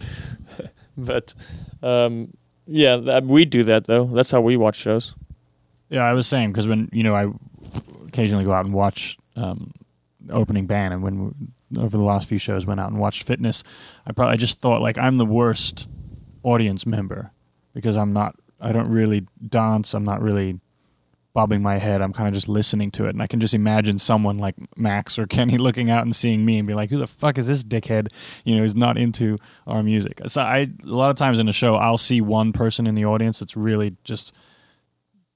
but 0.97 1.33
um, 1.81 2.33
yeah, 2.65 2.97
that, 2.97 3.23
we 3.23 3.45
do 3.45 3.63
that 3.63 3.85
though. 3.85 4.05
That's 4.05 4.31
how 4.31 4.41
we 4.41 4.57
watch 4.57 4.75
shows. 4.75 5.15
Yeah, 5.89 6.03
I 6.03 6.13
was 6.13 6.27
saying 6.27 6.51
because 6.51 6.67
when 6.67 6.89
you 6.91 7.03
know 7.03 7.15
I 7.15 7.31
occasionally 8.07 8.43
go 8.45 8.51
out 8.51 8.65
and 8.65 8.73
watch 8.73 9.17
um, 9.37 9.71
opening 10.29 10.65
band, 10.67 10.93
and 10.93 11.01
when 11.03 11.25
we, 11.25 11.31
over 11.75 11.97
the 11.97 12.03
last 12.03 12.27
few 12.27 12.37
shows 12.37 12.65
went 12.65 12.79
out 12.79 12.89
and 12.89 12.99
watched 12.99 13.23
Fitness, 13.23 13.63
I 14.05 14.11
probably 14.11 14.33
I 14.33 14.37
just 14.37 14.61
thought 14.61 14.81
like 14.81 14.97
I'm 14.97 15.17
the 15.17 15.25
worst 15.25 15.87
audience 16.43 16.85
member 16.85 17.31
because 17.73 17.97
I'm 17.97 18.13
not 18.13 18.35
I 18.59 18.71
don't 18.71 18.89
really 18.89 19.27
dance. 19.47 19.93
I'm 19.93 20.05
not 20.05 20.21
really 20.21 20.59
bobbing 21.33 21.61
my 21.61 21.77
head. 21.77 22.01
I'm 22.01 22.13
kind 22.13 22.27
of 22.27 22.33
just 22.33 22.47
listening 22.47 22.89
to 22.89 23.05
it, 23.05 23.09
and 23.09 23.21
I 23.21 23.27
can 23.27 23.39
just 23.39 23.53
imagine 23.53 23.99
someone 23.99 24.39
like 24.39 24.55
Max 24.75 25.19
or 25.19 25.27
Kenny 25.27 25.57
looking 25.59 25.89
out 25.89 26.01
and 26.01 26.15
seeing 26.15 26.43
me 26.45 26.57
and 26.57 26.67
be 26.67 26.73
like, 26.73 26.89
"Who 26.89 26.97
the 26.97 27.05
fuck 27.05 27.37
is 27.37 27.47
this 27.47 27.63
dickhead?" 27.63 28.07
You 28.43 28.55
know, 28.55 28.63
he's 28.63 28.75
not 28.75 28.97
into 28.97 29.37
our 29.67 29.83
music. 29.83 30.21
So 30.27 30.41
I 30.41 30.69
a 30.83 30.87
lot 30.87 31.11
of 31.11 31.15
times 31.15 31.37
in 31.37 31.47
a 31.47 31.53
show, 31.53 31.75
I'll 31.75 31.99
see 31.99 32.21
one 32.21 32.53
person 32.53 32.87
in 32.87 32.95
the 32.95 33.05
audience 33.05 33.39
that's 33.39 33.55
really 33.55 33.97
just 34.03 34.33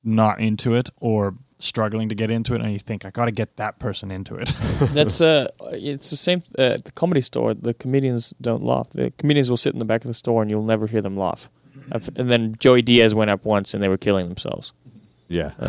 not 0.04 0.40
into 0.40 0.74
it 0.74 0.90
or 1.00 1.36
struggling 1.64 2.10
to 2.10 2.16
get 2.16 2.30
into 2.32 2.54
it, 2.56 2.62
and 2.62 2.72
you 2.74 2.80
think, 2.80 3.06
"I 3.06 3.10
got 3.12 3.26
to 3.26 3.32
get 3.32 3.56
that 3.58 3.80
person 3.80 4.12
into 4.12 4.36
it." 4.36 4.50
That's 4.94 5.22
uh, 5.22 5.48
it's 5.72 6.10
the 6.10 6.16
same 6.18 6.42
uh, 6.58 6.62
at 6.76 6.86
the 6.86 6.92
comedy 6.92 7.22
store. 7.22 7.54
The 7.54 7.74
comedians 7.74 8.34
don't 8.42 8.64
laugh. 8.64 8.90
The 8.92 9.12
comedians 9.18 9.50
will 9.50 9.58
sit 9.58 9.74
in 9.74 9.80
the 9.80 9.86
back 9.86 10.02
of 10.04 10.08
the 10.08 10.14
store, 10.14 10.42
and 10.42 10.50
you'll 10.52 10.64
never 10.66 10.88
hear 10.88 11.02
them 11.02 11.18
laugh. 11.18 11.50
And 12.16 12.30
then 12.32 12.56
Joey 12.58 12.82
Diaz 12.82 13.14
went 13.14 13.32
up 13.32 13.44
once, 13.46 13.74
and 13.74 13.84
they 13.84 13.90
were 13.90 13.98
killing 13.98 14.28
themselves. 14.30 14.72
yeah. 15.28 15.52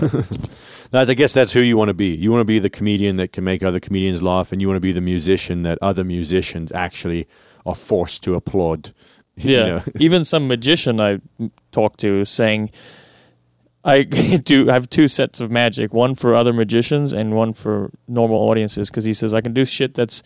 that, 0.90 1.06
I 1.10 1.14
guess 1.14 1.32
that's 1.32 1.52
who 1.52 1.60
you 1.60 1.76
want 1.76 1.88
to 1.88 1.94
be. 1.94 2.14
You 2.14 2.30
want 2.30 2.40
to 2.42 2.44
be 2.46 2.58
the 2.60 2.70
comedian 2.70 3.16
that 3.16 3.32
can 3.32 3.44
make 3.44 3.62
other 3.62 3.80
comedians 3.80 4.22
laugh, 4.22 4.52
and 4.52 4.60
you 4.60 4.68
want 4.68 4.76
to 4.76 4.80
be 4.80 4.92
the 4.92 5.00
musician 5.00 5.62
that 5.62 5.78
other 5.82 6.04
musicians 6.04 6.70
actually 6.72 7.26
are 7.66 7.74
forced 7.74 8.22
to 8.24 8.34
applaud. 8.34 8.92
You 9.36 9.50
Yeah, 9.56 9.64
know? 9.66 9.82
even 9.98 10.24
some 10.26 10.46
magician 10.46 11.00
I 11.00 11.18
talked 11.72 12.00
to 12.00 12.22
saying, 12.26 12.70
I 13.84 14.02
do 14.44 14.70
I 14.70 14.74
have 14.74 14.90
two 14.90 15.08
sets 15.08 15.40
of 15.40 15.50
magic, 15.50 15.92
one 15.92 16.14
for 16.14 16.34
other 16.34 16.52
magicians 16.52 17.12
and 17.12 17.34
one 17.34 17.52
for 17.52 17.90
normal 18.08 18.38
audiences, 18.38 18.90
because 18.90 19.04
he 19.04 19.12
says 19.12 19.34
I 19.34 19.40
can 19.40 19.52
do 19.52 19.64
shit 19.64 19.94
that's 19.94 20.22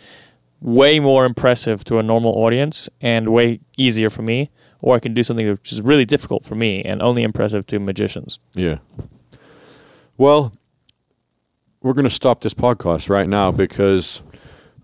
way 0.60 1.00
more 1.00 1.24
impressive 1.24 1.84
to 1.84 1.98
a 1.98 2.02
normal 2.02 2.32
audience 2.32 2.88
and 3.00 3.28
way 3.28 3.60
easier 3.76 4.10
for 4.10 4.22
me, 4.22 4.50
or 4.82 4.96
I 4.96 4.98
can 4.98 5.14
do 5.14 5.22
something 5.22 5.48
which 5.48 5.72
is 5.72 5.80
really 5.82 6.04
difficult 6.04 6.44
for 6.44 6.54
me 6.54 6.82
and 6.82 7.02
only 7.02 7.22
impressive 7.22 7.66
to 7.68 7.78
magicians. 7.78 8.38
Yeah. 8.54 8.78
Well, 10.16 10.54
we're 11.82 11.92
going 11.92 12.04
to 12.04 12.10
stop 12.10 12.40
this 12.40 12.54
podcast 12.54 13.10
right 13.10 13.28
now 13.28 13.52
because 13.52 14.22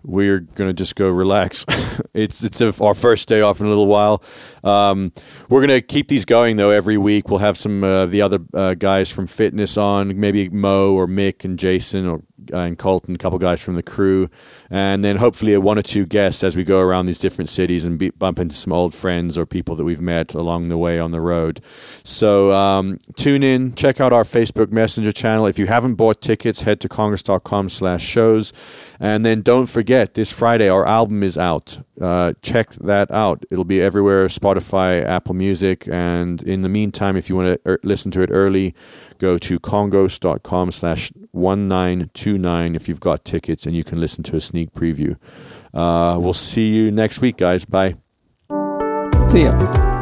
we're 0.03 0.39
to 0.39 0.73
just 0.73 0.95
go 0.95 1.09
relax. 1.09 1.65
it's 2.13 2.43
it's 2.43 2.61
a, 2.61 2.73
our 2.83 2.93
first 2.93 3.27
day 3.27 3.41
off 3.41 3.59
in 3.59 3.65
a 3.65 3.69
little 3.69 3.87
while. 3.87 4.23
Um, 4.63 5.11
we're 5.49 5.65
to 5.67 5.81
keep 5.81 6.07
these 6.07 6.25
going 6.25 6.57
though 6.57 6.71
every 6.71 6.97
week. 6.97 7.29
We'll 7.29 7.39
have 7.39 7.57
some 7.57 7.83
uh, 7.83 8.05
the 8.05 8.21
other 8.21 8.39
uh, 8.53 8.73
guys 8.73 9.11
from 9.11 9.27
fitness 9.27 9.77
on, 9.77 10.19
maybe 10.19 10.49
Mo 10.49 10.93
or 10.93 11.07
Mick 11.07 11.45
and 11.45 11.57
Jason 11.57 12.07
or 12.07 12.23
uh, 12.51 12.57
and 12.57 12.77
Colton, 12.77 13.15
a 13.15 13.17
couple 13.17 13.37
guys 13.39 13.63
from 13.63 13.75
the 13.75 13.83
crew, 13.83 14.29
and 14.69 15.03
then 15.03 15.17
hopefully 15.17 15.53
a 15.53 15.61
one 15.61 15.77
or 15.77 15.81
two 15.81 16.05
guests 16.05 16.43
as 16.43 16.55
we 16.55 16.63
go 16.63 16.79
around 16.79 17.05
these 17.05 17.19
different 17.19 17.49
cities 17.49 17.85
and 17.85 17.97
be, 17.97 18.09
bump 18.09 18.39
into 18.39 18.55
some 18.55 18.73
old 18.73 18.93
friends 18.93 19.37
or 19.37 19.45
people 19.45 19.75
that 19.75 19.83
we've 19.83 20.01
met 20.01 20.33
along 20.33 20.67
the 20.67 20.77
way 20.77 20.99
on 20.99 21.11
the 21.11 21.21
road. 21.21 21.61
So 22.03 22.51
um, 22.51 22.99
tune 23.15 23.43
in, 23.43 23.75
check 23.75 24.01
out 24.01 24.11
our 24.11 24.23
Facebook 24.23 24.71
Messenger 24.71 25.11
channel. 25.11 25.45
If 25.45 25.59
you 25.59 25.67
haven't 25.67 25.95
bought 25.95 26.21
tickets, 26.21 26.61
head 26.61 26.79
to 26.81 26.89
kongos.com 26.89 27.69
slash 27.69 28.03
shows. 28.03 28.51
And 29.03 29.25
then 29.25 29.41
don't 29.41 29.65
forget, 29.65 30.13
this 30.13 30.31
Friday 30.31 30.69
our 30.69 30.87
album 30.87 31.23
is 31.23 31.37
out. 31.37 31.77
Uh, 31.99 32.31
check 32.41 32.71
that 32.75 33.11
out. 33.11 33.43
It'll 33.51 33.65
be 33.65 33.81
everywhere, 33.81 34.27
Spotify, 34.27 35.03
Apple 35.03 35.35
Music. 35.35 35.89
And 35.91 36.41
in 36.43 36.61
the 36.61 36.69
meantime, 36.69 37.17
if 37.17 37.27
you 37.27 37.35
want 37.35 37.61
to 37.61 37.69
er- 37.69 37.79
listen 37.83 38.11
to 38.11 38.21
it 38.21 38.29
early, 38.31 38.73
go 39.17 39.37
to 39.39 39.59
kongos.com 39.59 40.71
slash 40.71 41.11
1929 41.33 42.75
if 42.75 42.87
you've 42.87 43.01
got 43.01 43.25
tickets 43.25 43.65
and 43.65 43.75
you 43.75 43.83
can 43.83 43.99
listen 43.99 44.23
to 44.23 44.37
a 44.37 44.41
sneak 44.41 44.71
preview. 44.71 45.17
Uh, 45.73 46.17
we'll 46.17 46.31
see 46.31 46.69
you 46.69 46.89
next 46.89 47.19
week, 47.19 47.35
guys. 47.35 47.65
Bye. 47.65 47.95
See 49.27 49.43
ya. 49.43 49.92